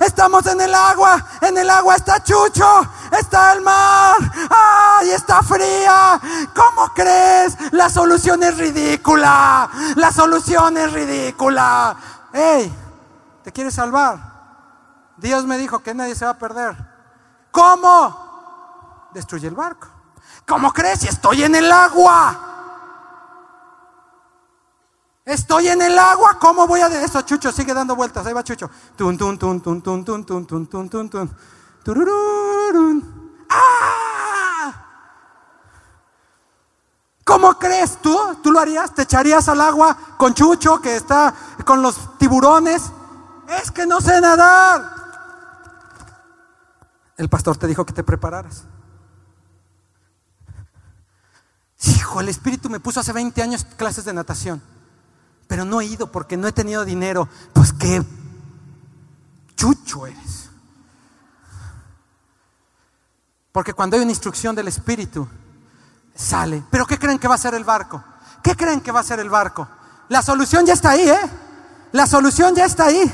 Estamos 0.00 0.46
en 0.46 0.60
el 0.60 0.74
agua. 0.74 1.24
En 1.40 1.58
el 1.58 1.68
agua 1.68 1.96
está 1.96 2.22
Chucho. 2.22 2.88
Está 3.10 3.54
el 3.54 3.62
mar. 3.62 4.16
¡Ay, 4.50 5.10
está 5.10 5.42
fría! 5.42 6.20
¿Cómo 6.54 6.92
crees? 6.94 7.56
La 7.72 7.90
solución 7.90 8.42
es 8.42 8.56
ridícula. 8.56 9.68
La 9.96 10.12
solución 10.12 10.76
es 10.76 10.92
ridícula. 10.92 11.96
¡Ey! 12.32 12.72
¿Te 13.42 13.52
quieres 13.52 13.74
salvar? 13.74 14.18
Dios 15.16 15.44
me 15.44 15.58
dijo 15.58 15.80
que 15.80 15.94
nadie 15.94 16.14
se 16.14 16.24
va 16.24 16.32
a 16.32 16.38
perder. 16.38 16.76
¿Cómo? 17.50 19.10
Destruye 19.12 19.48
el 19.48 19.54
barco. 19.54 19.88
¿Cómo 20.46 20.72
crees 20.72 21.00
si 21.00 21.08
estoy 21.08 21.44
en 21.44 21.54
el 21.54 21.70
agua? 21.70 22.53
Estoy 25.24 25.68
en 25.68 25.80
el 25.80 25.98
agua, 25.98 26.38
¿cómo 26.38 26.66
voy 26.66 26.80
a 26.80 26.88
de 26.90 27.02
eso? 27.02 27.22
Chucho 27.22 27.50
sigue 27.50 27.72
dando 27.72 27.96
vueltas, 27.96 28.26
ahí 28.26 28.34
va 28.34 28.44
Chucho. 28.44 28.70
Tun, 28.94 29.16
tun, 29.16 29.38
tun, 29.38 29.60
tun, 29.62 29.82
tun, 29.82 30.04
tun, 30.04 30.24
tun, 30.26 30.46
tun, 30.46 30.68
tun, 30.68 30.88
tun, 30.90 31.08
tun. 31.08 31.36
¡Ah! 33.48 34.84
¿Cómo 37.24 37.58
crees 37.58 37.96
tú? 38.02 38.14
¿Tú 38.42 38.52
lo 38.52 38.60
harías? 38.60 38.94
¿Te 38.94 39.02
echarías 39.02 39.48
al 39.48 39.62
agua 39.62 39.96
con 40.18 40.34
Chucho 40.34 40.78
que 40.82 40.94
está 40.94 41.34
con 41.64 41.80
los 41.80 42.18
tiburones? 42.18 42.82
Es 43.48 43.70
que 43.70 43.86
no 43.86 44.02
sé 44.02 44.20
nadar. 44.20 44.92
El 47.16 47.30
pastor 47.30 47.56
te 47.56 47.66
dijo 47.66 47.86
que 47.86 47.94
te 47.94 48.04
prepararas. 48.04 48.64
Hijo, 51.86 52.20
el 52.20 52.28
Espíritu 52.28 52.68
me 52.68 52.80
puso 52.80 53.00
hace 53.00 53.12
20 53.12 53.42
años 53.42 53.64
clases 53.76 54.04
de 54.04 54.12
natación 54.12 54.73
pero 55.54 55.64
no 55.64 55.80
he 55.80 55.84
ido 55.84 56.10
porque 56.10 56.36
no 56.36 56.48
he 56.48 56.52
tenido 56.52 56.84
dinero. 56.84 57.28
Pues 57.52 57.72
qué 57.72 58.02
chucho 59.54 60.04
eres. 60.04 60.50
Porque 63.52 63.72
cuando 63.72 63.94
hay 63.94 64.02
una 64.02 64.10
instrucción 64.10 64.56
del 64.56 64.66
Espíritu, 64.66 65.28
sale. 66.12 66.64
Pero 66.72 66.86
¿qué 66.86 66.98
creen 66.98 67.20
que 67.20 67.28
va 67.28 67.36
a 67.36 67.38
ser 67.38 67.54
el 67.54 67.62
barco? 67.62 68.02
¿Qué 68.42 68.56
creen 68.56 68.80
que 68.80 68.90
va 68.90 68.98
a 68.98 69.04
ser 69.04 69.20
el 69.20 69.30
barco? 69.30 69.68
La 70.08 70.22
solución 70.22 70.66
ya 70.66 70.72
está 70.72 70.90
ahí, 70.90 71.08
¿eh? 71.08 71.30
La 71.92 72.08
solución 72.08 72.56
ya 72.56 72.64
está 72.64 72.86
ahí. 72.86 73.12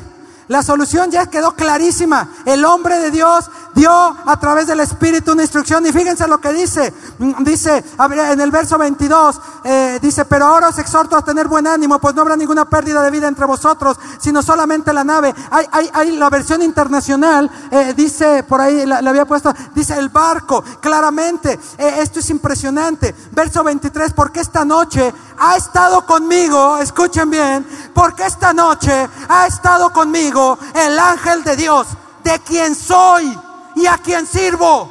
La 0.48 0.62
solución 0.62 1.10
ya 1.10 1.26
quedó 1.26 1.54
clarísima. 1.54 2.26
El 2.46 2.64
hombre 2.64 3.00
de 3.00 3.10
Dios 3.10 3.50
dio 3.74 3.90
a 3.90 4.38
través 4.38 4.66
del 4.66 4.80
Espíritu 4.80 5.32
una 5.32 5.42
instrucción 5.42 5.86
y 5.86 5.92
fíjense 5.92 6.26
lo 6.26 6.38
que 6.38 6.52
dice. 6.52 6.92
Dice 7.40 7.84
en 7.98 8.40
el 8.40 8.50
verso 8.50 8.78
22, 8.78 9.40
eh, 9.64 9.98
dice, 10.00 10.24
pero 10.24 10.46
ahora 10.46 10.68
os 10.68 10.78
exhorto 10.78 11.16
a 11.16 11.22
tener 11.22 11.48
buen 11.48 11.66
ánimo, 11.66 11.98
pues 11.98 12.14
no 12.14 12.22
habrá 12.22 12.36
ninguna 12.36 12.64
pérdida 12.64 13.02
de 13.02 13.10
vida 13.10 13.28
entre 13.28 13.46
vosotros, 13.46 13.98
sino 14.18 14.42
solamente 14.42 14.92
la 14.92 15.04
nave. 15.04 15.34
Hay, 15.50 15.66
hay, 15.70 15.90
hay 15.92 16.12
la 16.16 16.30
versión 16.30 16.62
internacional, 16.62 17.50
eh, 17.70 17.94
dice, 17.96 18.42
por 18.42 18.60
ahí 18.60 18.86
la, 18.86 18.98
había 18.98 19.24
puesto, 19.24 19.52
dice 19.74 19.96
el 19.98 20.08
barco, 20.08 20.62
claramente. 20.80 21.58
Eh, 21.78 21.94
esto 21.98 22.20
es 22.20 22.30
impresionante. 22.30 23.14
Verso 23.32 23.62
23, 23.62 24.12
porque 24.12 24.40
esta 24.40 24.64
noche 24.64 25.12
ha 25.38 25.56
estado 25.56 26.04
conmigo, 26.06 26.78
escuchen 26.78 27.30
bien, 27.30 27.66
porque 27.94 28.26
esta 28.26 28.52
noche 28.52 29.08
ha 29.28 29.46
estado 29.46 29.92
conmigo 29.92 30.58
el 30.74 30.98
ángel 30.98 31.44
de 31.44 31.56
Dios, 31.56 31.86
de 32.24 32.38
quien 32.40 32.74
soy 32.74 33.38
y 33.76 33.86
a 33.86 33.98
quien 33.98 34.26
sirvo. 34.26 34.90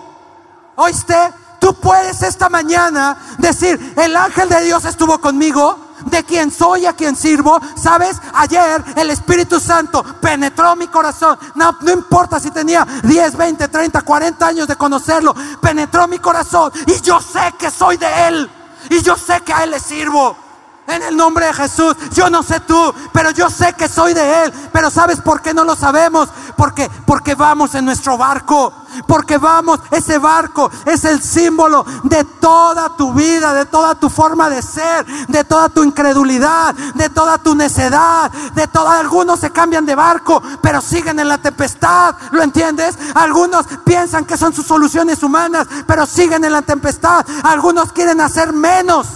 ¿Oíste? 0.75 1.15
Tú 1.59 1.73
puedes 1.73 2.21
esta 2.23 2.47
mañana 2.47 3.17
decir, 3.37 3.93
el 3.97 4.15
ángel 4.15 4.47
de 4.47 4.63
Dios 4.63 4.85
estuvo 4.85 5.19
conmigo, 5.19 5.77
de 6.05 6.23
quien 6.23 6.51
soy 6.51 6.85
a 6.85 6.93
quien 6.93 7.15
sirvo. 7.15 7.59
¿Sabes? 7.75 8.17
Ayer 8.33 8.83
el 8.95 9.09
Espíritu 9.09 9.59
Santo 9.59 10.03
penetró 10.21 10.75
mi 10.75 10.87
corazón. 10.87 11.37
No, 11.55 11.77
no 11.81 11.91
importa 11.91 12.39
si 12.39 12.51
tenía 12.51 12.87
10, 13.03 13.35
20, 13.35 13.67
30, 13.67 14.01
40 14.01 14.47
años 14.47 14.67
de 14.67 14.75
conocerlo. 14.75 15.35
Penetró 15.61 16.07
mi 16.07 16.19
corazón 16.19 16.71
y 16.87 17.01
yo 17.01 17.19
sé 17.19 17.53
que 17.57 17.69
soy 17.69 17.97
de 17.97 18.27
Él. 18.27 18.51
Y 18.89 19.01
yo 19.01 19.17
sé 19.17 19.41
que 19.41 19.53
a 19.53 19.63
Él 19.63 19.71
le 19.71 19.79
sirvo. 19.79 20.48
En 20.89 21.03
el 21.03 21.15
nombre 21.15 21.45
de 21.45 21.53
Jesús. 21.53 21.95
Yo 22.13 22.29
no 22.29 22.41
sé 22.41 22.59
tú, 22.61 22.93
pero 23.13 23.29
yo 23.29 23.49
sé 23.49 23.73
que 23.73 23.87
soy 23.87 24.15
de 24.15 24.43
Él. 24.43 24.53
Pero 24.73 24.89
¿sabes 24.89 25.21
por 25.21 25.41
qué 25.41 25.53
no 25.53 25.63
lo 25.63 25.75
sabemos? 25.75 26.29
Porque, 26.57 26.89
porque 27.05 27.35
vamos 27.35 27.75
en 27.75 27.85
nuestro 27.85 28.17
barco. 28.17 28.73
Porque 29.07 29.37
vamos, 29.37 29.79
ese 29.91 30.17
barco 30.17 30.71
es 30.85 31.05
el 31.05 31.21
símbolo 31.21 31.85
de 32.03 32.23
toda 32.23 32.97
tu 32.97 33.13
vida, 33.13 33.53
de 33.53 33.65
toda 33.65 33.93
tu 33.93 34.09
forma 34.09 34.49
de 34.49 34.63
ser, 34.63 35.05
de 35.27 35.43
toda 35.43 35.69
tu 35.69 35.83
incredulidad, 35.83 36.73
de 36.95 37.07
toda 37.09 37.37
tu 37.37 37.53
necedad, 37.53 38.31
de 38.31 38.67
todo. 38.67 38.89
Algunos 38.89 39.39
se 39.39 39.51
cambian 39.51 39.85
de 39.85 39.93
barco, 39.93 40.41
pero 40.61 40.81
siguen 40.81 41.19
en 41.19 41.27
la 41.27 41.37
tempestad. 41.37 42.15
¿Lo 42.31 42.41
entiendes? 42.41 42.97
Algunos 43.13 43.67
piensan 43.85 44.25
que 44.25 44.37
son 44.37 44.53
sus 44.53 44.65
soluciones 44.65 45.21
humanas, 45.21 45.67
pero 45.85 46.07
siguen 46.07 46.43
en 46.43 46.53
la 46.53 46.63
tempestad. 46.63 47.23
Algunos 47.43 47.93
quieren 47.93 48.19
hacer 48.21 48.53
menos 48.53 49.07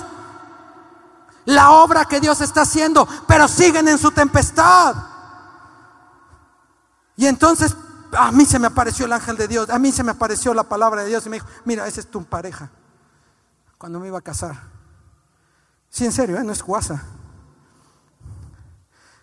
la 1.45 1.71
obra 1.71 2.05
que 2.05 2.19
Dios 2.19 2.41
está 2.41 2.61
haciendo, 2.61 3.07
pero 3.27 3.47
siguen 3.47 3.87
en 3.87 3.97
su 3.97 4.11
tempestad. 4.11 4.95
Y 7.15 7.25
entonces 7.27 7.75
a 8.17 8.31
mí 8.31 8.45
se 8.45 8.59
me 8.59 8.67
apareció 8.67 9.05
el 9.05 9.13
ángel 9.13 9.37
de 9.37 9.47
Dios, 9.47 9.69
a 9.69 9.79
mí 9.79 9.91
se 9.91 10.03
me 10.03 10.11
apareció 10.11 10.53
la 10.53 10.63
palabra 10.63 11.03
de 11.03 11.09
Dios 11.09 11.25
y 11.25 11.29
me 11.29 11.37
dijo, 11.37 11.47
mira, 11.65 11.87
esa 11.87 11.99
es 11.99 12.09
tu 12.09 12.23
pareja, 12.23 12.69
cuando 13.77 13.99
me 13.99 14.07
iba 14.07 14.17
a 14.17 14.21
casar. 14.21 14.55
Sí, 15.89 16.05
en 16.05 16.11
serio, 16.11 16.37
¿eh? 16.37 16.43
no 16.43 16.51
es 16.51 16.63
guasa. 16.63 17.03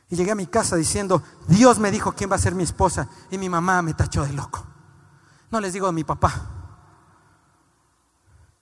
Y 0.09 0.17
llegué 0.17 0.33
a 0.33 0.37
mi 0.37 0.47
casa 0.47 0.77
diciendo, 0.77 1.23
Dios 1.47 1.79
me 1.79 1.91
dijo 1.91 2.13
quién 2.13 2.31
va 2.31 2.35
a 2.35 2.39
ser 2.39 2.55
mi 2.55 2.65
esposa. 2.65 3.09
Y 3.31 3.39
mi 3.39 3.49
mamá 3.49 3.81
me 3.81 3.95
tachó 3.95 4.25
de 4.25 4.33
loco. 4.33 4.67
No 5.51 5.61
les 5.61 5.73
digo 5.73 5.87
a 5.87 5.93
mi 5.93 6.03
papá. 6.03 6.33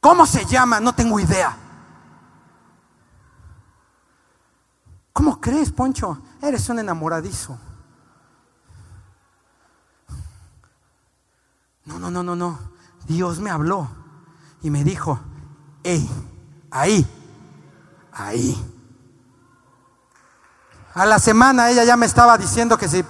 ¿Cómo 0.01 0.27
se 0.27 0.45
llama? 0.45 0.79
No 0.79 0.95
tengo 0.95 1.19
idea. 1.19 1.57
¿Cómo 5.19 5.41
crees, 5.41 5.73
Poncho? 5.73 6.23
Eres 6.41 6.69
un 6.69 6.79
enamoradizo. 6.79 7.59
No, 11.87 11.99
no, 11.99 12.09
no, 12.09 12.23
no, 12.23 12.37
no. 12.37 12.57
Dios 13.05 13.41
me 13.41 13.51
habló 13.51 13.89
y 14.63 14.71
me 14.71 14.85
dijo, 14.85 15.19
hey, 15.83 16.09
ahí, 16.71 17.05
ahí. 18.13 18.65
A 20.95 21.05
la 21.05 21.19
semana 21.19 21.69
ella 21.69 21.83
ya 21.83 21.97
me 21.97 22.07
estaba 22.07 22.39
diciendo 22.39 22.79
que 22.79 22.87
si... 22.87 23.05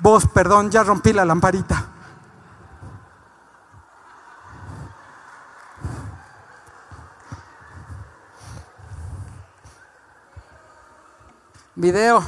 Vos, 0.00 0.26
perdón, 0.26 0.70
ya 0.70 0.82
rompí 0.82 1.14
la 1.14 1.24
lamparita. 1.24 1.86
Video. 11.82 12.24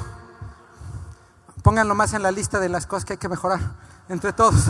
Pónganlo 1.62 1.94
más 1.94 2.12
en 2.12 2.24
la 2.24 2.32
lista 2.32 2.58
de 2.58 2.68
las 2.68 2.88
cosas 2.88 3.04
que 3.04 3.12
hay 3.12 3.20
que 3.20 3.28
mejorar 3.28 3.60
entre 4.08 4.32
todos. 4.32 4.64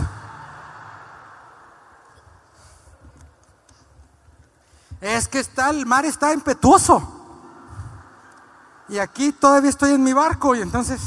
Es 5.01 5.27
que 5.27 5.39
está, 5.39 5.71
el 5.71 5.87
mar 5.87 6.05
está 6.05 6.33
impetuoso. 6.33 7.01
Y 8.87 8.99
aquí 8.99 9.31
todavía 9.31 9.71
estoy 9.71 9.93
en 9.93 10.03
mi 10.03 10.13
barco 10.13 10.55
y 10.55 10.61
entonces... 10.61 11.01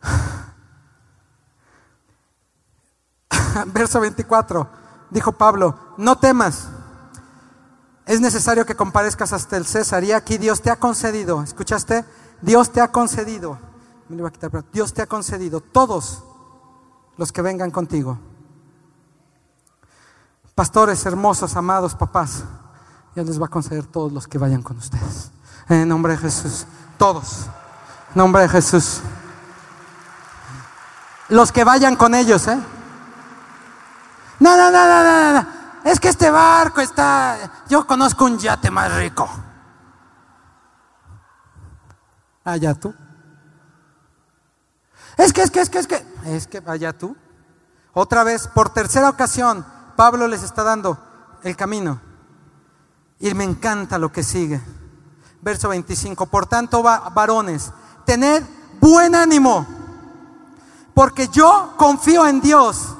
Verso 3.66 4.00
24, 4.00 4.68
dijo 5.10 5.30
Pablo, 5.30 5.78
no 5.96 6.18
temas 6.18 6.66
es 8.08 8.22
necesario 8.22 8.64
que 8.64 8.74
comparezcas 8.74 9.34
hasta 9.34 9.58
el 9.58 9.66
César. 9.66 10.02
Y 10.02 10.12
aquí 10.12 10.38
Dios 10.38 10.62
te 10.62 10.70
ha 10.70 10.76
concedido, 10.76 11.42
¿escuchaste? 11.42 12.06
Dios 12.40 12.72
te 12.72 12.80
ha 12.80 12.90
concedido, 12.90 13.58
me 14.08 14.16
lo 14.16 14.26
a 14.26 14.32
quitar, 14.32 14.50
Dios 14.72 14.94
te 14.94 15.02
ha 15.02 15.06
concedido 15.06 15.60
todos 15.60 16.24
los 17.18 17.30
que 17.30 17.42
vengan 17.42 17.70
contigo. 17.70 18.18
Pastores 20.54 21.04
hermosos, 21.04 21.54
amados 21.54 21.94
papás, 21.94 22.44
Dios 23.14 23.26
les 23.26 23.40
va 23.40 23.46
a 23.46 23.50
conceder 23.50 23.84
todos 23.84 24.10
los 24.10 24.26
que 24.26 24.38
vayan 24.38 24.62
con 24.62 24.78
ustedes. 24.78 25.30
En 25.68 25.86
nombre 25.86 26.12
de 26.14 26.18
Jesús, 26.18 26.66
todos. 26.96 27.42
En 28.14 28.14
nombre 28.16 28.42
de 28.42 28.48
Jesús. 28.48 29.00
los 31.28 31.52
que 31.52 31.62
vayan 31.62 31.94
con 31.94 32.14
ellos, 32.14 32.48
¿eh? 32.48 32.58
No, 34.40 34.56
no, 34.56 34.70
no, 34.70 34.86
no, 34.86 35.02
no, 35.02 35.32
no. 35.34 35.57
Es 35.84 36.00
que 36.00 36.08
este 36.08 36.30
barco 36.30 36.80
está. 36.80 37.64
Yo 37.68 37.86
conozco 37.86 38.24
un 38.24 38.38
yate 38.38 38.70
más 38.70 38.94
rico. 38.94 39.28
Allá 42.44 42.74
tú. 42.74 42.94
Es 45.16 45.32
que, 45.32 45.42
es 45.42 45.50
que, 45.50 45.60
es 45.60 45.70
que, 45.70 45.78
es 45.78 45.86
que. 45.86 46.06
Es 46.24 46.46
que 46.46 46.62
allá 46.66 46.92
tú. 46.92 47.16
Otra 47.92 48.24
vez, 48.24 48.48
por 48.48 48.70
tercera 48.70 49.08
ocasión, 49.08 49.66
Pablo 49.96 50.28
les 50.28 50.42
está 50.42 50.62
dando 50.62 50.98
el 51.42 51.56
camino. 51.56 52.00
Y 53.18 53.34
me 53.34 53.44
encanta 53.44 53.98
lo 53.98 54.12
que 54.12 54.22
sigue. 54.22 54.60
Verso 55.40 55.68
25. 55.68 56.26
Por 56.26 56.46
tanto, 56.46 56.82
varones, 56.82 57.72
tened 58.04 58.44
buen 58.80 59.14
ánimo, 59.14 59.66
porque 60.94 61.28
yo 61.28 61.74
confío 61.76 62.26
en 62.26 62.40
Dios, 62.40 62.96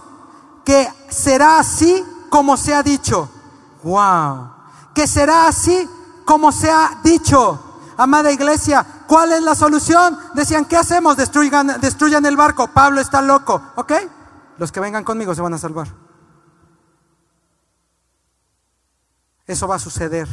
que 0.65 0.89
será 1.09 1.59
así 1.59 2.05
como 2.29 2.57
se 2.57 2.75
ha 2.75 2.83
dicho. 2.83 3.31
Wow. 3.83 4.51
Que 4.95 5.07
será 5.07 5.49
así 5.49 5.89
como 6.25 6.53
se 6.53 6.71
ha 6.71 7.01
dicho. 7.03 7.65
Amada 7.97 8.31
iglesia, 8.31 8.87
¿cuál 9.07 9.33
es 9.33 9.43
la 9.43 9.55
solución? 9.55 10.19
Decían, 10.35 10.65
¿qué 10.67 10.77
hacemos? 10.77 11.17
Destruyan, 11.17 11.81
destruyan 11.81 12.25
el 12.27 12.37
barco. 12.37 12.69
Pablo 12.69 13.01
está 13.01 13.21
loco. 13.21 13.61
¿Ok? 13.77 13.93
Los 14.59 14.71
que 14.71 14.81
vengan 14.81 15.05
conmigo 15.05 15.35
se 15.35 15.43
van 15.43 15.55
a 15.55 15.59
salvar. 15.59 15.89
Eso 19.47 19.67
va 19.67 19.77
a 19.77 19.81
suceder. 19.81 20.29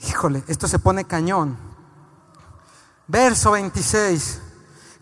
Híjole, 0.00 0.42
esto 0.48 0.66
se 0.66 0.78
pone 0.78 1.04
cañón. 1.04 1.56
Verso 3.06 3.52
26. 3.52 4.40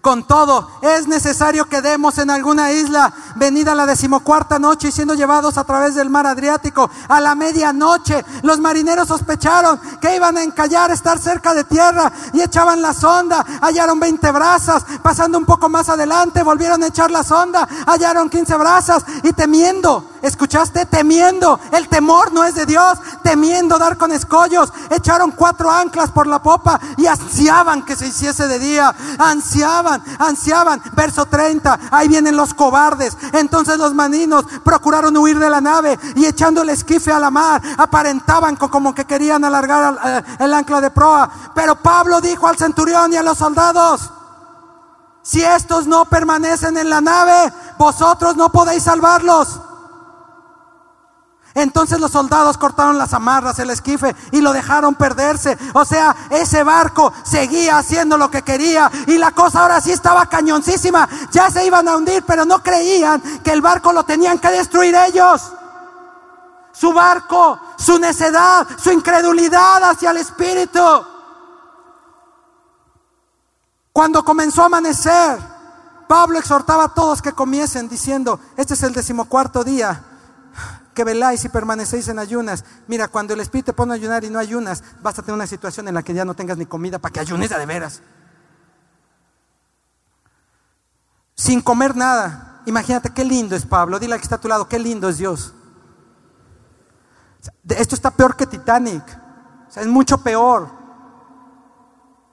Con 0.03 0.25
todo, 0.25 0.69
es 0.81 1.07
necesario 1.07 1.67
que 1.67 1.81
demos 1.81 2.19
en 2.19 2.29
alguna 2.29 2.73
isla, 2.73 3.15
venida 3.37 3.73
la 3.73 3.87
decimocuarta 3.87 4.59
noche 4.59 4.89
y 4.89 4.93
siendo 4.93 5.15
llevados 5.15 5.57
a 5.57 5.63
través 5.63 5.95
del 5.95 6.11
mar 6.11 6.27
Adriático 6.27 6.91
a 7.07 7.21
la 7.21 7.37
medianoche. 7.37 8.25
Los 8.43 8.59
marineros 8.59 9.07
sospecharon 9.07 9.81
que 10.01 10.17
iban 10.17 10.37
a 10.37 10.43
encallar, 10.43 10.91
estar 10.91 11.21
cerca 11.21 11.55
de 11.55 11.63
tierra 11.63 12.11
y 12.33 12.41
echaban 12.41 12.83
la 12.83 12.95
sonda. 12.95 13.47
Hallaron 13.61 14.01
20 14.01 14.33
brasas. 14.33 14.85
Pasando 15.05 15.39
un 15.39 15.45
poco 15.45 15.69
más 15.69 15.89
adelante, 15.89 16.43
volvieron 16.43 16.83
a 16.83 16.89
echar 16.89 17.13
la 17.13 17.23
sonda. 17.23 17.69
Hallaron 17.87 18.29
15 18.29 18.57
brasas 18.57 19.05
y 19.23 19.33
temiendo, 19.33 20.05
¿escuchaste? 20.23 20.87
Temiendo. 20.87 21.61
El 21.73 21.89
temor 21.89 22.33
no 22.33 22.45
es 22.45 22.55
de 22.55 22.67
Dios. 22.67 22.99
Temiendo 23.23 23.79
dar 23.79 23.97
con 23.97 24.13
escollos. 24.13 24.73
Echaron 24.91 25.33
cuatro 25.33 25.71
anclas 25.71 26.11
por 26.11 26.27
la 26.27 26.43
popa 26.43 26.81
y 26.97 27.07
ansiaban 27.07 27.85
que 27.85 27.97
se 27.97 28.07
hiciese 28.07 28.49
de 28.49 28.59
día. 28.59 28.95
Ansiaban 29.19 30.03
ansiaban, 30.19 30.83
Verso 30.95 31.27
30, 31.27 31.79
ahí 31.91 32.09
vienen 32.09 32.37
los 32.37 32.55
cobardes. 32.55 33.17
Entonces 33.33 33.79
los 33.79 33.95
maninos 33.95 34.45
procuraron 34.65 35.17
huir 35.17 35.39
de 35.39 35.51
la 35.51 35.61
nave 35.61 35.99
y 36.17 36.27
echando 36.27 36.63
el 36.63 36.71
esquife 36.71 37.13
a 37.13 37.19
la 37.19 37.31
mar, 37.31 37.63
aparentaban 37.77 38.57
como 38.57 38.95
que 38.95 39.05
querían 39.05 39.45
alargar 39.45 39.99
eh, 40.05 40.23
el 40.41 40.55
ancla 40.55 40.81
de 40.81 40.91
proa. 40.91 41.31
Pero 41.55 41.77
Pablo 41.77 42.21
dijo 42.21 42.47
al 42.47 42.57
centurión 42.57 43.13
y 43.13 43.17
a 43.17 43.23
los 43.23 43.39
soldados, 43.39 44.11
si 45.23 45.43
estos 45.43 45.87
no 45.87 46.05
permanecen 46.07 46.77
en 46.77 46.91
la 46.91 47.01
nave, 47.01 47.53
vosotros 47.79 48.37
no 48.37 48.51
podéis 48.51 48.83
salvarlos. 48.83 49.61
Entonces 51.55 52.01
los 52.01 52.13
soldados 52.13 52.57
cortaron 52.57 52.97
las 52.97 53.13
amarras, 53.13 53.59
el 53.59 53.71
esquife 53.71 54.15
y 54.31 54.41
lo 54.41 54.53
dejaron 54.53 54.95
perderse. 54.95 55.59
O 55.75 55.85
sea, 55.85 56.17
ese 56.31 56.63
barco 56.63 57.13
seguía 57.25 57.79
haciendo 57.79 58.17
lo 58.17 58.31
que 58.31 58.43
quería 58.43 58.91
y 59.07 59.19
la 59.19 59.33
cosa 59.33 59.61
ahora 59.61 59.81
sí 59.81 59.93
estaba 59.93 60.27
cañoncísima. 60.27 61.09
Ya 61.31 61.51
se 61.51 61.67
iban 61.67 61.89
a 61.89 61.97
hundir, 61.97 62.25
pero 62.27 62.45
no 62.45 62.63
creían 62.63 63.21
que 63.43 63.53
el 63.53 63.61
barco 63.61 63.93
lo 63.93 64.05
tenían 64.05 64.39
que 64.39 64.49
destruir 64.49 64.95
ellos. 64.95 65.53
Su 66.73 66.93
barco, 66.93 67.61
su 67.77 67.99
necedad, 67.99 68.67
su 68.83 68.91
incredulidad 68.91 69.85
hacia 69.85 70.11
el 70.11 70.17
Espíritu. 70.17 70.81
Cuando 73.93 74.25
comenzó 74.25 74.63
a 74.63 74.67
amanecer, 74.67 75.39
Pablo 76.09 76.39
exhortaba 76.39 76.85
a 76.85 76.95
todos 76.95 77.21
que 77.21 77.33
comiesen 77.33 77.91
diciendo, 77.91 78.41
este 78.57 78.73
es 78.73 78.83
el 78.83 78.95
decimocuarto 78.95 79.65
día 79.65 80.03
que 80.95 81.05
veláis 81.05 81.45
y 81.45 81.49
permanecéis 81.49 82.09
en 82.09 82.19
ayunas. 82.19 82.65
Mira, 82.87 83.09
cuando 83.09 83.35
el 83.35 83.41
Espíritu 83.41 83.67
te 83.67 83.73
pone 83.73 83.93
a 83.93 83.95
ayunar 83.95 84.25
y 84.25 84.31
no 84.31 84.39
ayunas, 84.39 84.83
vas 85.01 85.19
a 85.19 85.23
tener 85.23 85.35
una 85.35 85.47
situación 85.47 85.89
en 85.89 85.95
la 85.95 86.03
que 86.03 86.15
ya 86.15 86.25
no 86.25 86.35
tengas 86.35 86.59
ni 86.59 86.67
comida 86.67 86.99
para 86.99 87.13
que 87.13 87.21
ayunes 87.21 87.51
de 87.51 87.67
veras. 87.67 88.03
Sin 91.35 91.61
comer 91.61 91.97
nada. 91.97 92.63
Imagínate 92.67 93.11
qué 93.11 93.25
lindo 93.25 93.57
es 93.57 93.67
Pablo. 93.67 93.99
Dile 93.99 94.15
al 94.15 94.21
que 94.21 94.25
está 94.25 94.37
a 94.37 94.41
tu 94.41 94.49
lado, 94.49 94.69
qué 94.69 94.79
lindo 94.79 95.09
es 95.09 95.19
Dios. 95.19 95.55
Esto 97.69 97.95
está 97.95 98.11
peor 98.11 98.37
que 98.37 98.47
Titanic. 98.47 99.03
O 99.69 99.73
sea, 99.73 99.83
es 99.83 99.89
mucho 99.89 100.19
peor. 100.19 100.69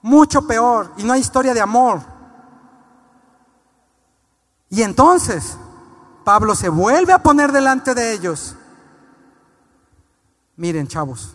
Mucho 0.02 0.46
peor. 0.46 0.92
Y 0.96 1.02
no 1.02 1.12
hay 1.12 1.20
historia 1.20 1.54
de 1.54 1.60
amor. 1.60 2.00
Y 4.68 4.82
entonces, 4.82 5.56
Pablo 6.24 6.54
se 6.54 6.68
vuelve 6.68 7.12
a 7.12 7.22
poner 7.22 7.52
delante 7.52 7.94
de 7.94 8.12
ellos. 8.12 8.56
Miren, 10.56 10.86
chavos, 10.86 11.34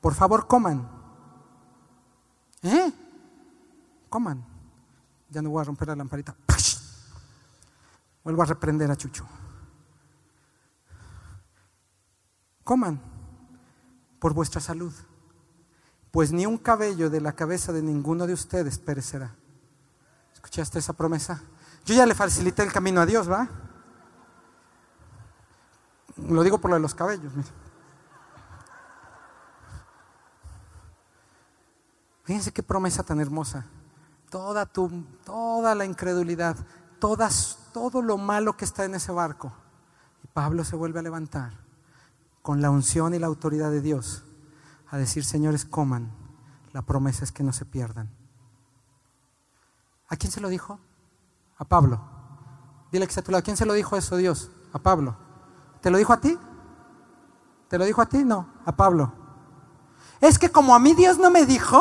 por 0.00 0.14
favor 0.14 0.46
coman. 0.46 0.88
¿Eh? 2.62 2.92
Coman. 4.08 4.44
Ya 5.30 5.42
no 5.42 5.50
voy 5.50 5.62
a 5.62 5.64
romper 5.64 5.88
la 5.88 5.96
lamparita. 5.96 6.34
Vuelvo 8.24 8.42
a 8.42 8.46
reprender 8.46 8.90
a 8.90 8.96
Chucho. 8.96 9.26
Coman 12.64 13.00
por 14.18 14.34
vuestra 14.34 14.60
salud, 14.60 14.92
pues 16.10 16.32
ni 16.32 16.44
un 16.44 16.58
cabello 16.58 17.08
de 17.08 17.20
la 17.20 17.32
cabeza 17.32 17.72
de 17.72 17.82
ninguno 17.82 18.26
de 18.26 18.34
ustedes 18.34 18.78
perecerá. 18.78 19.34
¿Escuchaste 20.34 20.78
esa 20.78 20.92
promesa? 20.92 21.40
Yo 21.86 21.94
ya 21.94 22.04
le 22.04 22.14
facilité 22.14 22.62
el 22.62 22.72
camino 22.72 23.00
a 23.00 23.06
Dios, 23.06 23.30
¿va? 23.30 23.48
Lo 26.26 26.42
digo 26.42 26.58
por 26.58 26.70
lo 26.70 26.76
de 26.76 26.82
los 26.82 26.94
cabellos. 26.94 27.32
Fíjense 32.24 32.52
qué 32.52 32.62
promesa 32.62 33.02
tan 33.02 33.20
hermosa. 33.20 33.66
Toda, 34.28 34.66
tu, 34.66 35.04
toda 35.24 35.74
la 35.74 35.86
incredulidad, 35.86 36.56
todas, 36.98 37.58
todo 37.72 38.02
lo 38.02 38.18
malo 38.18 38.56
que 38.56 38.64
está 38.64 38.84
en 38.84 38.94
ese 38.94 39.12
barco. 39.12 39.52
Y 40.22 40.26
Pablo 40.26 40.64
se 40.64 40.76
vuelve 40.76 40.98
a 40.98 41.02
levantar 41.02 41.52
con 42.42 42.60
la 42.60 42.70
unción 42.70 43.14
y 43.14 43.18
la 43.18 43.28
autoridad 43.28 43.70
de 43.70 43.80
Dios 43.80 44.24
a 44.90 44.98
decir, 44.98 45.24
señores, 45.24 45.64
coman. 45.64 46.12
La 46.72 46.82
promesa 46.82 47.24
es 47.24 47.32
que 47.32 47.42
no 47.42 47.52
se 47.52 47.64
pierdan. 47.64 48.10
¿A 50.08 50.16
quién 50.16 50.30
se 50.30 50.40
lo 50.40 50.48
dijo? 50.48 50.78
A 51.56 51.64
Pablo. 51.64 52.00
Dile 52.92 53.06
que 53.06 53.10
está 53.10 53.20
a 53.20 53.24
tu 53.24 53.32
lado. 53.32 53.40
¿A 53.40 53.44
quién 53.44 53.56
se 53.56 53.66
lo 53.66 53.72
dijo 53.72 53.96
eso 53.96 54.16
Dios? 54.16 54.50
A 54.72 54.78
Pablo. 54.78 55.27
¿Te 55.80 55.90
lo 55.90 55.98
dijo 55.98 56.12
a 56.12 56.20
ti? 56.20 56.38
¿Te 57.68 57.78
lo 57.78 57.84
dijo 57.84 58.00
a 58.00 58.06
ti? 58.06 58.24
No, 58.24 58.48
a 58.64 58.72
Pablo. 58.72 59.12
Es 60.20 60.38
que 60.38 60.50
como 60.50 60.74
a 60.74 60.78
mí 60.78 60.94
Dios 60.94 61.18
no 61.18 61.30
me 61.30 61.46
dijo, 61.46 61.80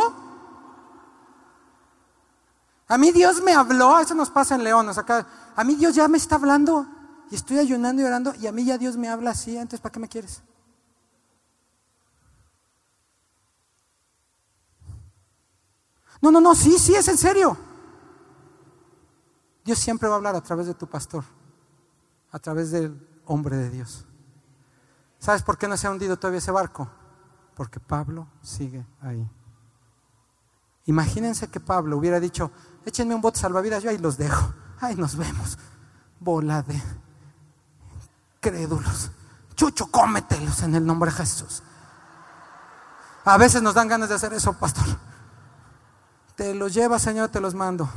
a 2.87 2.97
mí 2.97 3.11
Dios 3.11 3.41
me 3.41 3.53
habló, 3.53 3.99
eso 3.99 4.13
nos 4.13 4.29
pasa 4.29 4.55
en 4.55 4.63
León, 4.63 4.89
acá, 4.89 5.27
a 5.55 5.63
mí 5.63 5.75
Dios 5.75 5.95
ya 5.95 6.07
me 6.07 6.17
está 6.17 6.35
hablando 6.35 6.85
y 7.31 7.35
estoy 7.35 7.57
ayunando 7.57 8.01
y 8.01 8.05
orando 8.05 8.33
y 8.35 8.47
a 8.47 8.51
mí 8.51 8.63
ya 8.63 8.77
Dios 8.77 8.95
me 8.95 9.09
habla 9.09 9.31
así, 9.31 9.55
entonces 9.55 9.81
¿para 9.81 9.91
qué 9.91 9.99
me 9.99 10.07
quieres? 10.07 10.41
No, 16.21 16.31
no, 16.31 16.41
no, 16.41 16.55
sí, 16.55 16.77
sí, 16.79 16.95
es 16.95 17.07
en 17.07 17.17
serio. 17.17 17.57
Dios 19.63 19.77
siempre 19.77 20.07
va 20.07 20.15
a 20.15 20.17
hablar 20.17 20.35
a 20.35 20.41
través 20.41 20.65
de 20.65 20.73
tu 20.73 20.87
pastor, 20.87 21.23
a 22.31 22.39
través 22.39 22.71
del 22.71 23.06
hombre 23.27 23.55
de 23.57 23.69
Dios. 23.69 24.05
¿Sabes 25.19 25.43
por 25.43 25.57
qué 25.57 25.67
no 25.67 25.77
se 25.77 25.87
ha 25.87 25.91
hundido 25.91 26.17
todavía 26.17 26.39
ese 26.39 26.51
barco? 26.51 26.89
Porque 27.55 27.79
Pablo 27.79 28.27
sigue 28.41 28.85
ahí. 29.01 29.29
Imagínense 30.85 31.49
que 31.49 31.59
Pablo 31.59 31.97
hubiera 31.97 32.19
dicho, 32.19 32.51
échenme 32.85 33.13
un 33.13 33.21
bote 33.21 33.39
salvavidas, 33.39 33.83
yo 33.83 33.89
ahí 33.89 33.97
los 33.97 34.17
dejo. 34.17 34.53
Ahí 34.79 34.95
nos 34.95 35.15
vemos. 35.15 35.57
Bola 36.19 36.61
de 36.61 36.81
crédulos. 38.39 39.11
Chucho, 39.55 39.87
cómetelos 39.87 40.61
en 40.63 40.75
el 40.75 40.85
nombre 40.85 41.11
de 41.11 41.17
Jesús. 41.17 41.63
A 43.25 43.37
veces 43.37 43.61
nos 43.61 43.73
dan 43.73 43.87
ganas 43.87 44.07
de 44.07 44.15
hacer 44.15 44.33
eso, 44.33 44.53
pastor. 44.53 44.85
Te 46.35 46.53
los 46.53 46.73
lleva, 46.73 46.99
Señor, 46.99 47.29
te 47.29 47.41
los 47.41 47.55
mando. 47.55 47.89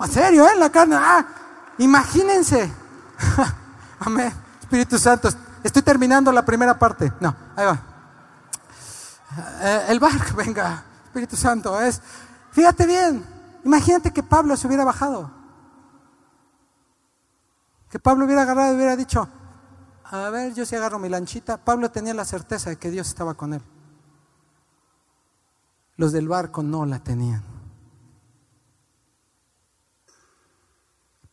¿En 0.00 0.10
serio, 0.10 0.46
eh? 0.46 0.56
La 0.56 0.70
carne. 0.70 0.96
Ah, 0.98 1.24
Imagínense. 1.78 2.72
Amén. 4.00 4.32
Espíritu 4.60 4.98
Santo. 4.98 5.28
Estoy 5.62 5.82
terminando 5.82 6.30
la 6.32 6.44
primera 6.44 6.78
parte. 6.78 7.12
No, 7.20 7.34
ahí 7.56 7.66
va. 7.66 7.82
Eh, 9.60 9.86
el 9.88 10.00
barco, 10.00 10.34
venga. 10.36 10.84
Espíritu 11.04 11.36
Santo. 11.36 11.80
Es, 11.80 12.00
Fíjate 12.54 12.86
bien, 12.86 13.26
imagínate 13.64 14.12
que 14.12 14.22
Pablo 14.22 14.56
se 14.56 14.68
hubiera 14.68 14.84
bajado. 14.84 15.28
Que 17.90 17.98
Pablo 17.98 18.26
hubiera 18.26 18.42
agarrado 18.42 18.72
y 18.72 18.76
hubiera 18.76 18.94
dicho, 18.94 19.28
a 20.04 20.30
ver, 20.30 20.54
yo 20.54 20.64
si 20.64 20.76
agarro 20.76 21.00
mi 21.00 21.08
lanchita. 21.08 21.56
Pablo 21.56 21.90
tenía 21.90 22.14
la 22.14 22.24
certeza 22.24 22.70
de 22.70 22.76
que 22.76 22.92
Dios 22.92 23.08
estaba 23.08 23.34
con 23.34 23.54
él. 23.54 23.62
Los 25.96 26.12
del 26.12 26.28
barco 26.28 26.62
no 26.62 26.86
la 26.86 27.00
tenían. 27.00 27.42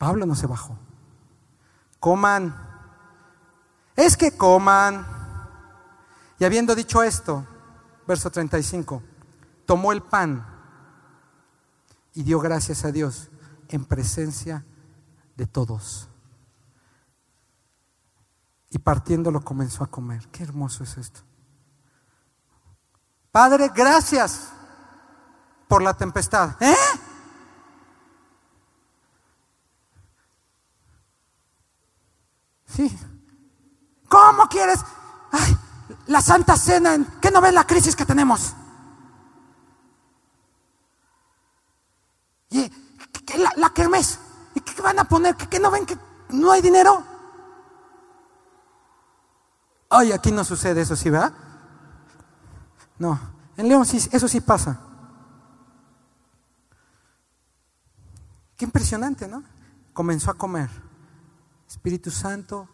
Pablo 0.01 0.25
no 0.25 0.33
se 0.33 0.47
bajó. 0.47 0.75
Coman. 1.99 2.55
Es 3.95 4.17
que 4.17 4.35
coman. 4.35 5.05
Y 6.39 6.43
habiendo 6.43 6.73
dicho 6.73 7.03
esto, 7.03 7.45
verso 8.07 8.31
35, 8.31 9.03
tomó 9.63 9.91
el 9.91 10.01
pan 10.01 10.43
y 12.15 12.23
dio 12.23 12.39
gracias 12.39 12.83
a 12.83 12.91
Dios 12.91 13.29
en 13.67 13.85
presencia 13.85 14.65
de 15.37 15.45
todos. 15.45 16.09
Y 18.71 18.79
partiéndolo 18.79 19.41
comenzó 19.41 19.83
a 19.83 19.87
comer. 19.87 20.27
Qué 20.29 20.41
hermoso 20.41 20.83
es 20.83 20.97
esto. 20.97 21.19
Padre, 23.31 23.69
gracias 23.71 24.49
por 25.67 25.83
la 25.83 25.93
tempestad. 25.93 26.55
¿Eh? 26.59 26.75
Sí. 32.75 32.97
¿Cómo 34.07 34.47
quieres? 34.47 34.79
Ay, 35.31 35.57
la 36.07 36.21
Santa 36.21 36.55
Cena, 36.57 36.97
¿qué 37.21 37.31
no 37.31 37.41
ves 37.41 37.53
la 37.53 37.65
crisis 37.65 37.95
que 37.95 38.05
tenemos? 38.05 38.53
Y 42.49 42.69
la, 43.37 43.51
la 43.55 43.69
kermés, 43.69 44.19
¿y 44.55 44.59
qué 44.61 44.81
van 44.81 44.99
a 44.99 45.05
poner? 45.05 45.35
¿Qué, 45.35 45.59
no 45.59 45.71
ven 45.71 45.85
que 45.85 45.97
no 46.29 46.51
hay 46.51 46.61
dinero? 46.61 47.03
Ay, 49.89 50.11
aquí 50.11 50.31
no 50.31 50.43
sucede 50.43 50.81
eso, 50.81 50.95
¿sí, 50.95 51.09
verdad? 51.09 51.33
No, 52.97 53.19
en 53.57 53.67
León 53.67 53.85
sí, 53.85 53.97
eso 54.11 54.27
sí 54.27 54.41
pasa. 54.41 54.79
Qué 58.57 58.65
impresionante, 58.65 59.27
¿no? 59.27 59.43
Comenzó 59.93 60.31
a 60.31 60.35
comer. 60.35 60.69
Espíritu 61.71 62.11
Santo, 62.11 62.67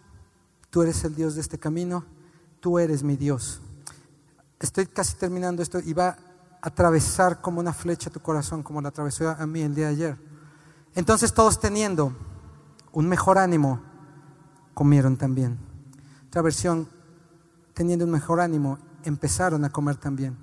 tú 0.72 0.82
eres 0.82 1.04
el 1.04 1.14
Dios 1.14 1.36
de 1.36 1.42
este 1.42 1.60
camino, 1.60 2.04
tú 2.60 2.80
eres 2.80 3.04
mi 3.04 3.16
Dios. 3.16 3.62
Estoy 4.60 4.88
casi 4.88 5.16
terminando 5.18 5.62
esto 5.62 5.80
y 5.80 5.94
va 5.94 6.08
a 6.08 6.18
atravesar 6.62 7.40
como 7.40 7.60
una 7.60 7.74
flecha 7.74 8.10
tu 8.10 8.22
corazón, 8.22 8.64
como 8.64 8.82
la 8.82 8.90
atravesó 8.90 9.30
a 9.30 9.46
mí 9.46 9.62
el 9.62 9.76
día 9.76 9.86
de 9.86 9.92
ayer. 9.92 10.18
Entonces 10.96 11.32
todos 11.32 11.60
teniendo 11.60 12.12
un 12.92 13.08
mejor 13.08 13.38
ánimo, 13.38 13.84
comieron 14.74 15.16
también. 15.16 15.60
Otra 16.30 16.42
versión, 16.42 16.90
teniendo 17.76 18.04
un 18.04 18.12
mejor 18.12 18.40
ánimo, 18.40 18.80
empezaron 19.04 19.64
a 19.64 19.70
comer 19.70 19.98
también. 19.98 20.36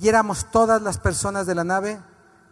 Y 0.00 0.08
éramos 0.08 0.50
todas 0.50 0.82
las 0.82 0.98
personas 0.98 1.46
de 1.46 1.54
la 1.54 1.62
nave 1.62 2.00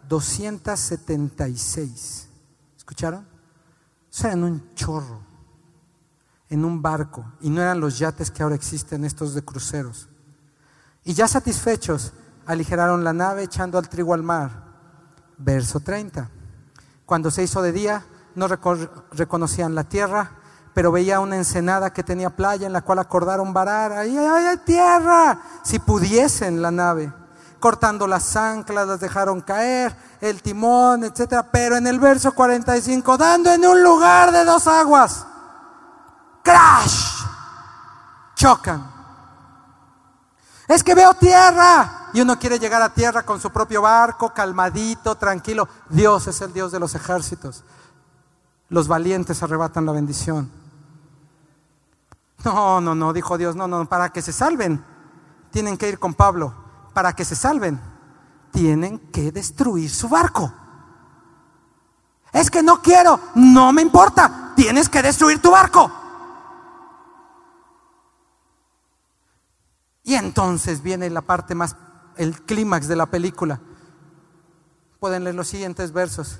276. 0.07 2.29
¿Escucharon? 2.77 3.25
O 3.25 4.09
sea, 4.09 4.31
en 4.31 4.45
un 4.45 4.73
chorro, 4.73 5.27
en 6.49 6.65
un 6.65 6.81
barco, 6.81 7.25
y 7.41 7.49
no 7.49 7.61
eran 7.61 7.79
los 7.79 7.99
yates 7.99 8.31
que 8.31 8.43
ahora 8.43 8.55
existen, 8.55 9.05
estos 9.05 9.33
de 9.33 9.43
cruceros. 9.43 10.09
Y 11.03 11.13
ya 11.13 11.27
satisfechos, 11.27 12.13
aligeraron 12.45 13.03
la 13.03 13.13
nave 13.13 13.43
echando 13.43 13.77
al 13.77 13.87
trigo 13.89 14.13
al 14.13 14.23
mar. 14.23 14.63
Verso 15.37 15.79
30. 15.79 16.29
Cuando 17.05 17.31
se 17.31 17.43
hizo 17.43 17.61
de 17.61 17.71
día, 17.71 18.05
no 18.35 18.47
reconocían 18.47 19.75
la 19.75 19.83
tierra 19.83 20.39
pero 20.73 20.93
veía 20.93 21.19
una 21.19 21.35
ensenada 21.35 21.91
que 21.91 22.03
tenía 22.03 22.29
playa 22.29 22.65
en 22.65 22.71
la 22.71 22.81
cual 22.81 22.99
acordaron 22.99 23.53
varar. 23.53 23.91
¡Ay, 23.91 24.17
ay, 24.17 24.45
ay, 24.47 24.57
tierra! 24.65 25.37
Si 25.61 25.77
pudiesen 25.77 26.61
la 26.61 26.71
nave. 26.71 27.11
Cortando 27.59 28.07
las 28.07 28.37
anclas, 28.37 28.87
las 28.87 29.01
dejaron 29.01 29.41
caer, 29.41 29.93
el 30.21 30.41
timón, 30.41 31.03
etcétera. 31.03 31.43
Pero 31.51 31.75
en 31.75 31.87
el 31.87 31.99
verso 31.99 32.31
45, 32.31 33.17
dando 33.17 33.51
en 33.51 33.65
un 33.65 33.83
lugar 33.83 34.31
de 34.31 34.45
dos 34.45 34.67
aguas, 34.67 35.25
¡crash! 36.49 37.23
Chocan. 38.35 38.91
Es 40.67 40.83
que 40.83 40.95
veo 40.95 41.13
tierra. 41.13 42.09
Y 42.13 42.21
uno 42.21 42.39
quiere 42.39 42.57
llegar 42.57 42.81
a 42.81 42.93
tierra 42.93 43.23
con 43.23 43.39
su 43.39 43.51
propio 43.51 43.83
barco, 43.83 44.33
calmadito, 44.33 45.15
tranquilo. 45.15 45.67
Dios 45.89 46.27
es 46.27 46.41
el 46.41 46.51
Dios 46.53 46.71
de 46.71 46.79
los 46.79 46.95
ejércitos. 46.95 47.63
Los 48.69 48.87
valientes 48.87 49.43
arrebatan 49.43 49.85
la 49.85 49.91
bendición. 49.91 50.51
No, 52.43 52.81
no, 52.81 52.95
no, 52.95 53.13
dijo 53.13 53.37
Dios, 53.37 53.55
no, 53.55 53.67
no, 53.67 53.87
para 53.87 54.09
que 54.09 54.21
se 54.21 54.31
salven, 54.31 54.83
tienen 55.51 55.77
que 55.77 55.89
ir 55.89 55.99
con 55.99 56.13
Pablo. 56.13 56.53
Para 56.93 57.13
que 57.13 57.25
se 57.25 57.35
salven, 57.35 57.79
tienen 58.51 58.97
que 59.11 59.31
destruir 59.31 59.89
su 59.89 60.07
barco. 60.07 60.51
Es 62.31 62.49
que 62.49 62.63
no 62.63 62.81
quiero, 62.81 63.19
no 63.35 63.73
me 63.73 63.81
importa, 63.81 64.53
tienes 64.55 64.87
que 64.87 65.01
destruir 65.01 65.41
tu 65.41 65.51
barco. 65.51 65.98
Y 70.09 70.15
entonces 70.15 70.81
viene 70.81 71.07
la 71.11 71.21
parte 71.21 71.53
más, 71.53 71.75
el 72.17 72.41
clímax 72.41 72.87
de 72.87 72.95
la 72.95 73.05
película. 73.05 73.59
Pueden 74.99 75.23
leer 75.23 75.35
los 75.35 75.47
siguientes 75.47 75.93
versos. 75.93 76.39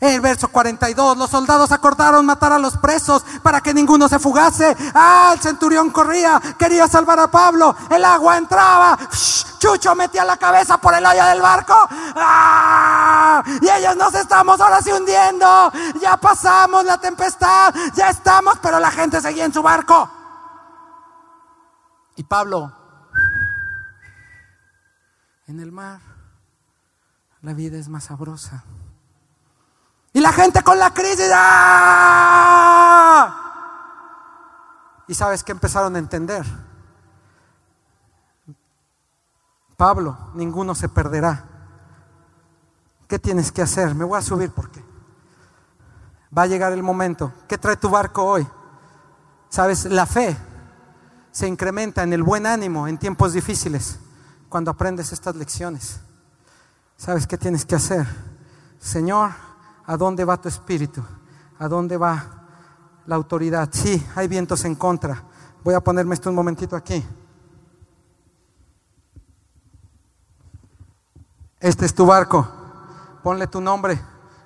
El 0.00 0.22
verso 0.22 0.48
42, 0.48 1.18
los 1.18 1.28
soldados 1.28 1.72
acordaron 1.72 2.24
matar 2.24 2.52
a 2.52 2.58
los 2.58 2.78
presos 2.78 3.22
para 3.42 3.60
que 3.60 3.74
ninguno 3.74 4.08
se 4.08 4.18
fugase. 4.18 4.74
Ah, 4.94 5.32
el 5.34 5.40
centurión 5.40 5.90
corría, 5.90 6.40
quería 6.58 6.88
salvar 6.88 7.20
a 7.20 7.30
Pablo. 7.30 7.76
El 7.90 8.02
agua 8.02 8.38
entraba. 8.38 8.98
Chucho 9.58 9.94
metía 9.94 10.24
la 10.24 10.38
cabeza 10.38 10.78
por 10.78 10.94
el 10.94 11.04
hoyo 11.04 11.26
del 11.26 11.42
barco. 11.42 11.74
¡Ah! 12.16 13.42
Y 13.60 13.68
ellos 13.68 13.94
nos 13.94 14.14
estamos 14.14 14.58
ahora 14.58 14.80
sí 14.80 14.90
hundiendo. 14.90 15.70
Ya 16.00 16.16
pasamos 16.16 16.82
la 16.86 16.96
tempestad, 16.96 17.74
ya 17.94 18.08
estamos, 18.08 18.54
pero 18.62 18.80
la 18.80 18.90
gente 18.90 19.20
seguía 19.20 19.44
en 19.44 19.52
su 19.52 19.62
barco. 19.62 20.10
Y 22.16 22.22
Pablo, 22.24 22.81
en 25.52 25.60
el 25.60 25.70
mar, 25.70 26.00
la 27.42 27.52
vida 27.52 27.76
es 27.76 27.88
más 27.88 28.04
sabrosa. 28.04 28.64
Y 30.14 30.20
la 30.20 30.32
gente 30.32 30.62
con 30.62 30.78
la 30.78 30.94
crisis. 30.94 31.30
¡ah! 31.34 33.38
Y 35.06 35.14
sabes 35.14 35.44
que 35.44 35.52
empezaron 35.52 35.94
a 35.94 35.98
entender. 35.98 36.46
Pablo, 39.76 40.16
ninguno 40.34 40.74
se 40.74 40.88
perderá. 40.88 41.44
¿Qué 43.06 43.18
tienes 43.18 43.52
que 43.52 43.60
hacer? 43.60 43.94
Me 43.94 44.06
voy 44.06 44.18
a 44.18 44.22
subir 44.22 44.52
porque 44.52 44.82
va 46.36 46.42
a 46.42 46.46
llegar 46.46 46.72
el 46.72 46.82
momento. 46.82 47.30
¿Qué 47.46 47.58
trae 47.58 47.76
tu 47.76 47.90
barco 47.90 48.24
hoy? 48.24 48.48
Sabes, 49.50 49.84
la 49.84 50.06
fe 50.06 50.34
se 51.30 51.46
incrementa 51.46 52.02
en 52.02 52.14
el 52.14 52.22
buen 52.22 52.46
ánimo 52.46 52.88
en 52.88 52.96
tiempos 52.96 53.34
difíciles 53.34 53.98
cuando 54.52 54.70
aprendes 54.70 55.10
estas 55.12 55.34
lecciones. 55.34 55.98
¿Sabes 56.96 57.26
qué 57.26 57.38
tienes 57.38 57.64
que 57.64 57.74
hacer? 57.74 58.06
Señor, 58.78 59.30
¿A 59.86 59.96
dónde 59.96 60.24
va 60.24 60.40
tu 60.40 60.48
espíritu? 60.48 61.02
¿A 61.58 61.68
dónde 61.68 61.96
va 61.96 62.24
la 63.06 63.16
autoridad? 63.16 63.68
Sí, 63.72 64.04
hay 64.14 64.28
vientos 64.28 64.64
en 64.64 64.74
contra. 64.74 65.24
Voy 65.64 65.74
a 65.74 65.80
ponerme 65.80 66.14
esto 66.14 66.30
un 66.30 66.36
momentito 66.36 66.76
aquí. 66.76 67.04
Este 71.58 71.86
es 71.86 71.94
tu 71.94 72.06
barco. 72.06 72.48
Ponle 73.22 73.46
tu 73.46 73.60
nombre. 73.60 74.00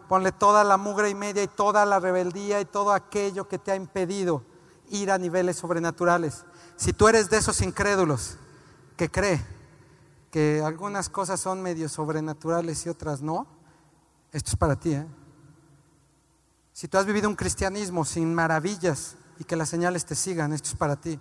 Ponle 0.08 0.32
toda 0.32 0.62
la 0.64 0.76
mugre 0.76 1.10
y 1.10 1.14
media 1.14 1.42
y 1.42 1.48
toda 1.48 1.84
la 1.84 1.98
rebeldía 1.98 2.60
y 2.60 2.64
todo 2.64 2.92
aquello 2.92 3.48
que 3.48 3.58
te 3.58 3.72
ha 3.72 3.76
impedido 3.76 4.42
ir 4.88 5.10
a 5.10 5.18
niveles 5.18 5.56
sobrenaturales. 5.56 6.44
Si 6.76 6.92
tú 6.92 7.08
eres 7.08 7.28
de 7.28 7.38
esos 7.38 7.60
incrédulos 7.60 8.36
que 8.96 9.10
cree 9.10 9.44
que 10.30 10.62
algunas 10.64 11.08
cosas 11.08 11.40
son 11.40 11.62
medio 11.62 11.88
sobrenaturales 11.88 12.84
y 12.86 12.88
otras 12.88 13.22
no, 13.22 13.46
esto 14.32 14.50
es 14.50 14.56
para 14.56 14.76
ti. 14.76 14.92
¿eh? 14.92 15.06
Si 16.72 16.88
tú 16.88 16.98
has 16.98 17.06
vivido 17.06 17.28
un 17.28 17.36
cristianismo 17.36 18.04
sin 18.04 18.34
maravillas 18.34 19.16
y 19.38 19.44
que 19.44 19.56
las 19.56 19.68
señales 19.68 20.04
te 20.04 20.14
sigan, 20.14 20.52
esto 20.52 20.68
es 20.70 20.74
para 20.74 20.96
ti. 20.96 21.18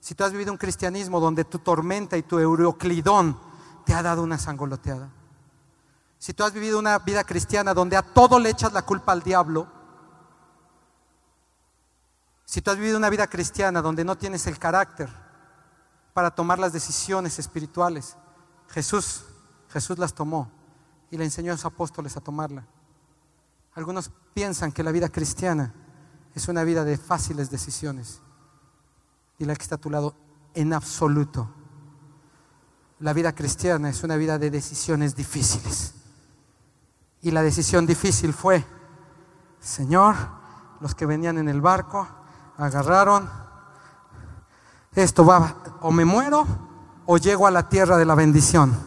Si 0.00 0.14
tú 0.14 0.24
has 0.24 0.32
vivido 0.32 0.52
un 0.52 0.58
cristianismo 0.58 1.20
donde 1.20 1.44
tu 1.44 1.58
tormenta 1.58 2.16
y 2.16 2.22
tu 2.22 2.38
euroclidón 2.38 3.38
te 3.84 3.94
ha 3.94 4.02
dado 4.02 4.22
una 4.22 4.38
sangoloteada. 4.38 5.10
Si 6.18 6.32
tú 6.32 6.44
has 6.44 6.52
vivido 6.52 6.78
una 6.78 6.98
vida 6.98 7.24
cristiana 7.24 7.74
donde 7.74 7.96
a 7.96 8.02
todo 8.02 8.38
le 8.38 8.50
echas 8.50 8.72
la 8.72 8.82
culpa 8.82 9.12
al 9.12 9.22
diablo. 9.22 9.68
Si 12.44 12.62
tú 12.62 12.70
has 12.70 12.76
vivido 12.76 12.96
una 12.96 13.10
vida 13.10 13.26
cristiana 13.26 13.82
donde 13.82 14.04
no 14.04 14.16
tienes 14.16 14.46
el 14.46 14.58
carácter 14.58 15.25
para 16.16 16.30
tomar 16.30 16.58
las 16.58 16.72
decisiones 16.72 17.38
espirituales. 17.38 18.16
Jesús, 18.68 19.26
Jesús 19.68 19.98
las 19.98 20.14
tomó. 20.14 20.50
y 21.10 21.18
le 21.18 21.24
enseñó 21.24 21.52
a 21.52 21.56
sus 21.56 21.66
apóstoles 21.66 22.16
a 22.16 22.22
tomarla. 22.22 22.66
Algunos 23.74 24.10
piensan 24.32 24.72
que 24.72 24.82
la 24.82 24.92
vida 24.92 25.10
cristiana 25.10 25.74
es 26.34 26.48
una 26.48 26.64
vida 26.64 26.84
de 26.84 26.96
fáciles 26.96 27.50
decisiones. 27.50 28.22
Y 29.38 29.44
la 29.44 29.54
que 29.54 29.62
está 29.62 29.74
a 29.74 29.78
tu 29.78 29.90
lado, 29.90 30.14
en 30.54 30.72
absoluto. 30.72 31.50
La 33.00 33.12
vida 33.12 33.34
cristiana 33.34 33.90
es 33.90 34.02
una 34.02 34.16
vida 34.16 34.38
de 34.38 34.50
decisiones 34.50 35.14
difíciles. 35.14 35.92
Y 37.20 37.30
la 37.30 37.42
decisión 37.42 37.84
difícil 37.84 38.32
fue, 38.32 38.64
Señor, 39.60 40.16
los 40.80 40.94
que 40.94 41.04
venían 41.04 41.36
en 41.36 41.50
el 41.50 41.60
barco 41.60 42.08
agarraron, 42.56 43.28
esto 44.96 45.24
va, 45.24 45.54
o 45.82 45.92
me 45.92 46.04
muero 46.04 46.46
o 47.06 47.18
llego 47.18 47.46
a 47.46 47.50
la 47.50 47.68
tierra 47.68 47.96
de 47.96 48.04
la 48.04 48.14
bendición. 48.14 48.86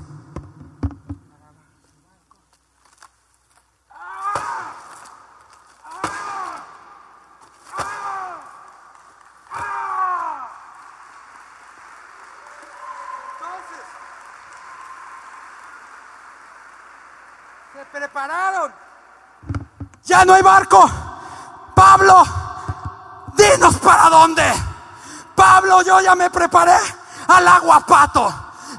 Ya 20.03 20.25
no 20.25 20.33
hay 20.33 20.41
barco. 20.41 20.89
Pablo, 21.75 22.23
dinos 23.37 23.77
para 23.77 24.09
dónde. 24.09 24.68
Pablo, 25.39 25.81
yo 25.83 26.01
ya 26.01 26.15
me 26.15 26.29
preparé 26.29 26.75
al 27.29 27.47
agua 27.47 27.79
pato. 27.85 28.29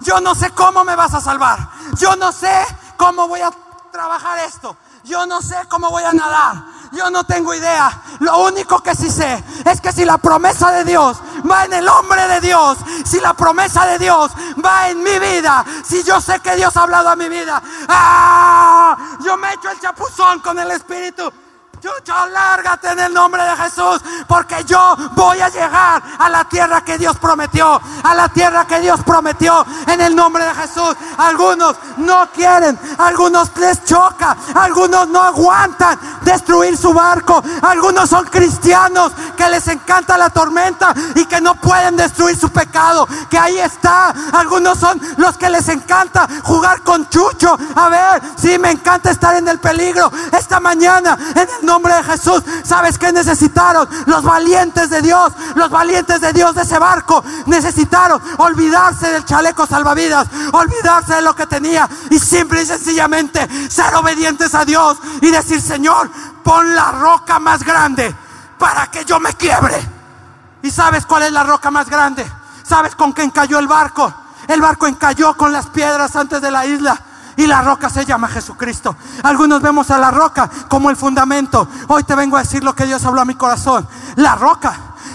Yo 0.02 0.20
no 0.20 0.34
sé 0.34 0.50
cómo 0.50 0.84
me 0.84 0.94
vas 0.94 1.14
a 1.14 1.20
salvar. 1.20 1.58
Yo 1.96 2.14
no 2.16 2.32
sé 2.32 2.52
cómo 2.98 3.26
voy 3.28 3.40
a 3.40 3.50
trabajar 3.90 4.40
esto. 4.40 4.76
Yo 5.04 5.24
no 5.24 5.40
sé 5.40 5.56
cómo 5.70 5.88
voy 5.88 6.02
a 6.02 6.12
nadar. 6.12 6.62
Yo 6.92 7.08
no 7.08 7.24
tengo 7.24 7.54
idea. 7.54 8.02
Lo 8.18 8.40
único 8.44 8.80
que 8.80 8.94
sí 8.94 9.10
sé 9.10 9.42
es 9.64 9.80
que 9.80 9.90
si 9.90 10.04
la 10.04 10.18
promesa 10.18 10.70
de 10.70 10.84
Dios 10.84 11.16
va 11.50 11.64
en 11.64 11.72
el 11.72 11.88
hombre 11.88 12.28
de 12.28 12.42
Dios, 12.42 12.76
si 13.06 13.20
la 13.20 13.32
promesa 13.32 13.86
de 13.86 13.98
Dios 13.98 14.30
va 14.62 14.90
en 14.90 15.02
mi 15.02 15.18
vida, 15.18 15.64
si 15.82 16.02
yo 16.02 16.20
sé 16.20 16.40
que 16.40 16.56
Dios 16.56 16.76
ha 16.76 16.82
hablado 16.82 17.08
a 17.08 17.16
mi 17.16 17.30
vida, 17.30 17.62
¡ah! 17.88 18.98
yo 19.24 19.34
me 19.38 19.50
echo 19.54 19.70
el 19.70 19.80
chapuzón 19.80 20.40
con 20.40 20.58
el 20.58 20.70
Espíritu. 20.72 21.32
Chucho, 21.80 22.26
lárgate 22.26 22.90
en 22.90 22.98
el 22.98 23.14
nombre 23.14 23.42
de 23.42 23.56
Jesús, 23.56 24.02
porque 24.26 24.64
yo 24.64 24.96
voy 25.12 25.40
a 25.40 25.48
llegar 25.48 26.02
a 26.18 26.28
la 26.28 26.44
tierra 26.44 26.82
que 26.82 26.98
Dios 26.98 27.16
prometió, 27.16 27.80
a 28.02 28.14
la 28.14 28.28
tierra 28.28 28.66
que 28.66 28.80
Dios 28.80 29.00
prometió 29.02 29.64
en 29.86 30.00
el 30.02 30.14
nombre 30.14 30.44
de 30.44 30.54
Jesús. 30.54 30.94
Algunos 31.16 31.76
no 31.96 32.28
quieren, 32.32 32.78
algunos 32.98 33.56
les 33.56 33.82
choca, 33.84 34.36
algunos 34.54 35.08
no 35.08 35.22
aguantan 35.22 35.98
destruir 36.22 36.76
su 36.76 36.92
barco, 36.92 37.42
algunos 37.62 38.10
son 38.10 38.26
cristianos 38.26 39.12
que 39.36 39.48
les 39.48 39.66
encanta 39.68 40.18
la 40.18 40.28
tormenta 40.28 40.92
y 41.14 41.24
que 41.24 41.40
no 41.40 41.54
pueden 41.54 41.96
destruir 41.96 42.38
su 42.38 42.50
pecado, 42.50 43.08
que 43.30 43.38
ahí 43.38 43.58
está. 43.58 44.14
Algunos 44.32 44.78
son 44.78 45.00
los 45.16 45.38
que 45.38 45.48
les 45.48 45.66
encanta 45.68 46.28
jugar 46.42 46.82
con 46.82 47.08
Chucho. 47.08 47.56
A 47.74 47.88
ver, 47.88 48.22
si 48.36 48.58
me 48.58 48.70
encanta 48.70 49.10
estar 49.10 49.34
en 49.36 49.48
el 49.48 49.58
peligro 49.58 50.10
esta 50.32 50.60
mañana 50.60 51.16
en 51.34 51.48
el 51.60 51.69
nombre 51.70 51.94
de 51.94 52.02
Jesús. 52.02 52.42
¿Sabes 52.64 52.98
qué 52.98 53.12
necesitaron? 53.12 53.88
Los 54.06 54.24
valientes 54.24 54.90
de 54.90 55.02
Dios, 55.02 55.32
los 55.54 55.70
valientes 55.70 56.20
de 56.20 56.32
Dios 56.32 56.54
de 56.56 56.62
ese 56.62 56.80
barco 56.80 57.22
necesitaron 57.46 58.20
olvidarse 58.38 59.08
del 59.12 59.24
chaleco 59.24 59.66
salvavidas, 59.66 60.26
olvidarse 60.52 61.14
de 61.14 61.22
lo 61.22 61.34
que 61.34 61.46
tenía 61.46 61.88
y 62.10 62.18
simple 62.18 62.62
y 62.62 62.66
sencillamente 62.66 63.48
ser 63.70 63.94
obedientes 63.94 64.52
a 64.54 64.64
Dios 64.64 64.98
y 65.20 65.30
decir, 65.30 65.60
Señor, 65.60 66.10
pon 66.42 66.74
la 66.74 66.90
roca 66.90 67.38
más 67.38 67.62
grande 67.62 68.12
para 68.58 68.88
que 68.88 69.04
yo 69.04 69.20
me 69.20 69.32
quiebre. 69.34 69.76
¿Y 70.62 70.70
sabes 70.70 71.06
cuál 71.06 71.22
es 71.22 71.32
la 71.32 71.44
roca 71.44 71.70
más 71.70 71.88
grande? 71.88 72.26
¿Sabes 72.64 72.96
con 72.96 73.12
qué 73.12 73.22
encalló 73.22 73.60
el 73.60 73.68
barco? 73.68 74.12
El 74.48 74.60
barco 74.60 74.88
encalló 74.88 75.36
con 75.36 75.52
las 75.52 75.66
piedras 75.68 76.16
antes 76.16 76.42
de 76.42 76.50
la 76.50 76.66
isla. 76.66 77.00
Y 77.40 77.46
la 77.46 77.62
roca 77.62 77.88
se 77.88 78.04
llama 78.04 78.28
Jesucristo. 78.28 78.94
Algunos 79.22 79.62
vemos 79.62 79.90
a 79.90 79.96
la 79.96 80.10
roca 80.10 80.50
como 80.68 80.90
el 80.90 80.96
fundamento. 80.96 81.66
Hoy 81.88 82.04
te 82.04 82.14
vengo 82.14 82.36
a 82.36 82.40
decir 82.40 82.62
lo 82.62 82.74
que 82.74 82.84
Dios 82.84 83.02
habló 83.06 83.22
a 83.22 83.24
mi 83.24 83.34
corazón. 83.34 83.88
La 84.16 84.34
roca 84.34 84.74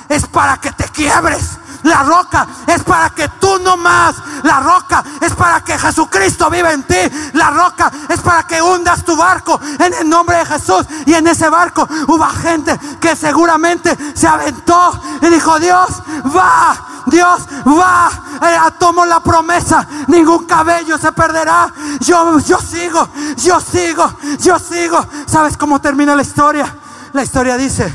es 0.10 0.26
para 0.26 0.58
que 0.58 0.72
te 0.72 0.86
quiebres. 0.86 1.60
La 1.86 2.02
roca 2.02 2.48
es 2.66 2.84
para 2.84 3.12
que 3.12 3.28
tú 3.40 3.60
no 3.60 3.78
más. 3.78 4.16
La 4.44 4.60
roca 4.60 5.04
es 5.22 5.34
para 5.34 5.64
que 5.64 5.78
Jesucristo 5.78 6.50
viva 6.50 6.74
en 6.74 6.82
ti. 6.84 6.98
La 7.34 7.52
roca 7.52 7.92
es 8.10 8.22
para 8.22 8.44
que 8.44 8.60
hundas 8.60 9.06
tu 9.06 9.16
barco 9.16 9.60
en 9.80 9.94
el 9.94 10.10
nombre 10.10 10.38
de 10.38 10.46
Jesús. 10.46 10.84
Y 11.06 11.14
en 11.14 11.28
ese 11.28 11.48
barco 11.48 11.88
hubo 12.08 12.26
gente 12.26 12.78
que 13.00 13.16
seguramente 13.16 13.96
se 14.16 14.28
aventó 14.28 15.00
y 15.22 15.28
dijo, 15.28 15.60
Dios, 15.60 15.90
va, 16.36 16.76
Dios 17.06 17.42
va, 17.68 18.10
eh, 18.42 18.72
tomo 18.80 19.06
la 19.06 19.20
promesa, 19.20 19.88
ningún 20.08 20.46
cabello 20.46 20.98
se 20.98 21.12
perderá. 21.12 21.72
Yo, 22.00 22.40
yo 22.40 22.60
sigo, 22.60 23.10
yo 23.38 23.60
sigo, 23.60 24.12
yo 24.40 24.58
sigo. 24.58 25.06
¿Sabes 25.28 25.56
cómo 25.56 25.80
termina 25.80 26.16
la 26.16 26.24
historia? 26.24 26.76
La 27.14 27.22
historia 27.22 27.58
dice 27.58 27.94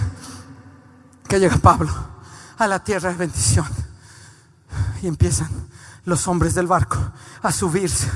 que 1.27 1.41
llega 1.41 1.57
Pablo 1.57 1.93
a 2.57 2.69
la 2.69 2.79
tierra 2.79 3.11
de 3.11 3.17
bendición 3.17 3.80
y 5.03 5.07
empiezan 5.07 5.49
los 6.05 6.27
hombres 6.29 6.55
del 6.55 6.67
barco 6.67 6.99
a 7.43 7.53
subirse, 7.53 8.11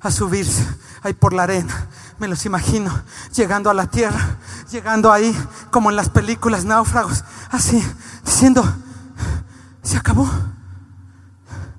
a 0.00 0.10
subirse 0.10 0.66
ahí 1.02 1.12
por 1.12 1.32
la 1.32 1.44
arena. 1.44 1.88
Me 2.18 2.28
los 2.28 2.46
imagino 2.46 3.02
llegando 3.34 3.70
a 3.70 3.74
la 3.74 3.86
tierra, 3.86 4.38
llegando 4.70 5.12
ahí 5.12 5.36
como 5.70 5.90
en 5.90 5.96
las 5.96 6.08
películas 6.08 6.64
náufragos, 6.64 7.24
así, 7.50 7.84
diciendo, 8.24 8.64
se 9.82 9.96
acabó. 9.96 10.28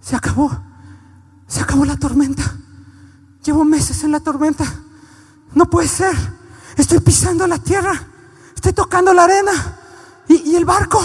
Se 0.02 0.16
acabó. 0.16 0.52
Se 1.48 1.62
acabó 1.62 1.86
la 1.86 1.98
tormenta. 1.98 2.56
Llevo 3.44 3.66
meses 3.66 4.04
en 4.04 4.12
la 4.12 4.20
tormenta. 4.20 4.66
No 5.54 5.70
puede 5.70 5.88
ser. 5.88 6.16
Estoy 6.78 7.00
pisando 7.00 7.48
la 7.48 7.58
tierra. 7.58 7.94
Estoy 8.56 8.74
tocando 8.74 9.14
la 9.14 9.24
arena. 9.24 9.52
Y, 10.28 10.56
el 10.56 10.66
barco. 10.66 11.02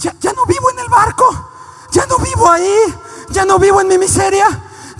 Ya, 0.00 0.14
ya 0.20 0.32
no 0.32 0.44
vivo 0.46 0.70
en 0.72 0.78
el 0.80 0.88
barco. 0.88 1.50
Ya 1.92 2.06
no 2.06 2.18
vivo 2.18 2.50
ahí. 2.50 2.94
Ya 3.30 3.44
no 3.44 3.58
vivo 3.58 3.80
en 3.80 3.88
mi 3.88 3.98
miseria. 3.98 4.46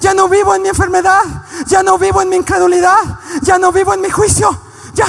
Ya 0.01 0.15
no 0.15 0.29
vivo 0.29 0.55
en 0.55 0.63
mi 0.63 0.69
enfermedad. 0.69 1.23
Ya 1.67 1.83
no 1.83 1.99
vivo 1.99 2.23
en 2.23 2.29
mi 2.29 2.37
incredulidad. 2.37 2.99
Ya 3.43 3.59
no 3.59 3.73
vivo 3.73 3.95
en 3.95 4.01
mi 4.01 4.11
juicio. 4.11 4.51
Ya, 4.95 5.07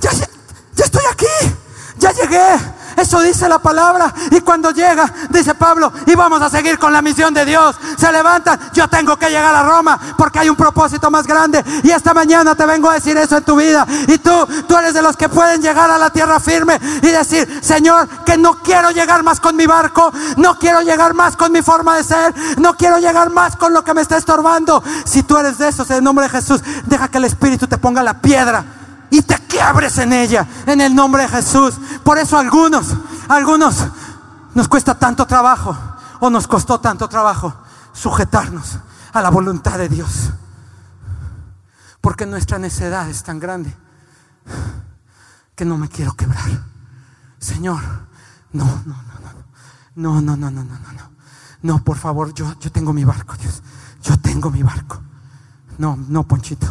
ya, 0.00 0.10
ya, 0.12 0.84
estoy 0.84 1.04
aquí. 1.10 1.26
Ya 1.98 2.12
llegué. 2.12 2.81
Eso 2.96 3.20
dice 3.20 3.48
la 3.48 3.58
palabra. 3.58 4.12
Y 4.30 4.40
cuando 4.40 4.70
llega, 4.70 5.12
dice 5.30 5.54
Pablo, 5.54 5.92
y 6.06 6.14
vamos 6.14 6.40
a 6.42 6.50
seguir 6.50 6.78
con 6.78 6.92
la 6.92 7.02
misión 7.02 7.34
de 7.34 7.44
Dios. 7.44 7.76
Se 7.96 8.10
levantan, 8.12 8.58
yo 8.72 8.88
tengo 8.88 9.16
que 9.16 9.28
llegar 9.28 9.54
a 9.54 9.62
Roma 9.62 9.98
porque 10.16 10.38
hay 10.38 10.48
un 10.48 10.56
propósito 10.56 11.10
más 11.10 11.26
grande. 11.26 11.64
Y 11.82 11.90
esta 11.90 12.14
mañana 12.14 12.54
te 12.54 12.66
vengo 12.66 12.88
a 12.88 12.94
decir 12.94 13.16
eso 13.16 13.36
en 13.36 13.44
tu 13.44 13.56
vida. 13.56 13.86
Y 14.08 14.18
tú, 14.18 14.46
tú 14.68 14.76
eres 14.76 14.94
de 14.94 15.02
los 15.02 15.16
que 15.16 15.28
pueden 15.28 15.62
llegar 15.62 15.90
a 15.90 15.98
la 15.98 16.10
tierra 16.10 16.40
firme 16.40 16.78
y 17.02 17.08
decir, 17.08 17.60
Señor, 17.62 18.08
que 18.24 18.36
no 18.36 18.54
quiero 18.62 18.90
llegar 18.90 19.22
más 19.22 19.40
con 19.40 19.56
mi 19.56 19.66
barco, 19.66 20.12
no 20.36 20.58
quiero 20.58 20.80
llegar 20.82 21.14
más 21.14 21.36
con 21.36 21.52
mi 21.52 21.62
forma 21.62 21.96
de 21.96 22.04
ser, 22.04 22.34
no 22.58 22.74
quiero 22.74 22.98
llegar 22.98 23.30
más 23.30 23.56
con 23.56 23.72
lo 23.72 23.84
que 23.84 23.94
me 23.94 24.02
está 24.02 24.16
estorbando. 24.16 24.82
Si 25.04 25.22
tú 25.22 25.36
eres 25.38 25.58
de 25.58 25.68
esos, 25.68 25.88
en 25.90 25.98
el 25.98 26.04
nombre 26.04 26.26
de 26.26 26.30
Jesús, 26.30 26.60
deja 26.84 27.08
que 27.08 27.18
el 27.18 27.24
Espíritu 27.24 27.66
te 27.66 27.78
ponga 27.78 28.02
la 28.02 28.14
piedra 28.20 28.64
y 29.12 29.20
te 29.20 29.38
quiebres 29.46 29.98
en 29.98 30.14
ella, 30.14 30.48
en 30.66 30.80
el 30.80 30.94
nombre 30.94 31.24
de 31.24 31.28
Jesús. 31.28 31.78
Por 32.02 32.16
eso 32.16 32.38
algunos, 32.38 32.96
algunos 33.28 33.86
nos 34.54 34.68
cuesta 34.68 34.98
tanto 34.98 35.26
trabajo 35.26 35.76
o 36.20 36.30
nos 36.30 36.48
costó 36.48 36.80
tanto 36.80 37.06
trabajo 37.10 37.54
sujetarnos 37.92 38.78
a 39.12 39.20
la 39.20 39.28
voluntad 39.28 39.76
de 39.76 39.90
Dios. 39.90 40.30
Porque 42.00 42.24
nuestra 42.24 42.58
necedad 42.58 43.06
es 43.10 43.22
tan 43.22 43.38
grande 43.38 43.76
que 45.54 45.66
no 45.66 45.76
me 45.76 45.90
quiero 45.90 46.14
quebrar. 46.14 46.48
Señor, 47.38 47.82
no, 48.52 48.64
no, 48.64 48.96
no, 49.94 50.20
no, 50.22 50.22
no, 50.22 50.36
no, 50.36 50.36
no, 50.36 50.50
no, 50.50 50.64
no, 50.64 50.92
no. 50.92 51.12
No, 51.60 51.84
por 51.84 51.98
favor, 51.98 52.32
yo, 52.32 52.58
yo 52.58 52.72
tengo 52.72 52.94
mi 52.94 53.04
barco, 53.04 53.36
Dios. 53.36 53.62
Yo 54.02 54.18
tengo 54.18 54.50
mi 54.50 54.62
barco. 54.62 55.02
No, 55.76 55.98
no, 56.08 56.22
Ponchito. 56.22 56.66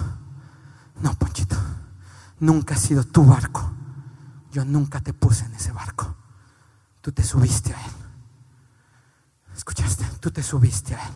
No, 1.02 1.14
Ponchito 1.14 1.56
nunca 2.42 2.76
ha 2.76 2.78
sido 2.78 3.06
tu 3.06 3.26
barco. 3.26 3.72
Yo 4.52 4.66
nunca 4.66 5.00
te 5.00 5.14
puse 5.14 5.46
en 5.46 5.54
ese 5.54 5.72
barco. 5.72 6.14
Tú 7.00 7.14
te 7.14 7.24
subiste 7.24 7.74
a 7.74 7.82
él. 7.82 7.92
¿Escuchaste? 9.56 10.06
Tú 10.20 10.32
te 10.32 10.44
subiste 10.44 10.96
a 10.96 11.08
él. 11.08 11.14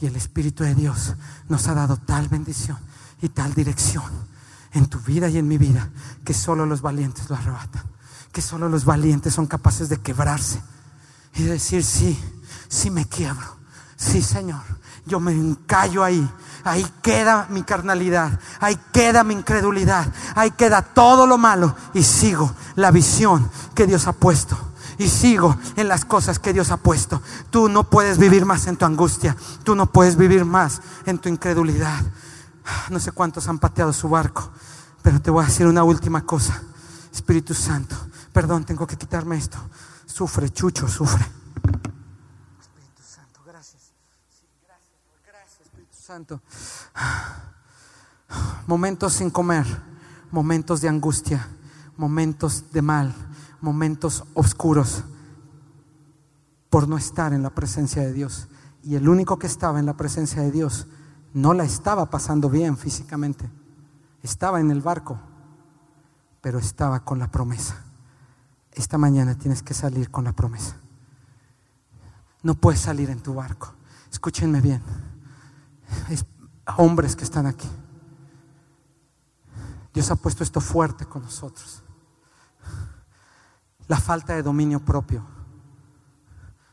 Y 0.00 0.06
el 0.06 0.16
Espíritu 0.16 0.64
de 0.64 0.74
Dios 0.74 1.14
nos 1.48 1.68
ha 1.68 1.74
dado 1.74 1.96
tal 1.98 2.28
bendición 2.28 2.78
y 3.20 3.28
tal 3.28 3.52
dirección 3.54 4.10
en 4.72 4.86
tu 4.86 4.98
vida 5.00 5.28
y 5.28 5.36
en 5.36 5.46
mi 5.46 5.58
vida 5.58 5.90
que 6.24 6.32
solo 6.32 6.64
los 6.64 6.80
valientes 6.80 7.28
lo 7.28 7.36
arrebatan. 7.36 7.84
Que 8.32 8.40
solo 8.40 8.68
los 8.68 8.84
valientes 8.84 9.34
son 9.34 9.46
capaces 9.46 9.88
de 9.90 10.00
quebrarse 10.00 10.62
y 11.34 11.42
de 11.42 11.52
decir, 11.52 11.84
sí, 11.84 12.18
sí 12.68 12.90
me 12.90 13.06
quiebro 13.06 13.61
Sí, 14.02 14.20
Señor, 14.20 14.62
yo 15.06 15.20
me 15.20 15.30
encallo 15.32 16.02
ahí. 16.02 16.28
Ahí 16.64 16.84
queda 17.02 17.46
mi 17.50 17.62
carnalidad, 17.62 18.38
ahí 18.60 18.78
queda 18.92 19.24
mi 19.24 19.34
incredulidad, 19.34 20.06
ahí 20.36 20.52
queda 20.52 20.82
todo 20.82 21.26
lo 21.26 21.36
malo 21.36 21.74
y 21.92 22.04
sigo 22.04 22.52
la 22.76 22.92
visión 22.92 23.50
que 23.74 23.84
Dios 23.84 24.06
ha 24.06 24.12
puesto 24.12 24.56
y 24.96 25.08
sigo 25.08 25.56
en 25.74 25.88
las 25.88 26.04
cosas 26.04 26.38
que 26.38 26.52
Dios 26.52 26.70
ha 26.70 26.76
puesto. 26.76 27.20
Tú 27.50 27.68
no 27.68 27.90
puedes 27.90 28.18
vivir 28.18 28.44
más 28.44 28.68
en 28.68 28.76
tu 28.76 28.84
angustia, 28.84 29.36
tú 29.64 29.74
no 29.74 29.86
puedes 29.86 30.16
vivir 30.16 30.44
más 30.44 30.80
en 31.04 31.18
tu 31.18 31.28
incredulidad. 31.28 32.00
No 32.90 33.00
sé 33.00 33.10
cuántos 33.10 33.48
han 33.48 33.58
pateado 33.58 33.92
su 33.92 34.08
barco, 34.08 34.50
pero 35.02 35.20
te 35.20 35.32
voy 35.32 35.42
a 35.42 35.48
decir 35.48 35.66
una 35.66 35.82
última 35.82 36.24
cosa. 36.24 36.62
Espíritu 37.12 37.54
Santo, 37.54 37.96
perdón, 38.32 38.64
tengo 38.64 38.86
que 38.86 38.96
quitarme 38.96 39.36
esto. 39.36 39.58
Sufre, 40.06 40.50
Chucho, 40.50 40.86
sufre. 40.86 41.41
Santo, 43.42 43.50
gracias. 43.50 43.92
gracias, 44.66 44.90
gracias, 45.26 45.60
Espíritu 45.62 45.96
Santo. 45.96 46.40
Momentos 48.66 49.14
sin 49.14 49.30
comer, 49.30 49.66
momentos 50.30 50.80
de 50.80 50.88
angustia, 50.88 51.48
momentos 51.96 52.70
de 52.72 52.82
mal, 52.82 53.14
momentos 53.60 54.24
oscuros 54.34 55.04
por 56.70 56.88
no 56.88 56.96
estar 56.96 57.32
en 57.32 57.42
la 57.42 57.50
presencia 57.50 58.02
de 58.02 58.12
Dios. 58.12 58.48
Y 58.82 58.94
el 58.94 59.08
único 59.08 59.38
que 59.38 59.46
estaba 59.46 59.78
en 59.78 59.86
la 59.86 59.96
presencia 59.96 60.42
de 60.42 60.50
Dios 60.50 60.86
no 61.34 61.52
la 61.52 61.64
estaba 61.64 62.10
pasando 62.10 62.48
bien 62.48 62.76
físicamente. 62.76 63.50
Estaba 64.22 64.60
en 64.60 64.70
el 64.70 64.80
barco, 64.80 65.18
pero 66.40 66.58
estaba 66.58 67.04
con 67.04 67.18
la 67.18 67.30
promesa. 67.30 67.84
Esta 68.72 68.98
mañana 68.98 69.36
tienes 69.36 69.62
que 69.62 69.74
salir 69.74 70.10
con 70.10 70.24
la 70.24 70.32
promesa. 70.32 70.81
No 72.42 72.54
puedes 72.54 72.80
salir 72.80 73.10
en 73.10 73.20
tu 73.20 73.34
barco. 73.34 73.74
Escúchenme 74.10 74.60
bien. 74.60 74.82
hombres 76.76 77.16
que 77.16 77.24
están 77.24 77.46
aquí. 77.46 77.68
Dios 79.92 80.10
ha 80.10 80.16
puesto 80.16 80.42
esto 80.42 80.60
fuerte 80.60 81.04
con 81.04 81.22
nosotros 81.22 81.82
la 83.92 84.00
falta 84.00 84.34
de 84.34 84.42
dominio 84.42 84.80
propio. 84.80 85.22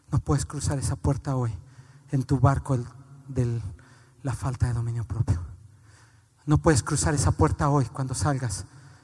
No 0.09 0.19
puedes 0.19 0.45
cruzar 0.45 0.79
esa 0.79 0.95
puerta 0.95 1.35
hoy 1.35 1.53
en 2.11 2.23
tu 2.23 2.39
barco 2.39 2.77
de 3.27 3.61
la 4.23 4.33
falta 4.33 4.67
de 4.67 4.73
dominio 4.73 5.03
propio. 5.03 5.41
No 6.45 6.57
puedes 6.59 6.81
cruzar 6.81 7.13
esa 7.13 7.31
puerta 7.31 7.69
hoy 7.69 7.85
cuando 7.85 8.13
salgas 8.13 8.63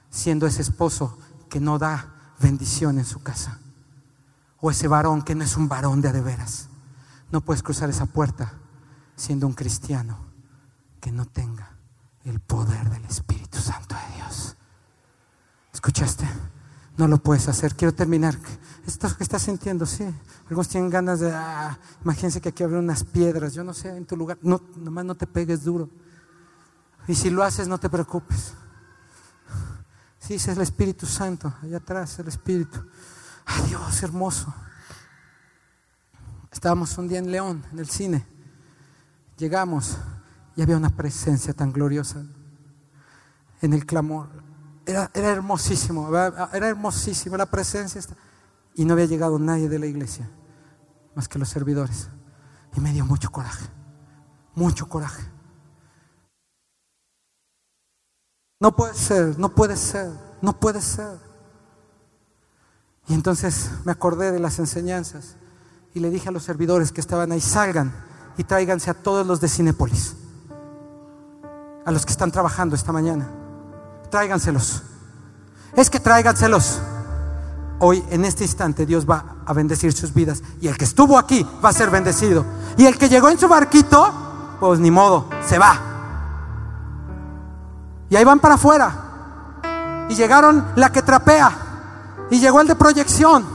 siendo 0.09 0.47
ese 0.47 0.61
esposo 0.61 1.17
que 1.49 1.59
no 1.59 1.77
da 1.77 2.33
bendición 2.39 2.97
en 2.97 3.05
su 3.05 3.21
casa. 3.21 3.59
O 4.65 4.71
ese 4.71 4.87
varón 4.87 5.21
que 5.21 5.35
no 5.35 5.43
es 5.43 5.57
un 5.57 5.67
varón 5.67 6.01
de 6.01 6.07
adeveras. 6.07 6.69
No 7.31 7.41
puedes 7.41 7.61
cruzar 7.61 7.87
esa 7.91 8.07
puerta 8.07 8.53
siendo 9.15 9.45
un 9.45 9.53
cristiano 9.53 10.17
que 10.99 11.11
no 11.11 11.27
tenga 11.27 11.77
el 12.23 12.39
poder 12.39 12.89
del 12.89 13.05
Espíritu 13.05 13.59
Santo 13.59 13.93
de 13.93 14.15
Dios. 14.15 14.57
¿Escuchaste? 15.71 16.27
no 16.97 17.07
lo 17.07 17.19
puedes 17.19 17.47
hacer. 17.47 17.75
Quiero 17.75 17.93
terminar. 17.93 18.39
Esto 18.87 19.15
que 19.15 19.23
estás 19.23 19.43
sintiendo, 19.43 19.85
sí. 19.85 20.03
Algunos 20.49 20.67
tienen 20.67 20.89
ganas 20.89 21.19
de, 21.19 21.31
ah, 21.31 21.77
imagínense 22.03 22.41
que 22.41 22.49
aquí 22.49 22.63
habrá 22.63 22.79
unas 22.79 23.03
piedras. 23.03 23.53
Yo 23.53 23.63
no 23.63 23.71
sé, 23.71 23.95
en 23.95 24.07
tu 24.07 24.17
lugar, 24.17 24.39
no, 24.41 24.63
nomás 24.77 25.05
no 25.05 25.13
te 25.13 25.27
pegues 25.27 25.63
duro. 25.63 25.91
Y 27.07 27.13
si 27.13 27.29
lo 27.29 27.43
haces, 27.43 27.67
no 27.67 27.77
te 27.77 27.87
preocupes. 27.87 28.55
Sí, 30.17 30.33
es 30.33 30.47
el 30.47 30.61
Espíritu 30.61 31.05
Santo, 31.05 31.53
allá 31.61 31.77
atrás, 31.77 32.17
el 32.17 32.29
Espíritu. 32.29 32.83
Ay, 33.45 33.63
Dios, 33.67 34.03
hermoso. 34.03 34.53
Estábamos 36.51 36.97
un 36.97 37.07
día 37.07 37.19
en 37.19 37.31
León, 37.31 37.63
en 37.71 37.79
el 37.79 37.89
cine. 37.89 38.25
Llegamos 39.37 39.97
y 40.55 40.61
había 40.61 40.77
una 40.77 40.89
presencia 40.89 41.53
tan 41.53 41.71
gloriosa 41.71 42.23
en 43.61 43.73
el 43.73 43.85
clamor 43.85 44.45
era, 44.85 45.09
hermosísimo, 45.13 46.09
era 46.09 46.67
hermosísima 46.67 47.37
la 47.37 47.45
presencia. 47.45 48.01
Y 48.75 48.85
no 48.85 48.93
había 48.93 49.05
llegado 49.05 49.39
nadie 49.39 49.69
de 49.69 49.79
la 49.79 49.85
iglesia, 49.85 50.29
más 51.15 51.27
que 51.27 51.39
los 51.39 51.49
servidores. 51.49 52.09
Y 52.75 52.81
me 52.81 52.91
dio 52.91 53.05
mucho 53.05 53.31
coraje, 53.31 53.65
mucho 54.53 54.87
coraje. 54.87 55.23
No 58.59 58.75
puede 58.75 58.93
ser, 58.93 59.39
no 59.39 59.53
puede 59.53 59.77
ser, 59.77 60.11
no 60.41 60.59
puede 60.59 60.81
ser. 60.81 61.17
Y 63.07 63.13
entonces 63.13 63.69
me 63.83 63.91
acordé 63.91 64.31
de 64.31 64.39
las 64.39 64.59
enseñanzas 64.59 65.35
y 65.93 65.99
le 65.99 66.09
dije 66.09 66.29
a 66.29 66.31
los 66.31 66.43
servidores 66.43 66.91
que 66.91 67.01
estaban 67.01 67.31
ahí, 67.31 67.41
salgan 67.41 67.93
y 68.37 68.43
tráiganse 68.43 68.89
a 68.89 68.93
todos 68.93 69.25
los 69.25 69.39
de 69.41 69.47
Cinépolis, 69.47 70.15
a 71.85 71.91
los 71.91 72.05
que 72.05 72.11
están 72.11 72.31
trabajando 72.31 72.75
esta 72.75 72.91
mañana 72.91 73.29
tráiganselos. 74.15 74.81
Es 75.75 75.89
que 75.89 75.99
tráiganselos. 75.99 76.79
Hoy, 77.79 78.01
en 78.09 78.23
este 78.23 78.45
instante, 78.45 78.85
Dios 78.85 79.05
va 79.09 79.35
a 79.45 79.51
bendecir 79.51 79.91
sus 79.91 80.13
vidas. 80.13 80.41
Y 80.61 80.69
el 80.69 80.77
que 80.77 80.85
estuvo 80.85 81.17
aquí 81.17 81.45
va 81.63 81.67
a 81.67 81.73
ser 81.73 81.89
bendecido. 81.89 82.45
Y 82.77 82.85
el 82.85 82.97
que 82.97 83.09
llegó 83.09 83.29
en 83.29 83.37
su 83.37 83.49
barquito, 83.49 84.57
pues 84.61 84.79
ni 84.79 84.89
modo, 84.89 85.27
se 85.45 85.59
va. 85.59 85.77
Y 88.09 88.15
ahí 88.15 88.23
van 88.23 88.39
para 88.39 88.53
afuera. 88.53 90.07
Y 90.07 90.15
llegaron 90.15 90.65
la 90.77 90.93
que 90.93 91.01
trapea. 91.01 91.64
Y 92.29 92.39
llegó 92.39 92.61
el 92.61 92.67
de 92.67 92.75
proyección. 92.75 93.45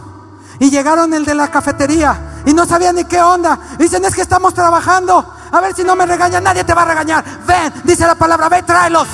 Y 0.59 0.71
llegaron 0.71 1.13
el 1.15 1.25
de 1.25 1.35
la 1.35 1.49
cafetería. 1.49 2.43
Y 2.47 2.55
no 2.55 2.67
sabían 2.67 2.97
ni 2.97 3.05
qué 3.05 3.21
onda. 3.21 3.59
dicen, 3.79 4.05
es 4.05 4.15
que 4.15 4.23
estamos 4.23 4.55
trabajando. 4.55 5.35
A 5.53 5.61
ver 5.61 5.75
si 5.75 5.83
no 5.85 5.97
me 5.97 6.07
regaña, 6.07 6.41
nadie 6.41 6.65
te 6.65 6.75
va 6.75 6.83
a 6.83 6.87
regañar. 6.87 7.25
Ven, 7.47 7.73
dice 7.85 8.07
la 8.07 8.15
palabra, 8.15 8.49
ve, 8.49 8.63
tráelos. 8.63 9.09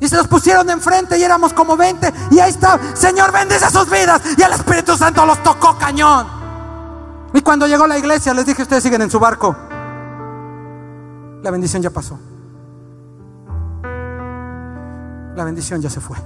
Y 0.00 0.08
se 0.08 0.16
los 0.16 0.28
pusieron 0.28 0.70
enfrente 0.70 1.18
y 1.18 1.22
éramos 1.22 1.52
como 1.52 1.76
20. 1.76 2.12
Y 2.30 2.38
ahí 2.38 2.50
está, 2.50 2.78
Señor, 2.94 3.32
bendice 3.32 3.68
sus 3.70 3.90
vidas. 3.90 4.22
Y 4.36 4.42
el 4.42 4.52
Espíritu 4.52 4.96
Santo 4.96 5.26
los 5.26 5.42
tocó 5.42 5.76
cañón. 5.76 6.26
Y 7.34 7.40
cuando 7.42 7.66
llegó 7.66 7.86
la 7.86 7.98
iglesia, 7.98 8.32
les 8.32 8.46
dije, 8.46 8.62
ustedes 8.62 8.82
siguen 8.82 9.02
en 9.02 9.10
su 9.10 9.18
barco. 9.18 9.56
La 11.42 11.50
bendición 11.50 11.82
ya 11.82 11.90
pasó. 11.90 12.18
La 15.34 15.44
bendición 15.44 15.80
ya 15.80 15.90
se 15.90 16.00
fue. 16.00 16.16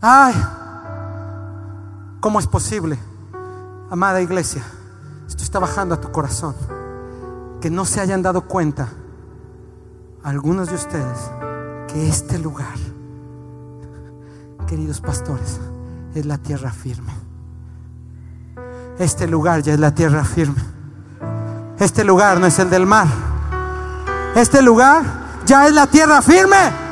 Ay, 0.00 0.34
¿cómo 2.20 2.38
es 2.38 2.46
posible, 2.46 2.96
amada 3.90 4.22
iglesia? 4.22 4.62
Esto 5.26 5.42
está 5.42 5.58
bajando 5.58 5.96
a 5.96 6.00
tu 6.00 6.12
corazón. 6.12 6.54
Que 7.60 7.68
no 7.68 7.84
se 7.84 8.00
hayan 8.00 8.22
dado 8.22 8.42
cuenta 8.42 8.88
algunos 10.22 10.68
de 10.68 10.76
ustedes 10.76 11.18
que 11.88 12.08
este 12.08 12.38
lugar, 12.38 12.76
queridos 14.68 15.00
pastores, 15.00 15.58
es 16.14 16.26
la 16.26 16.38
tierra 16.38 16.70
firme. 16.70 17.12
Este 19.00 19.26
lugar 19.26 19.62
ya 19.62 19.74
es 19.74 19.80
la 19.80 19.92
tierra 19.92 20.24
firme. 20.24 20.62
Este 21.80 22.04
lugar 22.04 22.38
no 22.38 22.46
es 22.46 22.56
el 22.60 22.70
del 22.70 22.86
mar. 22.86 23.08
Este 24.36 24.62
lugar 24.62 25.02
ya 25.44 25.66
es 25.66 25.72
la 25.72 25.88
tierra 25.88 26.22
firme. 26.22 26.87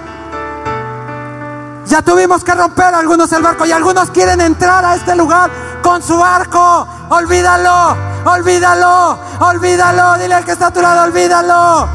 Ya 1.87 2.03
tuvimos 2.03 2.43
que 2.43 2.53
romper 2.53 2.95
algunos 2.95 3.31
el 3.33 3.43
barco 3.43 3.65
y 3.65 3.71
algunos 3.71 4.11
quieren 4.11 4.41
entrar 4.41 4.85
a 4.85 4.97
este 4.97 5.15
lugar 5.15 5.51
con 5.83 6.03
su 6.03 6.19
barco. 6.19 6.87
Olvídalo, 7.11 7.97
olvídalo, 8.25 9.19
olvídalo. 9.39 10.19
Dile 10.19 10.35
al 10.35 10.45
que 10.45 10.53
está 10.53 10.67
a 10.67 10.71
tu 10.73 10.83
lado, 10.83 11.05
olvídalo. 11.05 11.89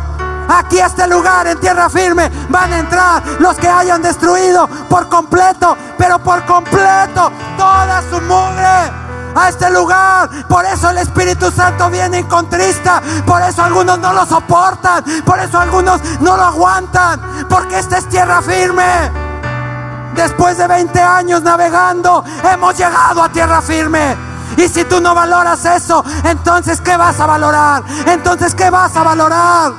Aquí 0.47 0.79
a 0.79 0.85
este 0.85 1.07
lugar, 1.07 1.47
en 1.47 1.59
tierra 1.59 1.89
firme, 1.89 2.31
van 2.49 2.71
a 2.71 2.79
entrar 2.79 3.23
los 3.39 3.57
que 3.57 3.67
hayan 3.67 4.01
destruido 4.01 4.67
por 4.89 5.09
completo, 5.09 5.77
pero 5.97 6.19
por 6.19 6.45
completo 6.45 7.31
toda 7.57 8.01
su 8.09 8.21
mugre 8.21 8.91
a 9.35 9.49
este 9.49 9.69
lugar. 9.71 10.29
Por 10.47 10.65
eso 10.65 10.89
el 10.89 10.99
Espíritu 10.99 11.51
Santo 11.51 11.89
viene 11.89 12.19
y 12.19 12.23
contrista. 12.23 13.01
Por 13.25 13.41
eso 13.41 13.61
algunos 13.61 13.99
no 13.99 14.13
lo 14.13 14.25
soportan. 14.25 15.03
Por 15.25 15.39
eso 15.39 15.59
algunos 15.59 16.01
no 16.21 16.37
lo 16.37 16.43
aguantan. 16.43 17.45
Porque 17.49 17.79
esta 17.79 17.97
es 17.97 18.07
tierra 18.07 18.41
firme. 18.41 19.30
Después 20.15 20.57
de 20.57 20.67
20 20.67 20.99
años 20.99 21.41
navegando, 21.41 22.23
hemos 22.43 22.77
llegado 22.77 23.23
a 23.23 23.29
tierra 23.29 23.61
firme. 23.61 24.15
Y 24.57 24.67
si 24.67 24.83
tú 24.83 24.99
no 24.99 25.15
valoras 25.15 25.63
eso, 25.65 26.03
entonces 26.25 26.81
¿qué 26.81 26.97
vas 26.97 27.19
a 27.19 27.25
valorar? 27.25 27.83
Entonces 28.05 28.53
¿qué 28.53 28.69
vas 28.69 28.95
a 28.95 29.03
valorar? 29.03 29.71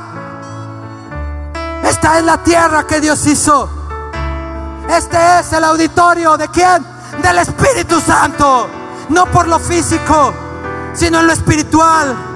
Esta 1.84 2.18
es 2.18 2.24
la 2.24 2.38
tierra 2.38 2.86
que 2.86 3.00
Dios 3.00 3.26
hizo. 3.26 3.68
Este 4.88 5.18
es 5.40 5.52
el 5.52 5.64
auditorio 5.64 6.36
de 6.36 6.48
quién? 6.48 6.84
Del 7.22 7.38
Espíritu 7.38 8.00
Santo. 8.00 8.68
No 9.10 9.26
por 9.26 9.46
lo 9.46 9.58
físico, 9.58 10.32
sino 10.94 11.20
en 11.20 11.26
lo 11.26 11.32
espiritual. 11.32 12.31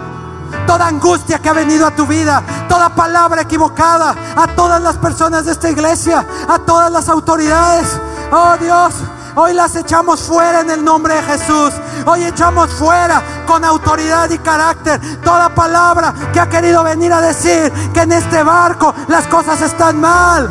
Toda 0.67 0.89
angustia 0.89 1.39
que 1.39 1.49
ha 1.49 1.53
venido 1.53 1.87
a 1.87 1.93
tu 1.93 2.07
vida, 2.07 2.43
toda 2.69 2.95
palabra 2.95 3.43
equivocada, 3.43 4.15
a 4.37 4.47
todas 4.49 4.83
las 4.83 4.97
personas 4.97 5.45
de 5.45 5.53
esta 5.53 5.71
iglesia, 5.71 6.27
a 6.49 6.59
todas 6.59 6.91
las 6.91 7.09
autoridades. 7.09 8.01
Oh 8.33 8.57
Dios, 8.59 8.95
Hoy 9.39 9.53
las 9.53 9.77
echamos 9.77 10.23
fuera 10.23 10.63
en 10.63 10.71
el 10.71 10.83
nombre 10.83 11.15
de 11.15 11.23
Jesús. 11.23 11.71
Hoy 12.07 12.25
echamos 12.25 12.71
fuera 12.71 13.23
con 13.47 13.67
autoridad 13.67 14.31
y 14.31 14.39
carácter 14.39 14.99
toda 15.21 15.55
palabra 15.55 16.15
que 16.33 16.41
ha 16.41 16.49
querido 16.49 16.83
venir 16.83 17.13
a 17.13 17.21
decir 17.21 17.71
que 17.93 18.01
en 18.01 18.13
este 18.13 18.43
barco 18.43 18.95
las 19.09 19.27
cosas 19.27 19.61
están 19.61 20.01
mal. 20.01 20.49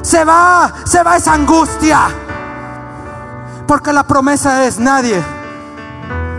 Se 0.00 0.24
va, 0.24 0.72
se 0.84 1.02
va 1.02 1.18
esa 1.18 1.34
angustia. 1.34 2.08
Porque 3.66 3.92
la 3.92 4.04
promesa 4.04 4.64
es 4.64 4.78
nadie 4.78 5.22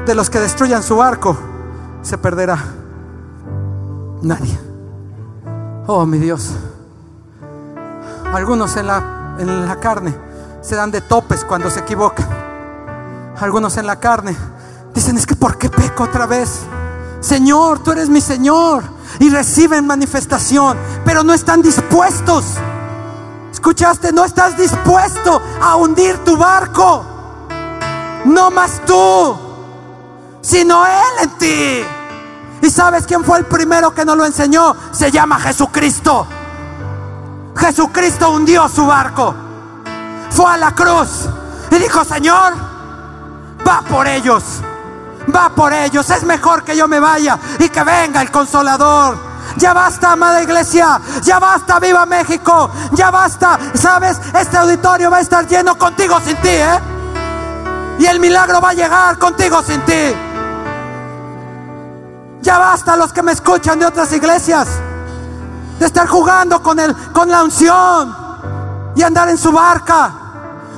de 0.08 0.16
los 0.16 0.28
que 0.32 0.40
destruyan 0.40 0.82
su 0.82 0.98
barco 0.98 1.51
se 2.02 2.18
perderá. 2.18 2.58
Nadie. 4.22 4.58
Oh, 5.88 6.06
mi 6.06 6.18
Dios. 6.18 6.52
Algunos 8.34 8.76
en 8.78 8.88
la, 8.88 9.36
en 9.40 9.68
la 9.68 9.80
carne 9.80 10.16
se 10.62 10.76
dan 10.76 10.92
de 10.92 11.02
topes 11.02 11.44
cuando 11.44 11.70
se 11.70 11.80
equivocan. 11.80 12.28
Algunos 13.40 13.78
en 13.78 13.88
la 13.88 14.00
carne 14.00 14.36
dicen, 14.94 15.18
es 15.18 15.26
que 15.26 15.36
¿por 15.36 15.58
qué 15.58 15.70
peco 15.70 16.04
otra 16.04 16.28
vez? 16.28 16.62
Señor, 17.20 17.80
tú 17.80 17.92
eres 17.92 18.10
mi 18.10 18.22
Señor. 18.22 18.84
Y 19.20 19.30
reciben 19.30 19.86
manifestación, 19.86 20.78
pero 21.04 21.24
no 21.24 21.34
están 21.34 21.62
dispuestos. 21.62 22.46
¿Escuchaste? 23.52 24.14
No 24.14 24.24
estás 24.24 24.58
dispuesto 24.58 25.42
a 25.62 25.76
hundir 25.76 26.18
tu 26.24 26.38
barco. 26.38 27.04
No 28.26 28.50
más 28.50 28.82
tú, 28.86 29.36
sino 30.42 30.86
Él 30.86 31.24
en 31.24 31.30
ti. 31.38 31.86
¿Y 32.62 32.70
sabes 32.70 33.06
quién 33.08 33.24
fue 33.24 33.40
el 33.40 33.46
primero 33.46 33.94
que 33.94 34.06
nos 34.06 34.18
lo 34.18 34.26
enseñó? 34.26 34.76
Se 34.92 35.12
llama 35.12 35.40
Jesucristo. 35.40 36.28
Jesucristo 37.58 38.30
hundió 38.32 38.68
su 38.70 38.86
barco. 38.86 39.34
Fue 40.30 40.52
a 40.52 40.58
la 40.58 40.74
cruz 40.74 41.28
y 41.72 41.76
dijo, 41.76 42.04
Señor, 42.04 42.54
va 43.68 43.82
por 43.90 44.08
ellos. 44.08 44.44
Va 45.34 45.50
por 45.50 45.74
ellos. 45.74 46.10
Es 46.10 46.24
mejor 46.24 46.64
que 46.64 46.76
yo 46.76 46.88
me 46.88 47.00
vaya 47.00 47.38
y 47.60 47.70
que 47.70 47.84
venga 47.84 48.22
el 48.22 48.32
consolador. 48.32 49.18
Ya 49.58 49.74
basta, 49.74 50.14
amada 50.14 50.42
iglesia. 50.42 51.02
Ya 51.24 51.40
basta, 51.40 51.80
viva 51.80 52.06
México. 52.06 52.70
Ya 52.94 53.12
basta. 53.12 53.60
¿Sabes? 53.74 54.20
Este 54.34 54.58
auditorio 54.58 55.10
va 55.10 55.18
a 55.18 55.22
estar 55.22 55.48
lleno 55.48 55.78
contigo 55.78 56.20
sin 56.24 56.38
ti, 56.38 56.50
¿eh? 56.50 56.80
Y 58.00 58.06
el 58.06 58.20
milagro 58.20 58.62
va 58.62 58.70
a 58.70 58.74
llegar 58.74 59.18
contigo 59.18 59.62
sin 59.62 59.82
ti. 59.82 60.31
Ya 62.42 62.58
basta 62.58 62.96
los 62.96 63.14
que 63.14 63.22
me 63.22 63.32
escuchan 63.32 63.80
de 63.80 63.86
otras 63.86 64.12
iglesias 64.14 64.68
de 65.82 65.88
estar 65.88 66.08
jugando 66.08 66.62
con, 66.62 66.80
el, 66.80 66.96
con 67.12 67.32
la 67.32 67.44
unción 67.44 68.16
y 68.96 69.02
andar 69.02 69.30
en 69.30 69.38
su 69.38 69.52
barca, 69.52 70.14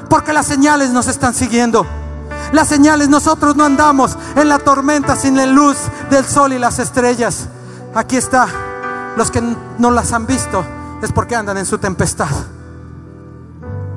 porque 0.10 0.32
las 0.32 0.46
señales 0.46 0.92
nos 0.92 1.08
están 1.08 1.34
siguiendo. 1.34 1.86
Las 2.54 2.70
señales, 2.70 3.10
nosotros 3.10 3.58
no 3.58 3.66
andamos 3.66 4.18
en 4.38 4.48
la 4.48 4.60
tormenta 4.60 5.18
sin 5.18 5.36
la 5.36 5.46
luz 5.46 5.76
del 6.10 6.24
sol 6.26 6.54
y 6.54 6.60
las 6.60 6.80
estrellas. 6.80 7.50
Aquí 7.94 8.16
está, 8.16 8.48
los 9.18 9.30
que 9.30 9.42
no 9.78 9.92
las 9.92 10.14
han 10.14 10.26
visto 10.26 10.64
es 11.02 11.12
porque 11.12 11.36
andan 11.36 11.58
en 11.58 11.66
su 11.66 11.80
tempestad. 11.80 12.30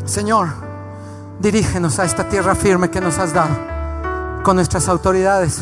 Señor, 0.06 0.48
dirígenos 1.38 2.00
a 2.00 2.04
esta 2.04 2.28
tierra 2.28 2.56
firme 2.56 2.90
que 2.90 3.00
nos 3.00 3.18
has 3.18 3.32
dado, 3.32 3.54
con 4.42 4.56
nuestras 4.56 4.88
autoridades, 4.88 5.60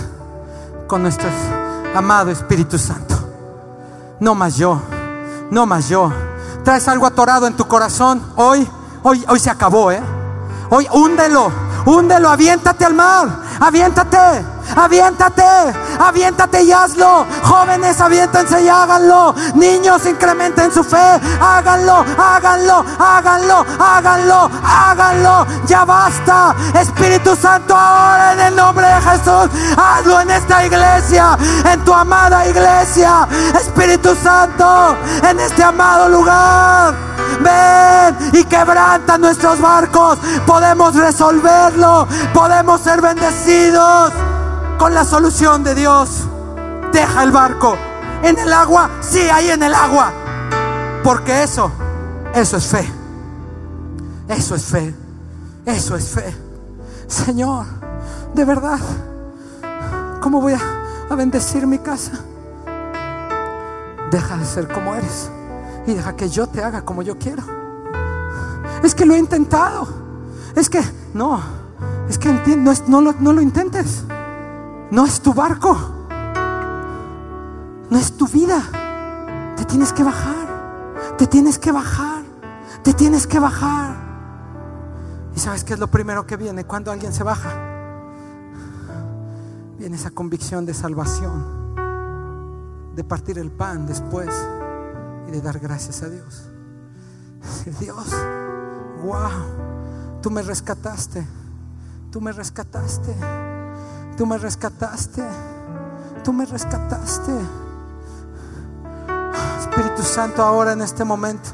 con 0.87 1.03
nuestro 1.03 1.29
amado 1.95 2.31
Espíritu 2.31 2.79
Santo. 2.79 3.15
No 4.21 4.35
más 4.35 4.57
yo 4.57 4.81
no 5.51 5.67
más 5.67 5.89
yo. 5.89 6.13
Traes 6.65 6.89
algo 6.89 7.07
atorado 7.07 7.47
en 7.47 7.55
tu 7.55 7.67
corazón. 7.67 8.23
Hoy, 8.37 8.69
hoy, 9.03 9.25
hoy 9.29 9.39
se 9.39 9.51
acabó, 9.51 9.91
¿eh? 9.91 10.03
Hoy 10.71 10.89
húndelo, 10.93 11.51
húndelo, 11.87 12.29
aviéntate 12.29 12.85
al 12.85 12.95
mar, 12.95 13.29
aviéntate. 13.61 14.55
Aviéntate, 14.77 15.45
aviéntate 16.01 16.63
y 16.63 16.73
hazlo. 16.73 17.27
Jóvenes, 17.43 18.01
aviéntense 18.01 18.63
y 18.63 18.69
háganlo. 18.69 19.35
Niños, 19.55 20.05
incrementen 20.07 20.73
su 20.73 20.83
fe. 20.83 21.21
Háganlo, 21.41 22.05
háganlo, 22.19 22.85
háganlo, 22.99 23.65
háganlo, 23.79 24.51
háganlo. 24.65 25.47
Ya 25.67 25.85
basta. 25.85 26.55
Espíritu 26.81 27.37
Santo, 27.37 27.77
ahora 27.77 28.33
en 28.33 28.41
el 28.41 28.57
nombre 28.57 28.87
de 28.87 29.01
Jesús, 29.03 29.51
hazlo 29.77 30.21
en 30.21 30.31
esta 30.31 30.65
iglesia, 30.65 31.39
en 31.71 31.85
tu 31.85 31.93
amada 31.93 32.47
iglesia. 32.47 33.29
Espíritu 33.55 34.17
Santo, 34.17 34.97
en 35.29 35.41
este 35.41 35.63
amado 35.63 36.09
lugar. 36.09 37.14
Ven 37.41 38.31
y 38.33 38.45
quebranta 38.45 39.19
nuestros 39.19 39.61
barcos. 39.61 40.19
Podemos 40.47 40.95
resolverlo. 40.95 42.07
Podemos 42.33 42.81
ser 42.81 43.01
bendecidos 43.01 44.13
con 44.79 44.95
la 44.95 45.05
solución 45.05 45.65
de 45.65 45.75
Dios. 45.75 46.25
Deja 46.93 47.23
el 47.23 47.33
barco. 47.33 47.77
En 48.23 48.39
el 48.39 48.53
agua, 48.53 48.91
sí, 49.01 49.21
ahí 49.21 49.51
en 49.51 49.63
el 49.63 49.75
agua. 49.75 50.13
Porque 51.03 51.43
eso, 51.43 51.71
eso 52.35 52.57
es 52.57 52.67
fe. 52.67 52.91
Eso 54.29 54.55
es 54.55 54.65
fe. 54.65 54.95
Eso 55.67 55.97
es 55.97 56.09
fe. 56.09 56.35
Señor, 57.07 57.67
de 58.35 58.45
verdad, 58.45 58.79
¿cómo 60.21 60.41
voy 60.41 60.55
a 60.55 61.15
bendecir 61.15 61.67
mi 61.67 61.79
casa? 61.79 62.13
Deja 64.11 64.37
de 64.37 64.45
ser 64.45 64.69
como 64.69 64.95
eres 64.95 65.31
y 65.87 65.95
deja 65.95 66.17
que 66.17 66.29
yo 66.29 66.47
te 66.47 66.63
haga 66.63 66.85
como 66.85 67.03
yo 67.03 67.19
quiero. 67.19 67.43
Es 68.83 68.95
que 68.95 69.05
lo 69.05 69.15
he 69.15 69.19
intentado. 69.19 69.87
Es 70.55 70.71
que, 70.71 70.81
no, 71.15 71.41
es 72.09 72.19
que 72.19 72.33
no, 72.57 72.73
no, 72.87 73.01
lo, 73.01 73.13
no 73.19 73.33
lo 73.33 73.41
intentes. 73.41 74.05
No 74.91 75.05
es 75.05 75.21
tu 75.21 75.35
barco. 75.35 75.77
No 77.91 77.99
es 77.99 78.17
tu 78.17 78.27
vida. 78.27 78.63
Te 79.57 79.65
tienes 79.65 79.93
que 79.93 80.05
bajar. 80.05 81.15
Te 81.19 81.27
tienes 81.27 81.59
que 81.59 81.73
bajar. 81.73 82.23
Te 82.83 82.93
tienes 82.93 83.27
que 83.27 83.39
bajar. 83.39 83.97
¿Y 85.35 85.41
sabes 85.41 85.65
qué 85.65 85.75
es 85.75 85.81
lo 85.81 85.89
primero 85.89 86.27
que 86.27 86.37
viene 86.37 86.65
cuando 86.65 86.93
alguien 86.93 87.13
se 87.13 87.25
baja? 87.25 87.51
Viene 89.79 89.97
esa 89.97 90.11
convicción 90.11 90.65
de 90.65 90.75
salvación. 90.75 91.75
De 92.95 93.03
partir 93.03 93.39
el 93.39 93.51
pan 93.51 93.87
después 93.87 94.31
y 95.29 95.31
de 95.31 95.41
dar 95.41 95.59
gracias 95.59 96.03
a 96.03 96.09
Dios. 96.09 96.51
Dios, 97.81 98.07
wow, 99.03 100.21
tú 100.23 100.31
me 100.31 100.43
rescataste. 100.43 101.27
Tú 102.11 102.21
me 102.21 102.33
rescataste. 102.33 103.15
Tú 104.17 104.27
me 104.27 104.39
rescataste. 104.39 105.25
Tú 106.23 106.33
me 106.33 106.47
rescataste. 106.47 107.33
Espíritu 109.59 110.03
Santo, 110.03 110.43
ahora 110.43 110.73
en 110.73 110.83
este 110.83 111.05
momento, 111.05 111.51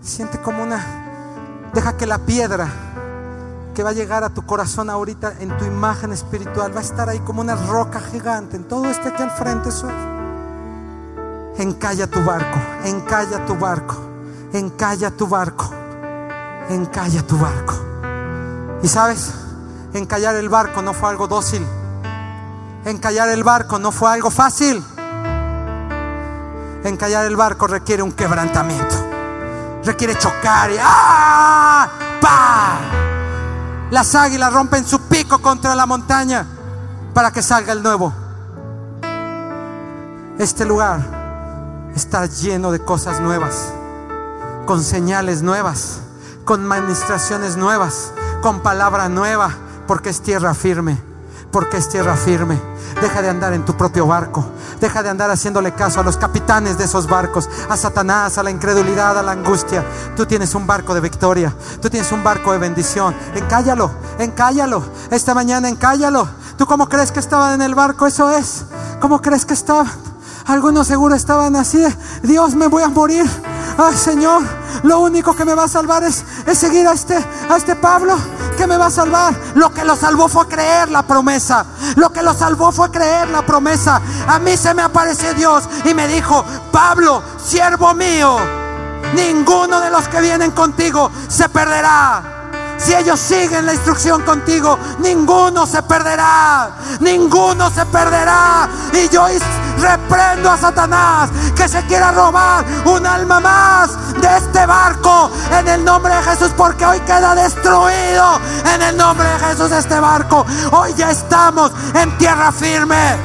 siente 0.00 0.40
como 0.40 0.62
una... 0.62 1.04
Deja 1.72 1.96
que 1.96 2.06
la 2.06 2.18
piedra 2.18 2.68
que 3.74 3.82
va 3.82 3.90
a 3.90 3.92
llegar 3.92 4.24
a 4.24 4.30
tu 4.30 4.44
corazón 4.46 4.88
ahorita 4.88 5.34
en 5.38 5.56
tu 5.58 5.64
imagen 5.66 6.10
espiritual 6.10 6.74
va 6.74 6.80
a 6.80 6.82
estar 6.82 7.08
ahí 7.08 7.20
como 7.20 7.42
una 7.42 7.54
roca 7.54 8.00
gigante. 8.00 8.56
En 8.56 8.64
todo 8.64 8.86
este 8.86 9.10
aquí 9.10 9.22
al 9.22 9.30
frente 9.30 9.70
soy. 9.70 10.15
Encalla 11.58 12.06
tu 12.06 12.22
barco, 12.22 12.58
encalla 12.84 13.46
tu 13.46 13.56
barco, 13.56 13.96
encalla 14.52 15.10
tu 15.10 15.26
barco, 15.26 15.70
encalla 16.68 17.22
tu 17.22 17.38
barco. 17.38 17.74
Y 18.82 18.88
sabes, 18.88 19.32
encallar 19.94 20.36
el 20.36 20.50
barco 20.50 20.82
no 20.82 20.92
fue 20.92 21.08
algo 21.08 21.26
dócil. 21.26 21.66
Encallar 22.84 23.30
el 23.30 23.42
barco 23.42 23.78
no 23.78 23.90
fue 23.90 24.12
algo 24.12 24.30
fácil. 24.30 24.84
Encallar 26.84 27.24
el 27.24 27.36
barco 27.36 27.66
requiere 27.66 28.02
un 28.02 28.12
quebrantamiento. 28.12 28.94
Requiere 29.82 30.14
chocar 30.18 30.70
y 30.70 30.76
¡ah! 30.78 31.88
¡Pa! 32.20 32.78
Las 33.90 34.14
águilas 34.14 34.52
rompen 34.52 34.84
su 34.84 35.00
pico 35.08 35.38
contra 35.38 35.74
la 35.74 35.86
montaña 35.86 36.46
para 37.14 37.30
que 37.30 37.40
salga 37.40 37.72
el 37.72 37.82
nuevo. 37.82 38.12
Este 40.38 40.66
lugar 40.66 41.15
está 41.96 42.26
lleno 42.26 42.72
de 42.72 42.78
cosas 42.78 43.20
nuevas, 43.20 43.72
con 44.66 44.84
señales 44.84 45.42
nuevas, 45.42 46.00
con 46.44 46.70
administraciones 46.70 47.56
nuevas, 47.56 48.12
con 48.42 48.60
palabra 48.60 49.08
nueva, 49.08 49.50
porque 49.86 50.10
es 50.10 50.20
tierra 50.20 50.52
firme, 50.52 51.00
porque 51.50 51.78
es 51.78 51.88
tierra 51.88 52.14
firme. 52.16 52.60
Deja 53.00 53.22
de 53.22 53.30
andar 53.30 53.54
en 53.54 53.64
tu 53.64 53.76
propio 53.76 54.06
barco. 54.06 54.44
Deja 54.80 55.02
de 55.02 55.08
andar 55.08 55.30
haciéndole 55.30 55.72
caso 55.72 56.00
a 56.00 56.02
los 56.02 56.18
capitanes 56.18 56.76
de 56.76 56.84
esos 56.84 57.08
barcos, 57.08 57.48
a 57.68 57.76
Satanás, 57.76 58.36
a 58.36 58.42
la 58.42 58.50
incredulidad, 58.50 59.18
a 59.18 59.22
la 59.22 59.32
angustia. 59.32 59.84
Tú 60.16 60.26
tienes 60.26 60.54
un 60.54 60.66
barco 60.66 60.94
de 60.94 61.00
victoria. 61.00 61.54
Tú 61.80 61.90
tienes 61.90 62.12
un 62.12 62.22
barco 62.22 62.52
de 62.52 62.58
bendición. 62.58 63.14
Encállalo, 63.34 63.90
encállalo. 64.18 64.82
Esta 65.10 65.34
mañana 65.34 65.68
encállalo. 65.68 66.28
¿Tú 66.56 66.66
cómo 66.66 66.88
crees 66.88 67.10
que 67.10 67.20
estaban 67.20 67.54
en 67.54 67.62
el 67.62 67.74
barco? 67.74 68.06
Eso 68.06 68.30
es. 68.30 68.64
¿Cómo 69.00 69.20
crees 69.20 69.44
que 69.44 69.54
estaban? 69.54 70.15
Algunos 70.46 70.86
seguro 70.86 71.14
estaban 71.14 71.56
así. 71.56 71.84
Dios, 72.22 72.54
me 72.54 72.68
voy 72.68 72.82
a 72.82 72.88
morir. 72.88 73.28
Ay, 73.78 73.96
Señor, 73.96 74.42
Lo 74.82 75.00
único 75.00 75.34
que 75.34 75.44
me 75.44 75.54
va 75.54 75.64
a 75.64 75.68
salvar 75.68 76.04
es, 76.04 76.24
es 76.46 76.58
seguir 76.58 76.86
a 76.86 76.92
este, 76.92 77.16
a 77.16 77.56
este 77.56 77.74
Pablo. 77.74 78.16
¿Qué 78.56 78.66
me 78.66 78.76
va 78.76 78.86
a 78.86 78.90
salvar? 78.90 79.34
Lo 79.54 79.72
que 79.72 79.84
lo 79.84 79.96
salvó 79.96 80.28
fue 80.28 80.46
creer 80.46 80.90
la 80.90 81.02
promesa. 81.02 81.66
Lo 81.96 82.12
que 82.12 82.22
lo 82.22 82.34
salvó 82.34 82.70
fue 82.70 82.90
creer 82.90 83.28
la 83.28 83.44
promesa. 83.44 84.00
A 84.28 84.38
mí 84.38 84.56
se 84.56 84.74
me 84.74 84.82
apareció 84.82 85.34
Dios 85.34 85.68
y 85.84 85.94
me 85.94 86.06
dijo, 86.08 86.44
Pablo, 86.70 87.22
siervo 87.42 87.94
mío, 87.94 88.36
ninguno 89.14 89.80
de 89.80 89.90
los 89.90 90.06
que 90.08 90.20
vienen 90.20 90.52
contigo 90.52 91.10
se 91.28 91.48
perderá. 91.48 92.35
Si 92.78 92.94
ellos 92.94 93.18
siguen 93.18 93.66
la 93.66 93.74
instrucción 93.74 94.22
contigo, 94.22 94.78
ninguno 94.98 95.66
se 95.66 95.82
perderá. 95.82 96.70
Ninguno 97.00 97.70
se 97.70 97.86
perderá. 97.86 98.68
Y 98.92 99.08
yo 99.08 99.26
reprendo 99.78 100.50
a 100.50 100.56
Satanás 100.56 101.30
que 101.54 101.68
se 101.68 101.82
quiera 101.86 102.12
robar 102.12 102.64
un 102.84 103.06
alma 103.06 103.40
más 103.40 103.90
de 104.20 104.36
este 104.36 104.66
barco 104.66 105.30
en 105.58 105.68
el 105.68 105.84
nombre 105.84 106.14
de 106.14 106.22
Jesús, 106.22 106.50
porque 106.56 106.84
hoy 106.84 107.00
queda 107.00 107.34
destruido 107.34 108.40
en 108.74 108.82
el 108.82 108.96
nombre 108.96 109.28
de 109.28 109.38
Jesús 109.38 109.70
este 109.72 109.98
barco. 109.98 110.44
Hoy 110.72 110.94
ya 110.96 111.10
estamos 111.10 111.72
en 111.94 112.16
tierra 112.18 112.52
firme. 112.52 113.16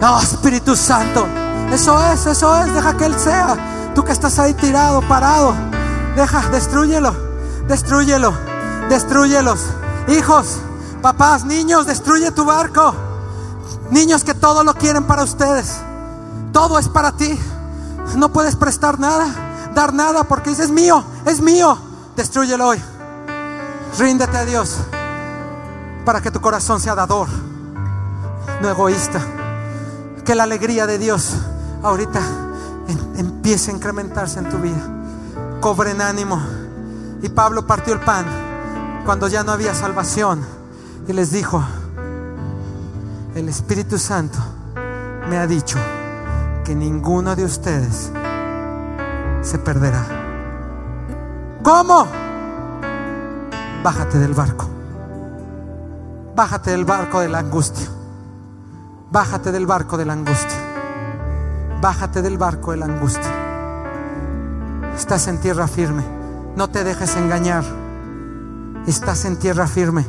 Oh 0.00 0.20
Espíritu 0.20 0.76
Santo, 0.76 1.26
eso 1.72 1.98
es, 2.12 2.26
eso 2.26 2.60
es, 2.60 2.74
deja 2.74 2.94
que 2.94 3.06
Él 3.06 3.18
sea. 3.18 3.56
Tú 3.94 4.04
que 4.04 4.12
estás 4.12 4.38
ahí 4.38 4.52
tirado, 4.54 5.00
parado, 5.02 5.54
deja, 6.14 6.40
destruyelo 6.50 7.23
destruyelo, 7.68 8.32
destruyelos. 8.88 9.60
Hijos, 10.08 10.58
papás, 11.02 11.44
niños, 11.44 11.86
destruye 11.86 12.30
tu 12.30 12.44
barco. 12.44 12.94
Niños 13.90 14.24
que 14.24 14.34
todo 14.34 14.64
lo 14.64 14.74
quieren 14.74 15.04
para 15.04 15.22
ustedes. 15.22 15.76
Todo 16.52 16.78
es 16.78 16.88
para 16.88 17.12
ti. 17.12 17.38
No 18.16 18.30
puedes 18.30 18.56
prestar 18.56 18.98
nada, 18.98 19.26
dar 19.74 19.92
nada 19.92 20.24
porque 20.24 20.50
dices, 20.50 20.66
es 20.66 20.70
mío, 20.70 21.04
es 21.24 21.40
mío. 21.40 21.78
Destruyelo 22.16 22.68
hoy. 22.68 22.82
Ríndete 23.98 24.36
a 24.36 24.44
Dios 24.44 24.76
para 26.04 26.20
que 26.20 26.30
tu 26.30 26.40
corazón 26.40 26.80
sea 26.80 26.94
dador, 26.94 27.28
no 28.60 28.68
egoísta. 28.68 29.20
Que 30.24 30.34
la 30.34 30.44
alegría 30.44 30.86
de 30.86 30.98
Dios 30.98 31.34
ahorita 31.82 32.20
empiece 33.16 33.70
a 33.70 33.74
incrementarse 33.74 34.38
en 34.38 34.48
tu 34.48 34.58
vida. 34.58 34.82
Cobren 35.60 36.00
ánimo. 36.00 36.63
Y 37.24 37.30
Pablo 37.30 37.66
partió 37.66 37.94
el 37.94 38.00
pan 38.00 38.26
cuando 39.06 39.28
ya 39.28 39.42
no 39.42 39.52
había 39.52 39.74
salvación 39.74 40.44
y 41.08 41.12
les 41.14 41.32
dijo, 41.32 41.64
el 43.34 43.48
Espíritu 43.48 43.98
Santo 43.98 44.38
me 45.30 45.38
ha 45.38 45.46
dicho 45.46 45.78
que 46.66 46.74
ninguno 46.74 47.34
de 47.34 47.46
ustedes 47.46 48.12
se 49.40 49.58
perderá. 49.58 50.04
¿Cómo? 51.62 52.06
Bájate 53.82 54.18
del 54.18 54.34
barco. 54.34 54.68
Bájate 56.36 56.72
del 56.72 56.84
barco 56.84 57.20
de 57.20 57.30
la 57.30 57.38
angustia. 57.38 57.88
Bájate 59.10 59.50
del 59.50 59.64
barco 59.64 59.96
de 59.96 60.04
la 60.04 60.12
angustia. 60.12 60.58
Bájate 61.80 62.20
del 62.20 62.36
barco 62.36 62.72
de 62.72 62.76
la 62.76 62.84
angustia. 62.84 63.32
Estás 64.94 65.26
en 65.28 65.38
tierra 65.38 65.66
firme. 65.66 66.23
No 66.56 66.70
te 66.70 66.84
dejes 66.84 67.16
engañar. 67.16 67.64
Estás 68.86 69.24
en 69.24 69.36
tierra 69.38 69.66
firme. 69.66 70.06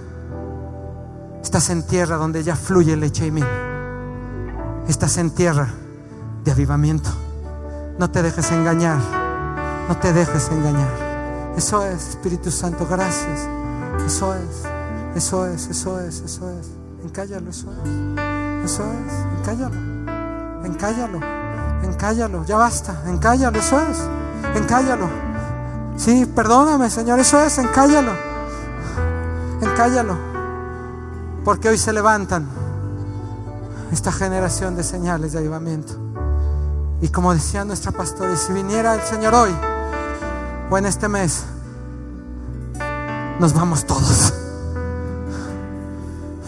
Estás 1.41 1.72
en 1.72 1.81
tierra 1.88 2.17
donde 2.17 2.43
ya 2.43 2.55
fluye 2.55 2.95
leche 2.95 3.27
y. 3.27 3.43
Estás 4.88 5.17
en 5.17 5.31
tierra 5.31 5.69
de 6.43 6.51
avivamiento. 6.51 7.09
No 7.97 8.11
te 8.11 8.22
dejes 8.22 8.51
engañar. 8.51 8.99
No 9.89 9.97
te 9.97 10.13
dejes 10.13 10.49
engañar. 10.51 11.53
Eso 11.57 11.84
es, 11.84 12.09
Espíritu 12.09 12.51
Santo, 12.51 12.85
gracias. 12.88 13.47
Eso 14.05 14.35
es, 14.35 14.65
eso 15.15 15.47
es, 15.47 15.67
eso 15.67 15.99
es, 15.99 16.22
eso 16.22 16.51
es. 16.59 16.69
Encállalo, 17.03 17.49
eso 17.49 17.72
es. 17.72 18.72
Eso 18.72 18.84
es, 18.84 19.39
encállalo. 19.39 19.76
Encállalo, 20.63 21.19
encállalo. 21.84 22.45
Ya 22.45 22.57
basta, 22.57 23.01
encállalo, 23.07 23.57
eso 23.57 23.80
es. 23.80 24.07
Encállalo. 24.55 25.24
Sí, 25.97 26.26
perdóname, 26.26 26.89
Señor, 26.89 27.19
eso 27.19 27.39
es, 27.41 27.57
encállalo. 27.57 28.11
Encállalo. 29.61 30.17
Porque 31.43 31.69
hoy 31.69 31.77
se 31.77 31.93
levantan 31.93 32.47
esta 33.91 34.11
generación 34.11 34.76
de 34.76 34.84
señales 34.84 35.31
de 35.34 35.39
avivamiento. 35.39 35.93
Y 37.01 37.09
como 37.09 37.34
decía 37.34 37.63
nuestra 37.65 37.91
pastora, 37.91 38.35
si 38.35 38.51
viniera 38.51 38.95
el 38.95 39.01
Señor 39.01 39.34
hoy 39.35 39.55
o 40.69 40.77
en 40.77 40.85
este 40.85 41.07
mes, 41.07 41.43
nos 43.39 43.53
vamos 43.53 43.85
todos. 43.85 44.34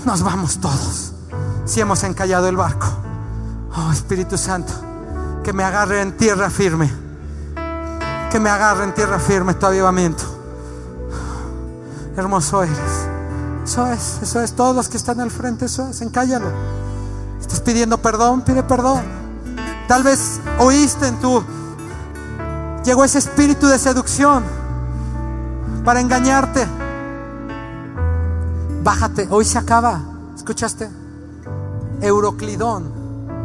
Nos 0.05 0.23
vamos 0.23 0.59
todos. 0.59 1.13
Si 1.65 1.79
hemos 1.81 2.03
encallado 2.03 2.47
el 2.47 2.57
barco. 2.57 2.87
Oh 3.75 3.91
Espíritu 3.91 4.37
Santo, 4.37 4.73
que 5.43 5.53
me 5.53 5.63
agarre 5.63 6.01
en 6.01 6.17
tierra 6.17 6.49
firme 6.49 7.06
que 8.29 8.39
me 8.39 8.49
agarre 8.49 8.83
en 8.83 8.93
tierra 8.93 9.19
firme 9.19 9.53
tu 9.53 9.65
avivamiento. 9.65 10.23
Hermoso 12.15 12.63
eres. 12.63 12.77
Eso 13.63 13.87
es, 13.87 14.19
eso 14.21 14.41
es. 14.41 14.53
Todos 14.53 14.75
los 14.75 14.89
que 14.89 14.97
están 14.97 15.19
al 15.19 15.31
frente, 15.31 15.65
eso 15.65 15.89
es. 15.89 16.01
Encállalo. 16.01 16.47
Estás 17.39 17.61
pidiendo 17.61 17.97
perdón, 17.97 18.41
pide 18.41 18.63
perdón. 18.63 19.03
Tal 19.87 20.03
vez 20.03 20.39
oíste 20.59 21.07
en 21.07 21.19
tu. 21.19 21.43
Llegó 22.83 23.03
ese 23.03 23.19
espíritu 23.19 23.67
de 23.67 23.77
seducción 23.77 24.43
para 25.85 25.99
engañarte. 25.99 26.67
Bájate, 28.83 29.27
hoy 29.29 29.45
se 29.45 29.57
acaba. 29.57 30.01
¿Escuchaste? 30.35 30.89
Euroclidón 32.01 32.91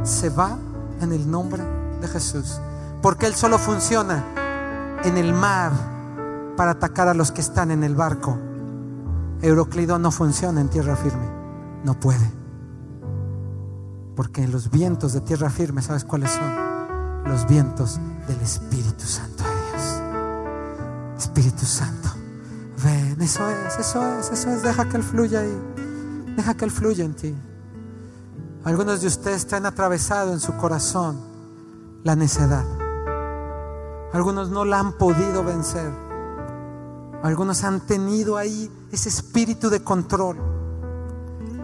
se 0.04 0.30
va 0.30 0.56
en 1.00 1.12
el 1.12 1.30
nombre 1.30 1.62
de 2.00 2.08
Jesús. 2.08 2.60
Porque 3.00 3.26
Él 3.26 3.34
solo 3.34 3.58
funciona 3.58 4.22
en 5.04 5.16
el 5.16 5.32
mar 5.32 5.72
para 6.56 6.72
atacar 6.72 7.08
a 7.08 7.14
los 7.14 7.32
que 7.32 7.40
están 7.40 7.70
en 7.70 7.82
el 7.84 7.94
barco. 7.94 8.38
Euroclidón 9.40 10.02
no 10.02 10.10
funciona 10.10 10.60
en 10.60 10.68
tierra 10.68 10.96
firme. 10.96 11.26
No 11.84 11.98
puede. 11.98 12.30
Porque 14.14 14.46
los 14.46 14.70
vientos 14.70 15.12
de 15.12 15.20
tierra 15.20 15.50
firme, 15.50 15.82
¿sabes 15.82 16.04
cuáles 16.04 16.30
son? 16.30 17.24
Los 17.24 17.46
vientos 17.48 17.98
del 18.28 18.40
Espíritu 18.40 19.04
Santo 19.04 19.42
de 19.42 19.50
Dios. 19.70 20.02
Espíritu 21.18 21.64
Santo. 21.64 22.08
Ven, 22.84 23.20
eso 23.20 23.48
es, 23.48 23.78
eso 23.78 24.18
es, 24.18 24.30
eso 24.30 24.50
es. 24.50 24.62
Deja 24.62 24.88
que 24.88 24.96
Él 24.96 25.02
fluya 25.02 25.40
ahí. 25.40 25.62
Deja 26.36 26.54
que 26.54 26.64
Él 26.64 26.70
fluya 26.70 27.04
en 27.04 27.14
ti. 27.14 27.34
Algunos 28.64 29.00
de 29.00 29.08
ustedes 29.08 29.52
han 29.52 29.66
atravesado 29.66 30.32
en 30.32 30.40
su 30.40 30.56
corazón 30.56 31.20
la 32.04 32.14
necedad. 32.14 32.64
Algunos 34.12 34.50
no 34.50 34.64
la 34.64 34.78
han 34.78 34.92
podido 34.92 35.42
vencer. 35.42 35.90
Algunos 37.22 37.64
han 37.64 37.80
tenido 37.80 38.36
ahí 38.36 38.70
ese 38.90 39.08
espíritu 39.08 39.70
de 39.70 39.82
control, 39.82 40.36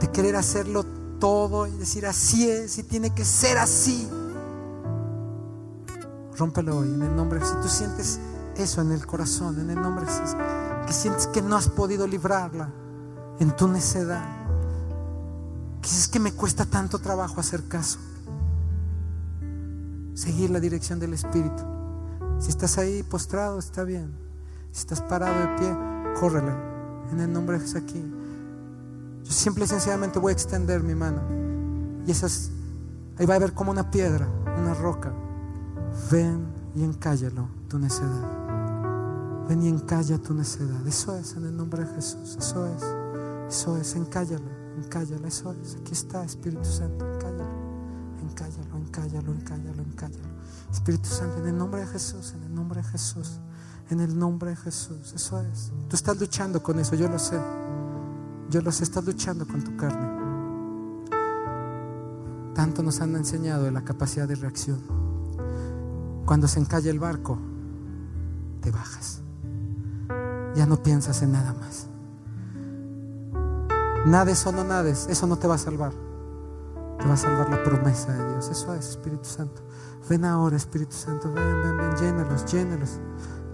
de 0.01 0.11
querer 0.11 0.37
hacerlo 0.37 0.85
todo 1.19 1.67
y 1.67 1.73
decir 1.73 2.07
así 2.07 2.49
es 2.49 2.79
y 2.79 2.85
tiene 2.85 3.13
que 3.15 3.25
ser 3.25 3.59
así. 3.59 4.09
Rómpelo 6.39 6.79
hoy 6.79 6.95
en 6.95 7.03
el 7.03 7.15
nombre. 7.15 7.41
Si 7.45 7.55
tú 7.61 7.69
sientes 7.69 8.21
eso 8.57 8.81
en 8.81 8.93
el 8.93 9.05
corazón, 9.07 9.61
en 9.61 9.71
el 9.71 9.83
nombre 9.83 10.07
de 10.07 10.87
que 10.87 10.93
sientes 10.93 11.27
que 11.27 11.43
no 11.43 11.57
has 11.57 11.69
podido 11.69 12.07
librarla 12.07 12.71
en 13.41 13.55
tu 13.57 13.69
necedad, 13.69 14.25
que 15.83 15.89
es 15.89 16.09
que 16.09 16.19
me 16.19 16.33
cuesta 16.33 16.65
tanto 16.65 16.99
trabajo 16.99 17.41
hacer 17.41 17.69
caso, 17.69 17.99
seguir 20.15 20.51
la 20.51 20.61
dirección 20.61 20.99
del 20.99 21.13
Espíritu. 21.13 21.78
Si 22.39 22.51
estás 22.51 22.79
ahí 22.79 23.03
postrado, 23.03 23.59
está 23.59 23.85
bien. 23.85 24.13
Si 24.73 24.81
estás 24.81 25.01
parado 25.01 25.39
de 25.41 25.59
pie, 25.59 25.77
córrele. 26.21 26.53
En 27.11 27.21
el 27.21 27.33
nombre 27.33 27.57
de 27.57 27.63
Jesús 27.63 27.83
aquí. 27.83 28.05
Yo 29.25 29.33
simple 29.33 29.65
y 29.65 29.69
sencillamente 29.69 30.19
voy 30.19 30.31
a 30.31 30.33
extender 30.33 30.83
mi 30.83 30.95
mano. 30.95 31.21
Y 32.07 32.11
esas, 32.11 32.51
ahí 33.19 33.27
va 33.27 33.35
a 33.35 33.37
haber 33.37 33.53
como 33.53 33.71
una 33.71 33.91
piedra, 33.91 34.29
una 34.59 34.75
roca. 34.75 35.13
Ven 36.11 36.47
y 36.75 36.85
encállalo 36.85 37.49
tu 37.69 37.79
necedad. 37.79 38.49
Ven 39.49 39.63
y 39.63 39.69
encalla 39.69 40.19
tu 40.19 40.35
necedad. 40.35 40.87
Eso 40.87 41.17
es 41.17 41.35
en 41.35 41.47
el 41.47 41.57
nombre 41.57 41.85
de 41.85 41.95
Jesús. 41.95 42.37
Eso 42.39 42.67
es. 42.67 42.83
Eso 43.49 43.77
es. 43.77 43.97
Encállalo. 43.97 44.45
Encállalo. 44.77 45.27
Eso 45.27 45.55
es. 45.63 45.77
Aquí 45.81 45.93
está 45.93 46.25
Espíritu 46.25 46.65
Santo. 46.65 47.18
Encállalo. 48.99 49.33
Encállalo. 49.33 49.83
Encállalo. 49.83 50.39
Espíritu 50.73 51.09
Santo, 51.09 51.39
en 51.39 51.47
el 51.47 51.57
nombre 51.57 51.81
de 51.81 51.87
Jesús, 51.87 52.35
en 52.37 52.43
el 52.45 52.55
nombre 52.55 52.83
de 52.83 52.89
Jesús, 52.89 53.41
en 53.91 54.01
el 54.01 54.19
nombre 54.19 54.51
de 54.51 54.57
Jesús. 54.57 55.13
Eso 55.15 55.41
es. 55.41 55.73
Tú 55.89 55.97
estás 55.97 56.19
luchando 56.21 56.63
con 56.63 56.79
eso, 56.79 56.95
yo 56.95 57.09
lo 57.09 57.19
sé. 57.19 57.41
Yo 58.51 58.61
lo 58.61 58.73
sé, 58.73 58.85
estás 58.85 59.05
luchando 59.05 59.47
con 59.47 59.63
tu 59.63 59.77
carne. 59.77 60.19
Tanto 62.55 62.83
nos 62.83 63.01
han 63.01 63.15
enseñado 63.17 63.65
de 63.65 63.71
la 63.71 63.83
capacidad 63.83 64.27
de 64.27 64.35
reacción. 64.35 64.81
Cuando 66.27 66.49
se 66.49 66.61
encalla 66.61 66.91
el 66.91 66.99
barco, 66.99 67.39
te 68.61 68.71
bajas. 68.71 69.21
Ya 70.55 70.67
no 70.67 70.83
piensas 70.83 71.23
en 71.23 71.33
nada 71.33 71.55
más. 71.55 71.87
Nades 74.07 74.47
o 74.47 74.53
no 74.53 74.65
nades, 74.65 75.07
eso 75.09 75.27
no 75.27 75.37
te 75.37 75.47
va 75.47 75.55
a 75.55 75.59
salvar. 75.59 76.08
Te 76.99 77.07
va 77.07 77.15
a 77.15 77.17
salvar 77.17 77.49
la 77.49 77.63
promesa 77.63 78.13
de 78.13 78.29
Dios. 78.33 78.49
Eso 78.49 78.75
es, 78.75 78.91
Espíritu 78.91 79.25
Santo. 79.25 79.63
Ven 80.09 80.25
ahora, 80.25 80.57
Espíritu 80.57 80.95
Santo. 80.97 81.33
Ven, 81.33 81.63
ven, 81.63 81.77
ven. 81.77 81.97
Llénalos, 81.97 82.45
llénalos, 82.47 82.91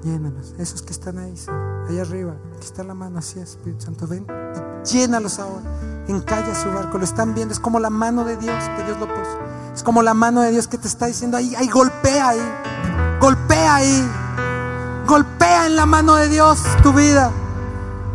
llénalos. 0.03 0.55
Esos 0.59 0.83
que 0.83 0.93
están 0.93 1.19
ahí, 1.19 1.35
ahí 1.89 1.99
arriba. 1.99 2.37
Aquí 2.57 2.65
está 2.65 2.83
la 2.85 2.95
mano, 2.95 3.19
así 3.19 3.41
es, 3.41 3.51
Espíritu 3.51 3.85
Santo. 3.85 4.07
Ven 4.07 4.27
y 4.27 4.89
llénalos 4.89 5.39
ahora. 5.39 5.65
Encalla 6.09 6.55
su 6.55 6.71
barco. 6.71 6.99
Lo 6.99 7.05
están 7.05 7.35
viendo. 7.35 7.53
Es 7.53 7.61
como 7.61 7.81
la 7.81 7.91
mano 7.91 8.25
de 8.25 8.37
Dios 8.37 8.63
que 8.77 8.85
Dios 8.85 8.99
lo 8.99 9.09
puso. 9.09 9.39
Es 9.75 9.83
como 9.83 10.03
la 10.03 10.15
mano 10.15 10.41
de 10.41 10.51
Dios 10.51 10.69
que 10.69 10.79
te 10.79 10.89
está 10.89 11.07
diciendo 11.07 11.37
ahí, 11.37 11.55
ahí 11.57 11.69
golpea 11.69 12.29
ahí. 12.29 12.53
Golpea 13.21 13.75
ahí. 13.75 14.11
Golpea 15.07 15.67
en 15.67 15.77
la 15.77 15.87
mano 15.87 16.15
de 16.15 16.29
Dios 16.29 16.63
tu 16.83 16.93
vida. 16.93 17.31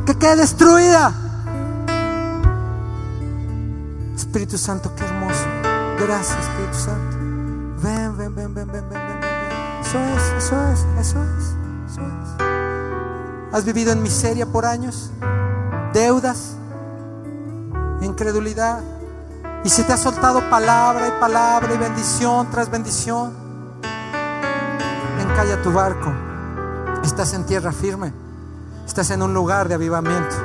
Que 0.06 0.18
quede 0.18 0.38
destruida. 0.38 1.14
Espíritu 4.16 4.58
Santo, 4.58 4.94
qué 4.96 5.04
hermoso. 5.04 5.19
Gracias, 6.00 6.38
Espíritu 6.40 6.78
Santo. 6.78 7.18
Ven, 7.84 8.18
ven, 8.18 8.36
ven, 8.36 8.54
ven, 8.54 8.68
ven, 8.72 8.90
ven, 8.90 8.90
ven. 8.90 9.20
Eso 9.82 10.00
es, 10.00 10.44
eso 10.44 10.70
es, 10.70 10.86
eso 11.00 11.24
es, 11.24 11.56
eso 11.92 12.02
es. 12.02 13.54
¿Has 13.54 13.66
vivido 13.66 13.92
en 13.92 14.02
miseria 14.02 14.46
por 14.46 14.66
años? 14.66 15.12
¿Deudas? 15.94 16.56
¿Incredulidad? 18.02 18.82
Y 19.64 19.70
si 19.70 19.84
te 19.84 19.92
ha 19.92 19.98
soltado 19.98 20.50
palabra 20.50 21.08
y 21.08 21.20
palabra 21.20 21.74
y 21.74 21.78
bendición 21.78 22.50
tras 22.50 22.70
bendición, 22.70 23.34
encalla 25.20 25.62
tu 25.62 25.74
barco. 25.74 26.14
Estás 27.04 27.34
en 27.34 27.46
tierra 27.46 27.72
firme. 27.72 28.14
Estás 28.86 29.12
en 29.12 29.22
un 29.22 29.34
lugar 29.34 29.68
de 29.68 29.76
avivamiento. 29.76 30.36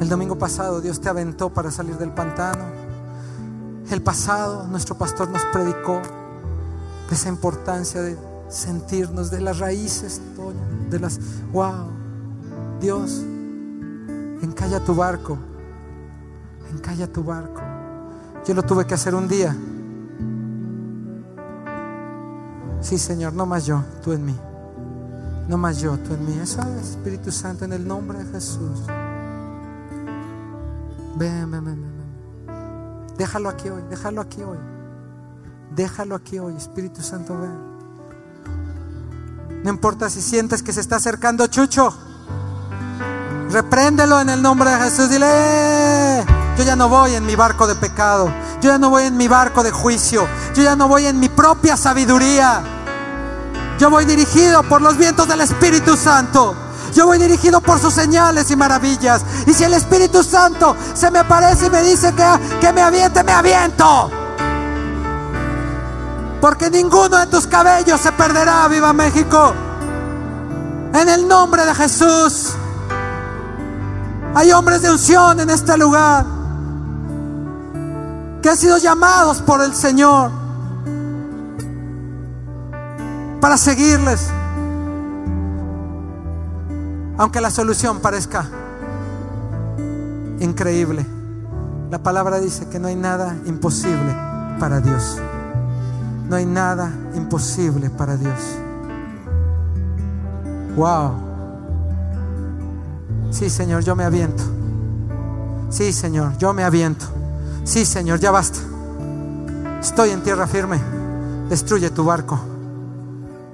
El 0.00 0.08
domingo 0.08 0.36
pasado 0.36 0.80
Dios 0.80 1.00
te 1.00 1.08
aventó 1.08 1.50
para 1.50 1.70
salir 1.70 1.96
del 1.96 2.10
pantano. 2.10 2.64
El 3.90 4.02
pasado 4.02 4.66
nuestro 4.66 4.96
pastor 4.96 5.28
nos 5.28 5.44
predicó 5.46 6.00
de 7.08 7.14
esa 7.14 7.28
importancia 7.28 8.00
de 8.02 8.18
sentirnos 8.48 9.30
de 9.30 9.40
las 9.40 9.58
raíces, 9.58 10.20
de 10.90 10.98
las, 10.98 11.18
wow, 11.52 11.90
Dios, 12.80 13.22
encalla 14.42 14.80
tu 14.80 14.94
barco, 14.94 15.38
encalla 16.72 17.06
tu 17.06 17.22
barco. 17.22 17.60
Yo 18.46 18.54
lo 18.54 18.62
tuve 18.62 18.86
que 18.86 18.94
hacer 18.94 19.14
un 19.14 19.28
día. 19.28 19.56
Sí, 22.80 22.98
Señor, 22.98 23.32
no 23.32 23.46
más 23.46 23.64
yo, 23.64 23.82
tú 24.02 24.12
en 24.12 24.26
mí. 24.26 24.36
No 25.48 25.56
más 25.56 25.78
yo, 25.78 25.96
tú 25.98 26.14
en 26.14 26.26
mí. 26.26 26.38
Eso 26.42 26.60
es, 26.62 26.90
Espíritu 26.90 27.30
Santo, 27.30 27.64
en 27.64 27.72
el 27.72 27.86
nombre 27.86 28.18
de 28.18 28.24
Jesús. 28.32 28.82
Ven, 31.16 31.50
ven, 31.50 31.64
ven, 31.64 31.82
ven. 31.82 33.16
Déjalo 33.16 33.48
aquí 33.48 33.68
hoy, 33.68 33.82
déjalo 33.88 34.20
aquí 34.20 34.42
hoy. 34.42 34.58
Déjalo 35.70 36.16
aquí 36.16 36.38
hoy, 36.38 36.56
Espíritu 36.56 37.02
Santo, 37.02 37.38
ven. 37.38 37.74
No 39.62 39.70
importa 39.70 40.10
si 40.10 40.20
sientes 40.20 40.62
que 40.62 40.72
se 40.72 40.80
está 40.80 40.96
acercando 40.96 41.46
Chucho. 41.46 41.94
Repréndelo 43.50 44.20
en 44.20 44.30
el 44.30 44.42
nombre 44.42 44.70
de 44.70 44.76
Jesús. 44.78 45.08
Dile, 45.08 46.24
yo 46.58 46.64
ya 46.64 46.74
no 46.74 46.88
voy 46.88 47.14
en 47.14 47.24
mi 47.24 47.36
barco 47.36 47.66
de 47.66 47.76
pecado. 47.76 48.26
Yo 48.60 48.70
ya 48.70 48.78
no 48.78 48.90
voy 48.90 49.04
en 49.04 49.16
mi 49.16 49.28
barco 49.28 49.62
de 49.62 49.70
juicio. 49.70 50.26
Yo 50.54 50.62
ya 50.62 50.74
no 50.74 50.88
voy 50.88 51.06
en 51.06 51.20
mi 51.20 51.28
propia 51.28 51.76
sabiduría. 51.76 52.62
Yo 53.78 53.90
voy 53.90 54.04
dirigido 54.04 54.62
por 54.64 54.82
los 54.82 54.96
vientos 54.96 55.28
del 55.28 55.40
Espíritu 55.40 55.96
Santo. 55.96 56.54
Yo 56.94 57.06
voy 57.06 57.18
dirigido 57.18 57.60
por 57.60 57.80
sus 57.80 57.92
señales 57.92 58.50
y 58.50 58.56
maravillas. 58.56 59.22
Y 59.46 59.52
si 59.52 59.64
el 59.64 59.74
Espíritu 59.74 60.22
Santo 60.22 60.76
se 60.94 61.10
me 61.10 61.18
aparece 61.18 61.66
y 61.66 61.70
me 61.70 61.82
dice 61.82 62.12
que, 62.14 62.24
que 62.60 62.72
me 62.72 62.82
aviente, 62.82 63.24
me 63.24 63.32
aviento. 63.32 64.10
Porque 66.40 66.70
ninguno 66.70 67.16
de 67.16 67.26
tus 67.26 67.46
cabellos 67.46 68.00
se 68.00 68.12
perderá, 68.12 68.68
viva 68.68 68.92
México. 68.92 69.52
En 70.92 71.08
el 71.08 71.26
nombre 71.26 71.66
de 71.66 71.74
Jesús. 71.74 72.50
Hay 74.36 74.52
hombres 74.52 74.82
de 74.82 74.90
unción 74.90 75.40
en 75.40 75.50
este 75.50 75.76
lugar 75.76 76.24
que 78.42 78.50
han 78.50 78.56
sido 78.56 78.78
llamados 78.78 79.40
por 79.40 79.62
el 79.62 79.74
Señor 79.74 80.30
para 83.40 83.56
seguirles. 83.56 84.28
Aunque 87.16 87.40
la 87.40 87.50
solución 87.50 88.00
parezca 88.00 88.46
increíble, 90.40 91.06
la 91.90 92.02
palabra 92.02 92.40
dice 92.40 92.68
que 92.68 92.80
no 92.80 92.88
hay 92.88 92.96
nada 92.96 93.36
imposible 93.46 94.14
para 94.58 94.80
Dios. 94.80 95.20
No 96.28 96.36
hay 96.36 96.46
nada 96.46 96.90
imposible 97.14 97.90
para 97.90 98.16
Dios. 98.16 98.38
Wow. 100.76 101.12
Sí, 103.30 103.48
Señor, 103.48 103.84
yo 103.84 103.94
me 103.94 104.04
aviento. 104.04 104.42
Sí, 105.68 105.92
Señor, 105.92 106.36
yo 106.38 106.52
me 106.52 106.64
aviento. 106.64 107.06
Sí, 107.64 107.84
Señor, 107.84 108.18
ya 108.18 108.30
basta. 108.30 108.58
Estoy 109.80 110.10
en 110.10 110.22
tierra 110.22 110.46
firme. 110.46 110.80
Destruye 111.48 111.90
tu 111.90 112.04
barco. 112.04 112.53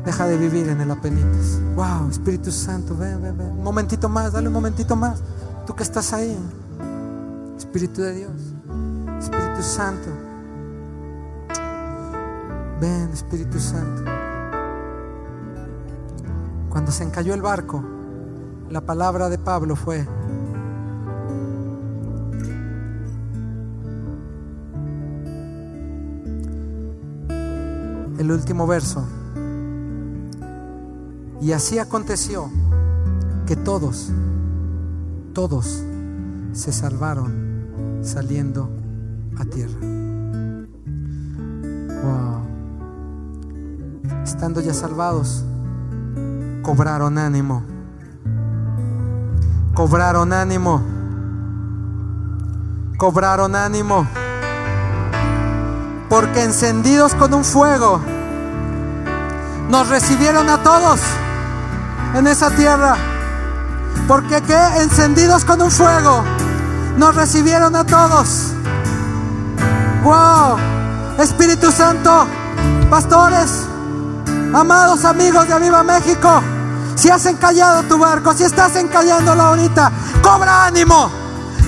Deja 0.05 0.27
de 0.27 0.39
vivir 0.39 0.69
en 0.69 0.81
el 0.81 0.91
apenitas. 0.91 1.61
Wow, 1.77 2.09
Espíritu 2.11 2.51
Santo, 2.51 2.97
ven, 2.97 3.21
ven, 3.23 3.37
ven. 3.37 3.51
Un 3.51 3.63
momentito 3.63 4.09
más, 4.09 4.33
dale 4.33 4.49
un 4.49 4.55
momentito 4.55 4.97
más. 4.97 5.23
Tú 5.67 5.75
que 5.75 5.83
estás 5.83 6.13
ahí. 6.13 6.37
Espíritu 7.57 8.01
de 8.01 8.15
Dios. 8.15 8.33
Espíritu 9.19 9.63
Santo. 9.63 10.09
Ven, 12.81 13.11
Espíritu 13.13 13.61
Santo. 13.61 14.11
Cuando 16.71 16.91
se 16.93 17.05
encalló 17.05 17.35
el 17.35 17.43
barco, 17.43 17.85
la 18.71 18.81
palabra 18.81 19.29
de 19.29 19.39
Pablo 19.39 19.77
fue, 19.77 20.07
el 28.19 28.31
último 28.31 28.67
verso. 28.67 29.05
Y 31.41 31.53
así 31.53 31.79
aconteció 31.79 32.51
que 33.47 33.57
todos, 33.57 34.11
todos 35.33 35.83
se 36.53 36.71
salvaron 36.71 38.01
saliendo 38.03 38.69
a 39.39 39.45
tierra. 39.47 39.81
Wow. 42.03 42.43
Estando 44.23 44.61
ya 44.61 44.75
salvados, 44.75 45.45
cobraron 46.63 47.17
ánimo. 47.17 47.63
Cobraron 49.75 50.35
ánimo. 50.35 50.83
Cobraron 52.99 53.57
ánimo. 53.57 54.07
Porque 56.11 56.45
encendidos 56.45 57.15
con 57.15 57.33
un 57.33 57.45
fuego, 57.45 57.99
nos 59.71 59.89
recibieron 59.89 60.51
a 60.51 60.63
todos 60.63 61.01
en 62.15 62.27
esa 62.27 62.51
tierra. 62.51 62.97
Porque 64.07 64.43
que 64.43 64.59
encendidos 64.81 65.45
con 65.45 65.63
un 65.63 65.71
fuego 65.71 66.25
nos 66.97 67.15
recibieron 67.15 67.75
a 67.77 67.85
todos. 67.85 68.53
Wow, 70.03 70.57
Espíritu 71.19 71.71
Santo, 71.71 72.27
pastores, 72.89 73.67
amados 74.55 75.05
amigos 75.05 75.47
de 75.47 75.55
Aviva 75.55 75.83
México, 75.83 76.43
si 76.97 77.11
has 77.11 77.27
encallado 77.27 77.83
tu 77.85 77.99
barco, 77.99 78.33
si 78.33 78.45
estás 78.45 78.77
encallándolo 78.77 79.43
ahorita, 79.43 79.93
cobra 80.23 80.67
ánimo, 80.67 81.11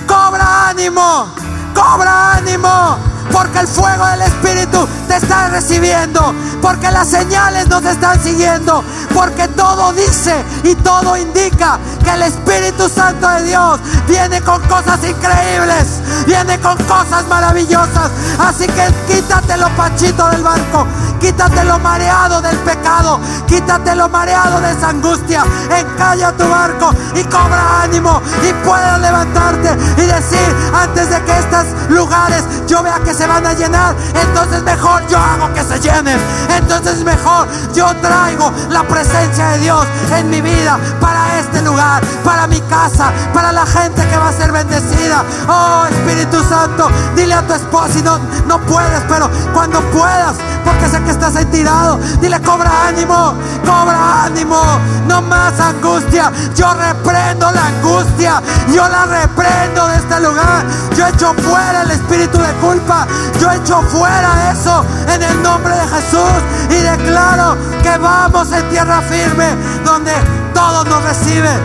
cobra 0.07 0.69
ánimo, 0.69 1.27
cobra 1.73 2.33
ánimo 2.33 3.13
porque 3.31 3.59
el 3.59 3.67
fuego 3.67 4.05
del 4.05 4.21
Espíritu 4.21 4.87
te 5.13 5.17
está 5.17 5.47
recibiendo, 5.49 6.33
porque 6.59 6.89
las 6.89 7.07
señales 7.07 7.67
nos 7.67 7.85
están 7.85 8.21
siguiendo, 8.23 8.83
porque 9.13 9.47
todo 9.49 9.93
dice 9.93 10.33
y 10.63 10.73
todo 10.75 11.15
indica 11.15 11.77
que 12.03 12.09
el 12.11 12.23
Espíritu 12.23 12.89
Santo 12.89 13.27
de 13.27 13.43
Dios 13.43 13.79
viene 14.07 14.41
con 14.41 14.59
cosas 14.63 14.99
increíbles, 15.03 16.01
viene 16.25 16.59
con 16.59 16.77
cosas 16.85 17.27
maravillosas. 17.27 18.09
Así 18.39 18.65
que 18.65 18.91
quítate 19.07 19.55
lo 19.57 19.69
pachito 19.75 20.27
del 20.29 20.41
barco, 20.41 20.87
quítate 21.19 21.63
lo 21.63 21.77
mareado 21.77 22.41
del 22.41 22.57
pecado, 22.57 23.19
quítate 23.47 23.95
lo 23.95 24.09
mareado 24.09 24.61
de 24.61 24.71
esa 24.71 24.89
angustia, 24.89 25.43
encalla 25.69 26.31
tu 26.31 26.47
barco 26.49 26.89
y 27.13 27.23
cobra 27.25 27.83
ánimo 27.83 28.19
y 28.49 28.53
puedas 28.65 28.99
levantarte 28.99 29.77
y 29.97 30.05
decir 30.05 30.71
antes 30.73 31.09
de 31.09 31.21
que 31.23 31.37
estos 31.37 31.89
lugares 31.89 32.43
yo 32.67 32.81
vea 32.81 32.99
que 33.03 33.13
se 33.13 33.27
van 33.27 33.45
a 33.45 33.53
llenar, 33.53 33.95
entonces 34.15 34.63
mejor 34.63 35.02
yo 35.09 35.17
hago 35.17 35.53
que 35.53 35.63
se 35.63 35.79
llenen. 35.79 36.19
Entonces 36.57 37.03
mejor 37.03 37.47
yo 37.73 37.85
traigo 38.01 38.51
la 38.69 38.83
presencia 38.83 39.49
de 39.49 39.59
Dios 39.59 39.85
en 40.17 40.29
mi 40.29 40.41
vida 40.41 40.77
para 40.99 41.39
este 41.39 41.61
lugar, 41.61 42.03
para 42.23 42.47
mi 42.47 42.59
casa, 42.61 43.11
para 43.33 43.51
la 43.51 43.65
gente 43.65 44.05
que 44.07 44.17
va 44.17 44.29
a 44.29 44.33
ser 44.33 44.51
bendecida. 44.51 45.23
Oh 45.47 45.85
Espíritu 45.85 46.43
Santo, 46.43 46.89
dile 47.15 47.33
a 47.33 47.41
tu 47.41 47.53
esposo 47.53 47.93
si 47.93 48.01
no, 48.01 48.17
no 48.47 48.59
puedes, 48.61 49.01
pero 49.07 49.29
cuando 49.53 49.79
puedas, 49.91 50.35
porque 50.63 50.87
sé 50.89 51.01
que 51.03 51.11
estás 51.11 51.35
ahí 51.35 51.45
tirado, 51.45 51.99
dile 52.21 52.39
cobra 52.41 52.87
ánimo, 52.87 53.35
cobra 53.65 54.23
ánimo, 54.23 54.61
no 55.07 55.21
más 55.21 55.59
angustia. 55.59 56.31
Yo 56.55 56.73
reprendo 56.73 57.51
la 57.51 57.65
angustia, 57.65 58.41
yo 58.73 58.87
la 58.87 59.05
reprendo 59.05 59.87
de 59.87 59.95
este 59.97 60.19
lugar. 60.21 60.65
Yo 60.95 61.07
echo 61.07 61.33
fuera 61.33 61.81
el 61.83 61.91
espíritu 61.91 62.37
de 62.37 62.53
culpa, 62.53 63.07
yo 63.39 63.51
echo 63.51 63.81
fuera 63.83 64.51
eso 64.51 64.85
en 65.13 65.21
el 65.21 65.41
nombre 65.41 65.73
de 65.75 65.87
Jesús 65.87 66.31
y 66.69 66.75
declaro 66.75 67.57
que 67.81 67.97
vamos 67.97 68.51
en 68.51 68.69
tierra 68.69 69.01
firme 69.01 69.55
donde 69.85 70.11
todos 70.53 70.85
nos 70.85 71.03
reciben. 71.03 71.59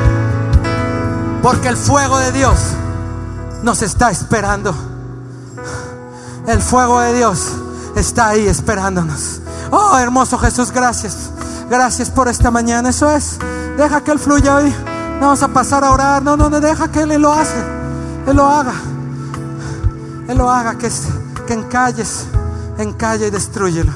Porque 1.42 1.68
el 1.68 1.76
fuego 1.76 2.18
de 2.18 2.32
Dios 2.32 2.59
nos 3.62 3.82
está 3.82 4.10
esperando. 4.10 4.74
El 6.46 6.62
fuego 6.62 7.00
de 7.00 7.14
Dios 7.14 7.52
está 7.94 8.28
ahí 8.28 8.46
esperándonos. 8.46 9.40
Oh, 9.70 9.98
hermoso 9.98 10.38
Jesús, 10.38 10.72
gracias. 10.72 11.30
Gracias 11.68 12.10
por 12.10 12.28
esta 12.28 12.50
mañana. 12.50 12.88
Eso 12.88 13.10
es. 13.10 13.38
Deja 13.76 14.00
que 14.02 14.12
Él 14.12 14.18
fluya 14.18 14.56
hoy. 14.56 14.74
vamos 15.20 15.42
a 15.42 15.48
pasar 15.48 15.84
a 15.84 15.90
orar. 15.90 16.22
No, 16.22 16.36
no, 16.36 16.48
no, 16.48 16.60
deja 16.60 16.88
que 16.88 17.02
Él 17.02 17.20
lo 17.20 17.32
haga. 17.32 17.44
Él 18.26 18.36
lo 18.36 18.46
haga. 18.46 18.72
Él 20.28 20.38
lo 20.38 20.50
haga. 20.50 20.78
Que, 20.78 20.90
que 21.46 21.52
encalles, 21.52 22.24
encalle 22.78 23.26
y 23.26 23.30
destruyelo. 23.30 23.92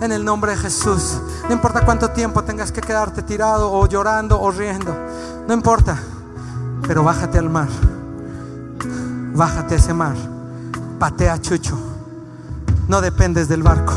En 0.00 0.12
el 0.12 0.24
nombre 0.24 0.52
de 0.52 0.58
Jesús. 0.58 1.18
No 1.46 1.52
importa 1.52 1.84
cuánto 1.84 2.10
tiempo 2.10 2.42
tengas 2.42 2.72
que 2.72 2.80
quedarte 2.80 3.22
tirado 3.22 3.70
o 3.70 3.86
llorando 3.86 4.40
o 4.40 4.50
riendo. 4.50 4.96
No 5.46 5.52
importa. 5.52 5.98
Pero 6.86 7.04
bájate 7.04 7.38
al 7.38 7.50
mar. 7.50 7.68
Bájate 9.34 9.74
a 9.74 9.78
ese 9.78 9.92
mar. 9.92 10.16
Patea 10.98 11.40
chucho. 11.40 11.78
No 12.88 13.00
dependes 13.00 13.48
del 13.48 13.62
barco. 13.62 13.92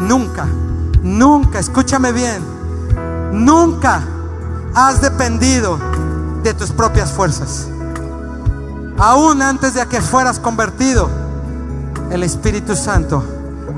Nunca, 0.00 0.46
nunca, 1.02 1.58
escúchame 1.58 2.12
bien. 2.12 2.42
Nunca 3.32 4.02
has 4.74 5.00
dependido 5.00 5.78
de 6.42 6.54
tus 6.54 6.70
propias 6.70 7.12
fuerzas. 7.12 7.68
Aún 8.98 9.42
antes 9.42 9.74
de 9.74 9.86
que 9.86 10.00
fueras 10.00 10.40
convertido, 10.40 11.08
el 12.10 12.22
Espíritu 12.22 12.74
Santo 12.74 13.22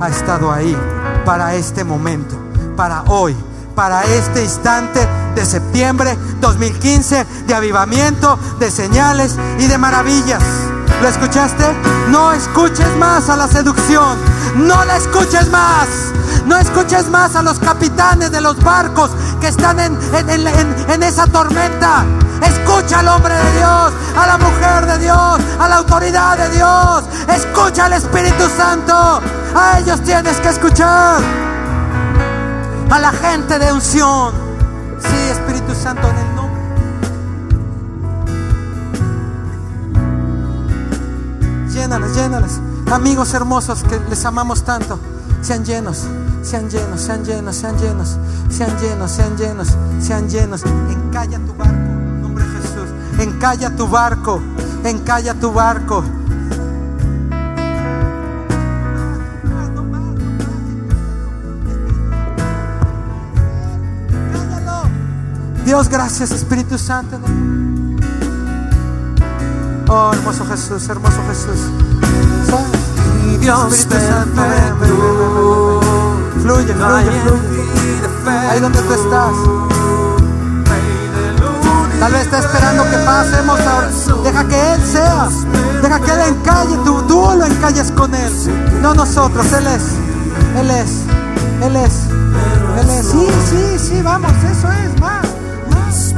ha 0.01 0.09
estado 0.09 0.51
ahí 0.51 0.77
para 1.25 1.55
este 1.55 1.85
momento, 1.85 2.35
para 2.77 3.03
hoy, 3.03 3.37
para 3.75 4.03
este 4.05 4.43
instante 4.43 5.01
de 5.35 5.45
septiembre 5.45 6.17
2015, 6.41 7.27
de 7.47 7.55
avivamiento, 7.55 8.39
de 8.59 8.71
señales 8.71 9.37
y 9.59 9.67
de 9.67 9.79
maravillas. 9.79 10.43
¿Lo 11.01 11.09
escuchaste? 11.09 11.65
No 12.09 12.33
escuches 12.33 12.97
más 12.99 13.29
a 13.29 13.37
la 13.37 13.49
seducción. 13.49 14.19
No 14.57 14.85
la 14.85 14.97
escuches 14.97 15.49
más. 15.51 15.89
No 16.47 16.57
escuches 16.57 17.09
más 17.09 17.37
a 17.37 17.43
los 17.43 17.59
capitanes 17.59 18.31
de 18.33 18.41
los 18.41 18.62
barcos 18.62 19.11
que 19.41 19.49
están 19.49 19.79
en, 19.81 19.99
en, 20.15 21.03
esa 21.03 21.27
tormenta. 21.27 22.05
Escucha 22.43 23.01
al 23.01 23.09
hombre 23.09 23.35
de 23.35 23.59
Dios, 23.59 23.93
a 24.17 24.27
la 24.27 24.39
mujer 24.39 24.87
de 24.87 24.99
Dios, 24.99 25.41
a 25.59 25.69
la 25.69 25.77
autoridad 25.77 26.37
de 26.37 26.49
Dios. 26.51 27.05
Escucha 27.29 27.87
al 27.87 27.93
Espíritu 27.95 28.49
Santo. 28.57 29.21
A 29.55 29.79
ellos 29.79 30.03
tienes 30.03 30.39
que 30.39 30.49
escuchar. 30.49 31.21
A 32.91 32.99
la 32.99 33.12
gente 33.12 33.59
de 33.59 33.73
unción. 33.73 34.33
Sí, 34.99 35.17
Espíritu 35.31 35.75
Santo, 35.75 36.09
en 36.09 36.17
el 36.17 36.35
nombre. 36.35 36.50
Llénalas, 41.91 42.15
llénalas. 42.15 42.61
Amigos 42.93 43.35
hermosos 43.35 43.83
que 43.83 43.99
les 44.09 44.25
amamos 44.25 44.62
tanto. 44.62 44.97
Sean 45.43 45.65
llenos, 45.65 46.07
sean 46.41 46.71
llenos, 46.71 47.01
sean 47.01 47.25
llenos, 47.25 47.57
sean 47.57 47.77
llenos, 47.79 48.17
sean 48.49 48.79
llenos, 48.79 49.11
sean 49.11 49.37
llenos, 49.37 49.75
sean 49.99 50.29
llenos. 50.29 50.62
Encalla 50.89 51.41
tu 51.41 51.53
barco, 51.57 51.75
en 51.75 52.23
nombre 52.23 52.45
de 52.45 52.51
Jesús. 52.61 52.89
Encalla 53.19 53.75
tu 53.75 53.89
barco, 53.89 54.41
encalla 54.85 55.35
tu 55.35 55.53
barco. 55.53 56.05
Dios, 65.65 65.89
gracias 65.89 66.31
Espíritu 66.31 66.79
Santo. 66.79 67.19
Oh, 69.93 70.12
hermoso 70.12 70.47
Jesús, 70.47 70.89
hermoso 70.89 71.19
Jesús. 71.29 71.67
Dios 73.41 73.73
Espíritu 73.73 74.07
Santo, 74.07 74.41
Fluye, 76.43 76.73
fluye, 76.73 77.11
fluye. 77.23 78.51
Ahí 78.51 78.61
donde 78.61 78.81
tú 78.83 78.93
estás. 78.93 79.33
Tal 81.99 82.12
vez 82.12 82.23
está 82.23 82.39
esperando 82.39 82.85
que 82.85 82.99
pasemos 82.99 83.61
ahora. 83.61 83.91
Deja 84.23 84.45
que 84.47 84.75
Él 84.75 84.81
sea. 84.87 85.29
Deja 85.83 85.99
que 85.99 86.12
Él 86.12 86.21
encalle. 86.37 86.77
Tú, 86.85 87.03
tú 87.09 87.33
lo 87.37 87.45
encalles 87.45 87.91
con 87.91 88.15
Él. 88.15 88.33
No 88.81 88.95
nosotros. 88.95 89.45
Él 89.53 89.67
es. 89.67 89.83
Él 90.57 90.71
es. 90.71 90.91
Él 91.62 91.75
es. 91.75 91.95
Él 92.81 92.91
es. 92.91 93.07
Sí, 93.07 93.27
sí, 93.51 93.79
sí. 93.79 94.03
Vamos. 94.03 94.31
Eso 94.53 94.69
es. 94.71 95.01
Más. 95.01 95.27
Más. 95.73 96.15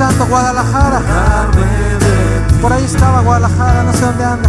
Santo, 0.00 0.24
Guadalajara. 0.24 1.02
Por 2.62 2.72
ahí 2.72 2.84
estaba 2.84 3.20
Guadalajara, 3.20 3.82
no 3.82 3.92
sé 3.92 4.00
dónde 4.00 4.24
anda. 4.24 4.48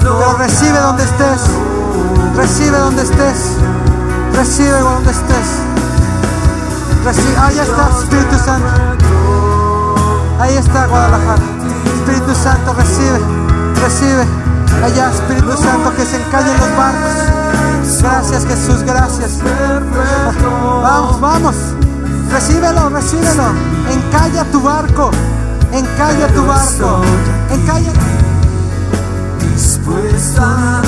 Pero 0.00 0.36
recibe 0.38 0.78
donde 0.78 1.02
estés. 1.02 1.42
Recibe 2.36 2.78
donde 2.78 3.02
estés. 3.02 3.56
Recibe 4.36 4.78
donde 4.78 5.10
estés. 5.10 5.71
Ahí 7.04 7.58
está, 7.58 7.90
Espíritu 7.98 8.38
Santo. 8.38 8.68
Ahí 10.38 10.54
está 10.56 10.86
Guadalajara. 10.86 11.42
Espíritu 11.96 12.34
Santo, 12.34 12.74
recibe. 12.74 13.20
Recibe. 13.82 14.26
Allá, 14.84 15.10
Espíritu 15.10 15.52
Santo, 15.56 15.92
que 15.96 16.06
se 16.06 16.16
encallen 16.16 16.56
los 16.58 16.76
barcos. 16.76 18.02
Gracias 18.02 18.46
Jesús, 18.46 18.82
gracias. 18.84 19.38
Vamos, 20.82 21.20
vamos. 21.20 21.56
Recíbelo, 22.30 22.88
recíbelo. 22.90 23.44
Encalla 23.90 24.44
tu 24.52 24.60
barco. 24.60 25.10
Encalla 25.72 26.28
tu 26.28 26.46
barco. 26.46 27.02
Encalla. 27.50 27.92
Dispuesta 29.54 30.78
a 30.78 30.82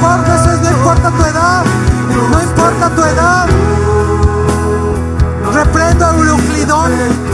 Porque 0.00 0.30
no 0.62 0.70
importa 0.70 1.10
tu 1.10 1.24
edad. 1.24 1.64
No 2.30 2.42
importa 2.42 2.90
tu 2.96 3.02
edad. 3.04 3.46
Reprendo 5.52 6.06
a 6.06 6.14
Euclidón. 6.16 7.29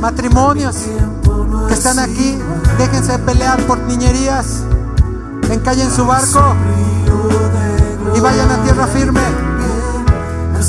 Matrimonios 0.00 0.76
que 1.68 1.74
están 1.74 1.98
aquí, 1.98 2.38
déjense 2.78 3.12
de 3.12 3.18
pelear 3.18 3.60
por 3.66 3.78
niñerías. 3.78 4.64
Encallen 5.50 5.90
su 5.90 6.04
barco. 6.06 6.54
Y 8.14 8.20
vayan 8.20 8.50
a 8.50 8.56
tierra 8.62 8.86
firme. 8.86 9.20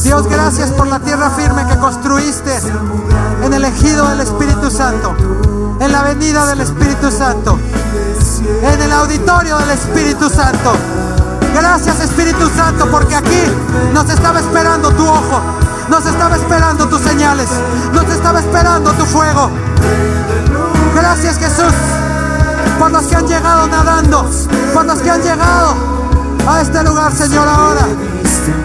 Dios, 0.04 0.28
gracias 0.28 0.72
por 0.72 0.88
la 0.88 1.00
tierra 1.00 1.30
firme 1.30 1.66
que 1.68 1.78
construiste 1.78 2.52
en 3.44 3.54
el 3.54 3.64
ejido 3.64 4.08
del 4.08 4.22
Espíritu 4.22 4.72
Santo, 4.72 5.16
en 5.80 5.92
la 5.92 6.02
venida 6.02 6.48
del 6.48 6.62
Espíritu 6.62 7.12
Santo, 7.12 7.60
en 8.64 8.82
el 8.82 8.92
auditorio 8.92 9.58
del 9.60 9.70
Espíritu 9.70 10.30
Santo. 10.30 10.74
Gracias 11.54 12.00
Espíritu 12.00 12.50
Santo 12.50 12.90
porque 12.90 13.16
aquí 13.16 13.44
nos 13.94 14.10
estaba 14.10 14.40
esperando 14.40 14.90
tu 14.92 15.08
ojo, 15.08 15.42
nos 15.90 16.06
estaba 16.06 16.36
esperando 16.36 16.88
tus 16.88 17.02
señales, 17.02 17.50
nos 17.94 18.06
estaba 18.06 18.40
esperando 18.40 18.92
tu 18.92 19.06
fuego. 19.06 19.50
Gracias 20.96 21.38
Jesús 21.38 21.74
por 22.80 22.92
los 22.92 23.04
que 23.04 23.16
han 23.16 23.28
llegado 23.28 23.68
nadando, 23.68 24.30
por 24.74 24.86
los 24.86 25.00
que 25.00 25.10
han 25.10 25.22
llegado 25.22 25.76
a 26.48 26.62
este 26.62 26.84
lugar 26.84 27.12
Señor 27.14 27.48
ahora. 27.48 27.88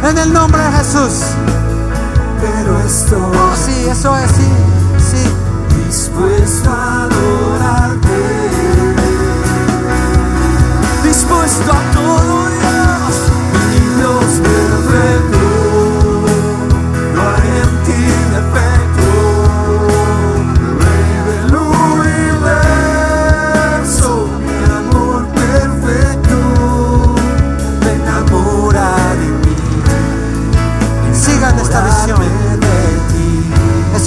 En 0.02 0.18
el 0.18 0.32
nombre 0.32 0.62
de 0.62 0.72
Jesús. 0.72 1.22
Pero 2.40 2.80
estoy 2.80 3.20
Oh, 3.20 3.54
sí, 3.56 3.86
eso 3.88 4.16
es, 4.16 4.30
sí, 4.30 4.48
sí. 5.10 5.84
dispuesto 5.86 6.70
a 6.70 7.02
adorarte. 7.04 8.08
Dispuesto 11.02 11.72
a 11.72 11.94
todo 11.94 12.48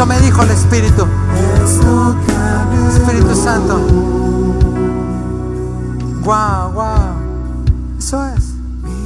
Eso 0.01 0.07
me 0.07 0.19
dijo 0.19 0.41
el 0.41 0.49
Espíritu. 0.49 1.05
Espíritu 2.89 3.35
Santo. 3.35 3.77
Wow, 6.23 6.71
wow. 6.73 7.13
Eso 7.99 8.25
es. 8.25 8.55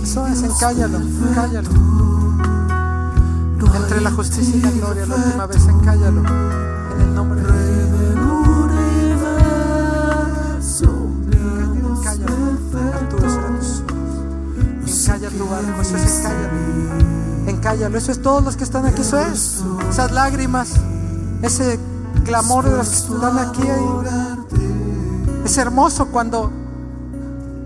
Eso 0.04 0.26
es, 0.26 0.42
encállalo, 0.44 1.00
encállalo. 1.00 1.70
Entre 3.76 4.00
la 4.00 4.12
justicia 4.12 4.56
y 4.56 4.62
la 4.62 4.72
gloria, 4.72 5.06
la 5.06 5.16
última 5.16 5.46
vez, 5.48 5.68
encállalo. 5.68 6.22
En 6.22 7.02
el 7.02 7.14
nombre 7.14 7.42
de 7.42 7.50
Jesús. 10.56 10.88
Encállalo. 12.00 12.32
Arturo, 12.32 12.58
cierra 12.72 13.10
tus 13.10 13.34
ojos. 13.34 13.84
Encalla 14.88 15.30
tu 15.30 15.46
barco, 15.50 15.82
eso 15.82 15.98
es 15.98 16.20
encállalo. 16.20 17.15
Encállalo, 17.66 17.98
eso 17.98 18.12
es 18.12 18.22
todos 18.22 18.44
los 18.44 18.56
que 18.56 18.64
están 18.64 18.86
aquí, 18.86 19.02
eso 19.02 19.20
es. 19.20 19.64
Esas 19.90 20.12
lágrimas, 20.12 20.74
ese 21.42 21.80
clamor 22.24 22.66
de 22.66 22.78
los 22.78 22.88
que 22.88 22.96
están 23.16 23.40
aquí. 23.40 23.64
ahí. 23.64 23.86
Es 25.44 25.58
hermoso 25.58 26.10
cuando, 26.10 26.52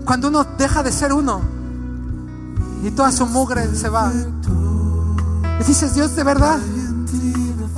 cuando 0.06 0.28
uno 0.28 0.46
deja 0.56 0.82
de 0.82 0.90
ser 0.90 1.12
uno 1.12 1.42
y 2.82 2.90
toda 2.92 3.12
su 3.12 3.26
mugre 3.26 3.76
se 3.76 3.90
va. 3.90 4.10
Y 5.60 5.64
dices, 5.64 5.92
Dios, 5.92 6.16
de 6.16 6.24
verdad, 6.24 6.58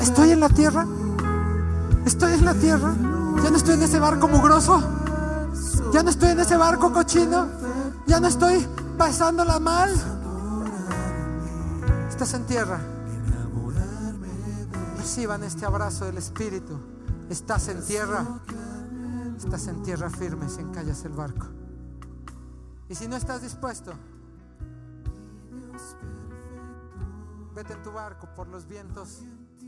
estoy 0.01 0.31
en 0.31 0.39
la 0.39 0.49
tierra. 0.49 0.87
Estoy 2.07 2.35
en 2.35 2.45
la 2.45 2.55
tierra. 2.55 2.95
Ya 3.43 3.51
no 3.51 3.57
estoy 3.57 3.75
en 3.75 3.83
ese 3.83 3.99
barco 3.99 4.29
mugroso. 4.29 4.81
Ya 5.93 6.05
no 6.05 6.11
estoy 6.11 6.31
en 6.31 6.39
ese 6.39 6.57
barco 6.57 6.93
cochino. 6.93 7.49
Ya 8.07 8.21
no 8.21 8.29
estoy 8.29 8.65
pasándola 8.97 9.59
mal. 9.59 10.12
Estás 12.23 12.39
en 12.39 12.47
tierra. 12.47 12.79
Reciban 14.97 15.43
este 15.43 15.67
abrazo 15.67 16.05
del 16.05 16.19
Espíritu. 16.19 16.79
Estás 17.29 17.67
en 17.67 17.85
tierra. 17.85 18.25
Estás 19.37 19.67
en 19.67 19.83
tierra 19.83 20.09
firme 20.09 20.49
si 20.49 20.61
encallas 20.61 21.05
el 21.05 21.15
barco. 21.15 21.49
Y 22.89 22.95
si 22.95 23.09
no 23.09 23.17
estás 23.17 23.43
dispuesto, 23.43 23.93
vete 27.57 27.73
en 27.73 27.83
tu 27.83 27.91
barco 27.91 28.29
por 28.37 28.47
los 28.47 28.69
vientos 28.69 29.23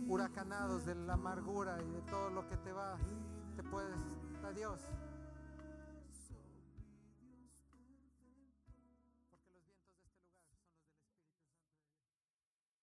huracanados 0.07 0.87
de 0.87 0.95
la 0.95 1.15
amargura 1.15 1.83
y 1.83 1.91
de 1.91 2.03
todo 2.03 2.31
lo 2.31 2.47
que 2.47 2.57
te 2.59 2.71
va, 2.71 2.97
te 3.57 3.65
puedes. 3.65 3.99
Adiós. 4.49 4.79